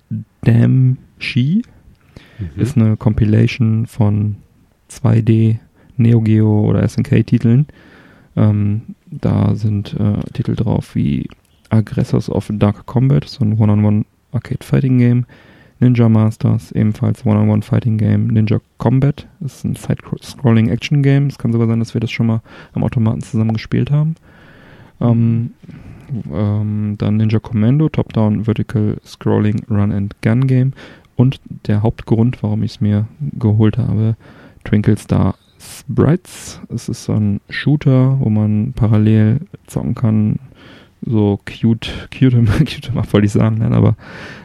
Damshi. 0.41 1.61
Ist 2.57 2.75
eine 2.75 2.97
Compilation 2.97 3.85
von 3.85 4.35
2D 4.91 5.57
Neo 5.97 6.21
Geo 6.21 6.65
oder 6.65 6.87
SNK-Titeln. 6.87 7.67
Ähm, 8.35 8.81
da 9.05 9.55
sind 9.55 9.93
äh, 9.93 10.19
Titel 10.33 10.55
drauf 10.55 10.95
wie 10.95 11.29
Aggressors 11.69 12.29
of 12.29 12.49
Dark 12.51 12.85
Combat, 12.85 13.25
so 13.25 13.45
ein 13.45 13.57
One-on-One 13.57 14.05
Arcade 14.31 14.63
Fighting 14.63 14.97
Game. 14.97 15.25
Ninja 15.79 16.07
Masters, 16.09 16.71
ebenfalls 16.71 17.25
One-on-One 17.25 17.61
Fighting 17.61 17.97
Game. 17.97 18.27
Ninja 18.27 18.59
Combat 18.77 19.27
ist 19.41 19.65
ein 19.65 19.75
Side-Scrolling 19.75 20.69
Action 20.69 21.03
Game. 21.03 21.27
Es 21.27 21.37
kann 21.37 21.51
sogar 21.51 21.67
sein, 21.67 21.79
dass 21.79 21.93
wir 21.93 22.01
das 22.01 22.11
schon 22.11 22.27
mal 22.27 22.41
am 22.73 22.83
Automaten 22.83 23.21
zusammen 23.21 23.53
gespielt 23.53 23.91
haben. 23.91 24.15
Ähm, 25.01 25.51
ähm, 26.31 26.95
dann 26.97 27.17
Ninja 27.17 27.39
Commando, 27.39 27.89
Top-Down 27.89 28.45
Vertical 28.45 28.97
Scrolling 29.05 29.63
Run 29.69 29.91
and 29.91 30.15
Gun 30.21 30.47
Game. 30.47 30.73
Und 31.15 31.39
der 31.67 31.81
Hauptgrund, 31.81 32.41
warum 32.43 32.63
ich 32.63 32.71
es 32.71 32.81
mir 32.81 33.07
geholt 33.39 33.77
habe, 33.77 34.15
Twinkle 34.63 34.97
Star 34.97 35.35
Sprites. 35.59 36.61
Es 36.69 36.89
ist 36.89 37.05
so 37.05 37.13
ein 37.13 37.41
Shooter, 37.49 38.19
wo 38.19 38.29
man 38.29 38.73
parallel 38.73 39.41
zocken 39.67 39.95
kann. 39.95 40.39
So 41.05 41.39
cute, 41.45 42.09
cute, 42.11 42.35
cute 42.65 42.95
up 42.95 43.13
wollte 43.13 43.25
ich 43.25 43.31
sagen, 43.31 43.59
nein, 43.59 43.73
aber 43.73 43.95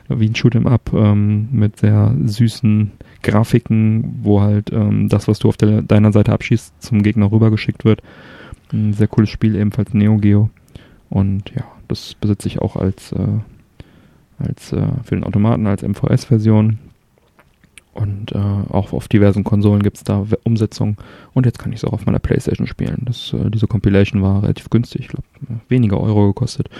wie 0.08 0.26
ein 0.26 0.34
Shoot'em 0.34 0.66
Up 0.66 0.92
ähm, 0.92 1.48
mit 1.52 1.78
sehr 1.78 2.14
süßen 2.24 2.92
Grafiken, 3.22 4.20
wo 4.22 4.40
halt 4.40 4.72
ähm, 4.72 5.08
das, 5.08 5.28
was 5.28 5.38
du 5.38 5.48
auf 5.48 5.56
der, 5.56 5.82
deiner 5.82 6.12
Seite 6.12 6.32
abschießt, 6.32 6.82
zum 6.82 7.02
Gegner 7.02 7.30
rübergeschickt 7.30 7.84
wird. 7.84 8.02
Ein 8.72 8.92
sehr 8.92 9.08
cooles 9.08 9.30
Spiel, 9.30 9.56
ebenfalls 9.56 9.94
Neo 9.94 10.16
Geo. 10.16 10.50
Und 11.08 11.50
ja, 11.54 11.64
das 11.88 12.14
besitze 12.14 12.48
ich 12.48 12.60
auch 12.60 12.76
als, 12.76 13.12
äh, 13.12 13.38
als 14.38 14.72
äh, 14.72 14.86
für 15.02 15.16
den 15.16 15.24
Automaten 15.24 15.66
als 15.66 15.82
MVS-Version. 15.82 16.78
Und 18.00 18.32
äh, 18.32 18.38
auch 18.38 18.94
auf 18.94 19.08
diversen 19.08 19.44
Konsolen 19.44 19.82
gibt 19.82 19.98
es 19.98 20.04
da 20.04 20.24
Umsetzungen. 20.44 20.96
Und 21.34 21.44
jetzt 21.44 21.58
kann 21.58 21.70
ich 21.70 21.80
es 21.80 21.84
auch 21.84 21.92
auf 21.92 22.06
meiner 22.06 22.18
Playstation 22.18 22.66
spielen. 22.66 23.02
Das, 23.04 23.34
äh, 23.34 23.50
diese 23.50 23.66
Compilation 23.66 24.22
war 24.22 24.42
relativ 24.42 24.70
günstig, 24.70 25.02
ich 25.02 25.08
glaube, 25.08 25.26
weniger 25.68 26.00
Euro 26.00 26.28
gekostet. 26.28 26.70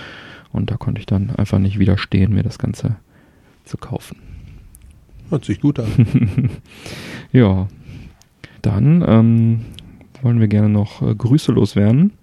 Und 0.51 0.71
da 0.71 0.77
konnte 0.77 0.99
ich 0.99 1.05
dann 1.05 1.29
einfach 1.29 1.59
nicht 1.59 1.77
widerstehen, 1.77 2.33
mir 2.33 2.41
das 2.41 2.57
Ganze 2.57 2.95
zu 3.65 3.77
kaufen. 3.77 4.17
Hört 5.29 5.45
sich 5.45 5.61
gut 5.61 5.79
an. 5.79 6.49
ja. 7.31 7.67
Dann 8.63 9.03
ähm, 9.07 9.61
wollen 10.23 10.39
wir 10.39 10.47
gerne 10.47 10.69
noch 10.69 11.03
äh, 11.03 11.13
Grüße 11.13 11.51
loswerden 11.51 12.13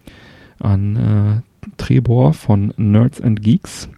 an 0.58 0.96
äh, 0.96 1.70
Trebor 1.76 2.32
von 2.34 2.74
Nerds 2.76 3.20
and 3.20 3.42
Geeks. 3.42 3.88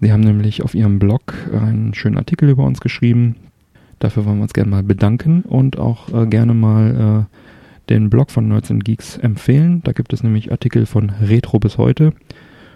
Sie 0.00 0.12
haben 0.12 0.22
nämlich 0.22 0.62
auf 0.64 0.74
ihrem 0.74 0.98
Blog 0.98 1.34
einen 1.52 1.94
schönen 1.94 2.18
Artikel 2.18 2.48
über 2.48 2.64
uns 2.64 2.80
geschrieben. 2.80 3.36
Dafür 4.02 4.24
wollen 4.24 4.38
wir 4.38 4.42
uns 4.42 4.52
gerne 4.52 4.68
mal 4.68 4.82
bedanken 4.82 5.42
und 5.42 5.78
auch 5.78 6.12
äh, 6.12 6.26
gerne 6.26 6.54
mal 6.54 7.28
äh, 7.30 7.88
den 7.88 8.10
Blog 8.10 8.32
von 8.32 8.48
Nerds 8.48 8.68
and 8.72 8.84
Geeks 8.84 9.16
empfehlen. 9.16 9.80
Da 9.84 9.92
gibt 9.92 10.12
es 10.12 10.24
nämlich 10.24 10.50
Artikel 10.50 10.86
von 10.86 11.10
Retro 11.10 11.60
bis 11.60 11.78
heute. 11.78 12.12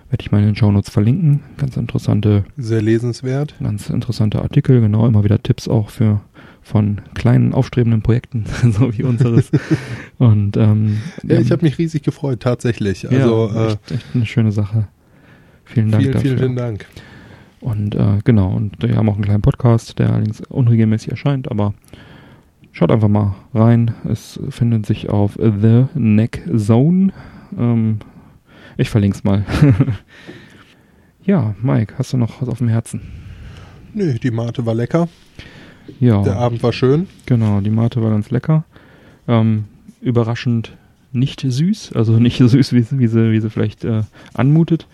Werde 0.08 0.20
ich 0.22 0.30
mal 0.30 0.38
in 0.38 0.46
den 0.46 0.54
Shownotes 0.54 0.88
verlinken. 0.88 1.40
Ganz 1.56 1.76
interessante. 1.76 2.44
Sehr 2.56 2.80
lesenswert. 2.80 3.56
Ganz 3.60 3.90
interessante 3.90 4.40
Artikel, 4.40 4.80
genau. 4.80 5.04
Immer 5.04 5.24
wieder 5.24 5.42
Tipps 5.42 5.66
auch 5.66 5.90
für 5.90 6.20
von 6.62 7.00
kleinen 7.14 7.54
aufstrebenden 7.54 8.02
Projekten, 8.02 8.44
so 8.70 8.96
wie 8.96 9.02
unseres. 9.02 9.50
Und 10.18 10.56
ähm, 10.56 10.98
ja, 11.24 11.40
ich 11.40 11.50
habe 11.50 11.64
mich 11.64 11.76
riesig 11.76 12.04
gefreut, 12.04 12.38
tatsächlich. 12.38 13.10
Also 13.10 13.50
ja, 13.52 13.66
echt, 13.66 13.90
echt 13.90 14.06
eine 14.14 14.26
schöne 14.26 14.52
Sache. 14.52 14.86
Vielen 15.64 15.90
Dank 15.90 16.04
vielen, 16.04 16.12
dafür. 16.14 16.28
Vielen, 16.30 16.38
vielen 16.38 16.56
Dank. 16.56 16.86
Und 17.60 17.94
äh, 17.94 18.18
genau, 18.24 18.54
und 18.54 18.82
wir 18.82 18.96
haben 18.96 19.08
auch 19.08 19.14
einen 19.14 19.24
kleinen 19.24 19.42
Podcast, 19.42 19.98
der 19.98 20.10
allerdings 20.10 20.40
unregelmäßig 20.42 21.10
erscheint, 21.10 21.50
aber 21.50 21.74
schaut 22.72 22.92
einfach 22.92 23.08
mal 23.08 23.34
rein. 23.54 23.94
Es 24.08 24.38
findet 24.50 24.86
sich 24.86 25.08
auf 25.08 25.38
The 25.38 25.86
Neck 25.94 26.42
Zone. 26.56 27.12
Ähm, 27.58 27.98
ich 28.76 28.90
verlinke 28.90 29.16
es 29.16 29.24
mal. 29.24 29.44
ja, 31.24 31.54
Mike, 31.62 31.94
hast 31.98 32.12
du 32.12 32.18
noch 32.18 32.42
was 32.42 32.48
auf 32.48 32.58
dem 32.58 32.68
Herzen? 32.68 33.00
Nö, 33.94 34.18
die 34.18 34.30
Mate 34.30 34.66
war 34.66 34.74
lecker. 34.74 35.08
Ja. 36.00 36.22
Der 36.22 36.36
Abend 36.36 36.62
war 36.62 36.72
schön. 36.74 37.06
Genau, 37.24 37.60
die 37.60 37.70
Mate 37.70 38.02
war 38.02 38.10
ganz 38.10 38.30
lecker. 38.30 38.64
Ähm, 39.26 39.64
überraschend 40.02 40.76
nicht 41.12 41.40
süß, 41.40 41.92
also 41.94 42.12
nicht 42.18 42.36
so 42.36 42.48
süß, 42.48 42.74
wie, 42.74 42.86
wie, 42.98 43.06
sie, 43.06 43.32
wie 43.32 43.40
sie 43.40 43.48
vielleicht 43.48 43.84
äh, 43.84 44.02
anmutet. 44.34 44.86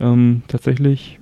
Ähm, 0.00 0.42
tatsächlich 0.48 1.19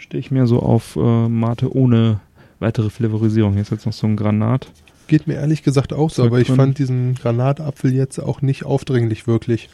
stehe 0.00 0.20
ich 0.20 0.30
mehr 0.30 0.46
so 0.46 0.60
auf 0.60 0.96
äh, 0.96 1.28
Mate 1.28 1.74
ohne 1.74 2.20
weitere 2.58 2.90
Flavorisierung. 2.90 3.52
Hier 3.52 3.62
ist 3.62 3.70
jetzt 3.70 3.86
noch 3.86 3.92
so 3.92 4.06
ein 4.06 4.16
Granat. 4.16 4.70
Geht 5.06 5.26
mir 5.26 5.34
ehrlich 5.34 5.62
gesagt 5.62 5.92
auch 5.92 6.10
so, 6.10 6.24
aber 6.24 6.40
ich 6.40 6.48
fand 6.48 6.78
diesen 6.78 7.14
Granatapfel 7.14 7.92
jetzt 7.92 8.18
auch 8.18 8.42
nicht 8.42 8.64
aufdringlich 8.64 9.26
wirklich. 9.26 9.68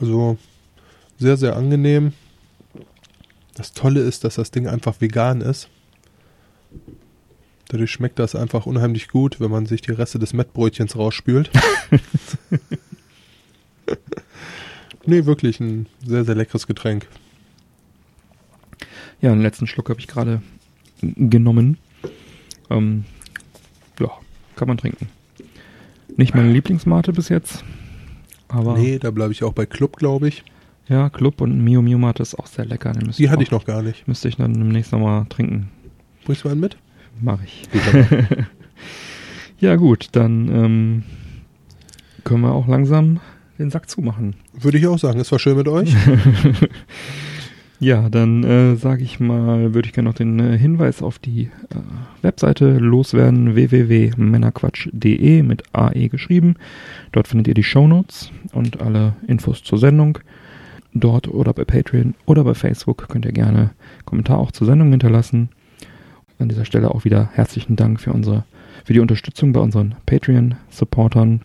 Also 0.00 0.38
sehr, 1.18 1.36
sehr 1.36 1.56
angenehm. 1.56 2.12
Das 3.54 3.72
Tolle 3.72 4.00
ist, 4.00 4.22
dass 4.22 4.36
das 4.36 4.52
Ding 4.52 4.68
einfach 4.68 5.00
vegan 5.00 5.40
ist. 5.40 5.68
Dadurch 7.68 7.90
schmeckt 7.90 8.18
das 8.18 8.36
einfach 8.36 8.66
unheimlich 8.66 9.08
gut, 9.08 9.40
wenn 9.40 9.50
man 9.50 9.66
sich 9.66 9.82
die 9.82 9.92
Reste 9.92 10.18
des 10.18 10.32
Mettbrötchens 10.32 10.96
rausspült. 10.96 11.50
nee, 15.06 15.24
wirklich 15.26 15.58
ein 15.60 15.86
sehr, 16.06 16.24
sehr 16.24 16.36
leckeres 16.36 16.66
Getränk. 16.66 17.08
Ja, 19.20 19.30
den 19.30 19.42
letzten 19.42 19.66
Schluck 19.66 19.90
habe 19.90 20.00
ich 20.00 20.06
gerade 20.06 20.42
genommen. 21.00 21.78
Ähm, 22.70 23.04
ja, 23.98 24.10
kann 24.56 24.68
man 24.68 24.76
trinken. 24.76 25.08
Nicht 26.16 26.34
meine 26.34 26.52
Lieblingsmate 26.52 27.12
bis 27.12 27.28
jetzt. 27.28 27.64
Aber 28.48 28.76
nee, 28.78 28.98
da 28.98 29.10
bleibe 29.10 29.32
ich 29.32 29.44
auch 29.44 29.52
bei 29.52 29.66
Club, 29.66 29.96
glaube 29.96 30.28
ich. 30.28 30.44
Ja, 30.88 31.10
Club 31.10 31.40
und 31.40 31.62
Mio 31.62 31.82
Mio 31.82 31.98
Mate 31.98 32.22
ist 32.22 32.34
auch 32.38 32.46
sehr 32.46 32.64
lecker. 32.64 32.92
Die 32.92 33.28
hatte 33.28 33.42
ich 33.42 33.50
noch 33.50 33.66
gar 33.66 33.82
nicht. 33.82 34.08
Müsste 34.08 34.28
ich 34.28 34.36
dann 34.36 34.54
demnächst 34.54 34.92
nochmal 34.92 35.26
trinken. 35.28 35.68
Bringst 36.24 36.44
du 36.44 36.48
einen 36.48 36.60
mit? 36.60 36.78
Mach 37.20 37.38
ich. 37.42 37.68
ja 39.60 39.76
gut, 39.76 40.08
dann 40.12 40.48
ähm, 40.48 41.02
können 42.24 42.40
wir 42.40 42.52
auch 42.52 42.68
langsam 42.68 43.20
den 43.58 43.70
Sack 43.70 43.90
zumachen. 43.90 44.34
Würde 44.54 44.78
ich 44.78 44.86
auch 44.86 44.98
sagen. 44.98 45.20
Es 45.20 45.30
war 45.30 45.38
schön 45.38 45.56
mit 45.56 45.68
euch. 45.68 45.94
ja, 47.80 48.08
dann 48.08 48.42
äh, 48.44 48.76
sage 48.76 49.02
ich 49.02 49.20
mal, 49.20 49.74
würde 49.74 49.86
ich 49.86 49.94
gerne 49.94 50.08
noch 50.08 50.16
den 50.16 50.38
äh, 50.40 50.58
Hinweis 50.58 51.02
auf 51.02 51.18
die 51.18 51.44
äh, 51.44 51.76
Webseite 52.22 52.78
loswerden, 52.78 53.54
www.männerquatsch.de 53.54 55.42
mit 55.42 55.62
AE 55.72 56.08
geschrieben. 56.08 56.56
Dort 57.12 57.28
findet 57.28 57.48
ihr 57.48 57.54
die 57.54 57.62
Shownotes 57.62 58.32
und 58.52 58.80
alle 58.80 59.14
Infos 59.26 59.62
zur 59.62 59.78
Sendung. 59.78 60.18
Dort 60.92 61.28
oder 61.28 61.52
bei 61.52 61.64
Patreon 61.64 62.14
oder 62.26 62.44
bei 62.44 62.54
Facebook 62.54 63.08
könnt 63.08 63.26
ihr 63.26 63.32
gerne 63.32 63.70
Kommentar 64.04 64.38
auch 64.38 64.50
zur 64.50 64.66
Sendung 64.66 64.90
hinterlassen. 64.90 65.50
An 66.38 66.48
dieser 66.48 66.64
Stelle 66.64 66.90
auch 66.90 67.04
wieder 67.04 67.30
herzlichen 67.34 67.76
Dank 67.76 68.00
für 68.00 68.12
unsere, 68.12 68.44
für 68.84 68.92
die 68.92 69.00
Unterstützung 69.00 69.52
bei 69.52 69.60
unseren 69.60 69.94
Patreon-Supportern. 70.06 71.42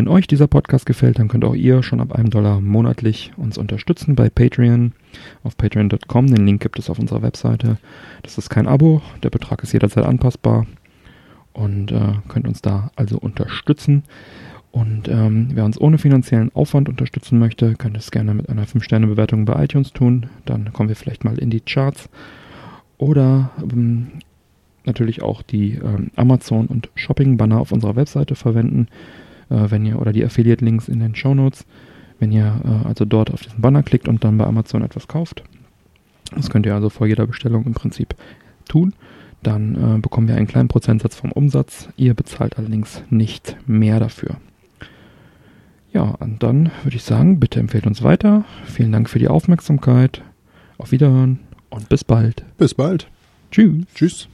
Wenn 0.00 0.08
euch 0.08 0.26
dieser 0.26 0.46
Podcast 0.46 0.86
gefällt, 0.86 1.18
dann 1.18 1.28
könnt 1.28 1.44
auch 1.44 1.54
ihr 1.54 1.82
schon 1.82 2.00
ab 2.00 2.12
einem 2.14 2.30
Dollar 2.30 2.62
monatlich 2.62 3.32
uns 3.36 3.58
unterstützen 3.58 4.14
bei 4.14 4.30
Patreon 4.30 4.92
auf 5.42 5.58
patreon.com. 5.58 6.26
Den 6.26 6.46
Link 6.46 6.62
gibt 6.62 6.78
es 6.78 6.88
auf 6.88 6.98
unserer 6.98 7.20
Webseite. 7.20 7.76
Das 8.22 8.38
ist 8.38 8.48
kein 8.48 8.66
Abo, 8.66 9.02
der 9.22 9.28
Betrag 9.28 9.62
ist 9.62 9.74
jederzeit 9.74 10.06
anpassbar 10.06 10.64
und 11.52 11.92
äh, 11.92 12.14
könnt 12.28 12.48
uns 12.48 12.62
da 12.62 12.90
also 12.96 13.18
unterstützen. 13.18 14.04
Und 14.70 15.06
ähm, 15.08 15.50
wer 15.52 15.66
uns 15.66 15.78
ohne 15.78 15.98
finanziellen 15.98 16.50
Aufwand 16.54 16.88
unterstützen 16.88 17.38
möchte, 17.38 17.74
könnt 17.74 17.98
es 17.98 18.10
gerne 18.10 18.32
mit 18.32 18.48
einer 18.48 18.64
5-Sterne-Bewertung 18.64 19.44
bei 19.44 19.62
iTunes 19.62 19.92
tun. 19.92 20.30
Dann 20.46 20.72
kommen 20.72 20.88
wir 20.88 20.96
vielleicht 20.96 21.24
mal 21.24 21.38
in 21.38 21.50
die 21.50 21.60
Charts. 21.60 22.08
Oder 22.96 23.50
ähm, 23.70 24.12
natürlich 24.86 25.20
auch 25.20 25.42
die 25.42 25.74
ähm, 25.74 26.10
Amazon- 26.16 26.68
und 26.68 26.88
Shopping-Banner 26.94 27.60
auf 27.60 27.70
unserer 27.70 27.96
Webseite 27.96 28.34
verwenden, 28.34 28.88
wenn 29.50 29.84
ihr, 29.84 30.00
oder 30.00 30.12
die 30.12 30.24
Affiliate-Links 30.24 30.88
in 30.88 31.00
den 31.00 31.14
Show 31.14 31.34
Notes, 31.34 31.66
wenn 32.18 32.32
ihr 32.32 32.60
äh, 32.64 32.86
also 32.86 33.04
dort 33.04 33.30
auf 33.30 33.42
diesen 33.42 33.60
Banner 33.60 33.82
klickt 33.82 34.08
und 34.08 34.24
dann 34.24 34.38
bei 34.38 34.44
Amazon 34.44 34.82
etwas 34.82 35.08
kauft. 35.08 35.42
Das 36.34 36.50
könnt 36.50 36.66
ihr 36.66 36.74
also 36.74 36.90
vor 36.90 37.06
jeder 37.06 37.26
Bestellung 37.26 37.64
im 37.64 37.74
Prinzip 37.74 38.14
tun. 38.68 38.94
Dann 39.42 39.74
äh, 39.74 39.98
bekommen 39.98 40.28
wir 40.28 40.36
einen 40.36 40.46
kleinen 40.46 40.68
Prozentsatz 40.68 41.16
vom 41.16 41.32
Umsatz. 41.32 41.88
Ihr 41.96 42.14
bezahlt 42.14 42.58
allerdings 42.58 43.02
nicht 43.10 43.56
mehr 43.66 43.98
dafür. 43.98 44.36
Ja, 45.92 46.02
und 46.02 46.42
dann 46.42 46.70
würde 46.84 46.96
ich 46.96 47.02
sagen, 47.02 47.40
bitte 47.40 47.58
empfehlt 47.58 47.86
uns 47.86 48.02
weiter. 48.02 48.44
Vielen 48.64 48.92
Dank 48.92 49.08
für 49.08 49.18
die 49.18 49.28
Aufmerksamkeit. 49.28 50.22
Auf 50.78 50.92
Wiederhören 50.92 51.40
und 51.68 51.88
bis 51.88 52.04
bald. 52.04 52.44
Bis 52.58 52.74
bald. 52.74 53.08
Tschüss. 53.50 53.84
Tschüss. 53.94 54.29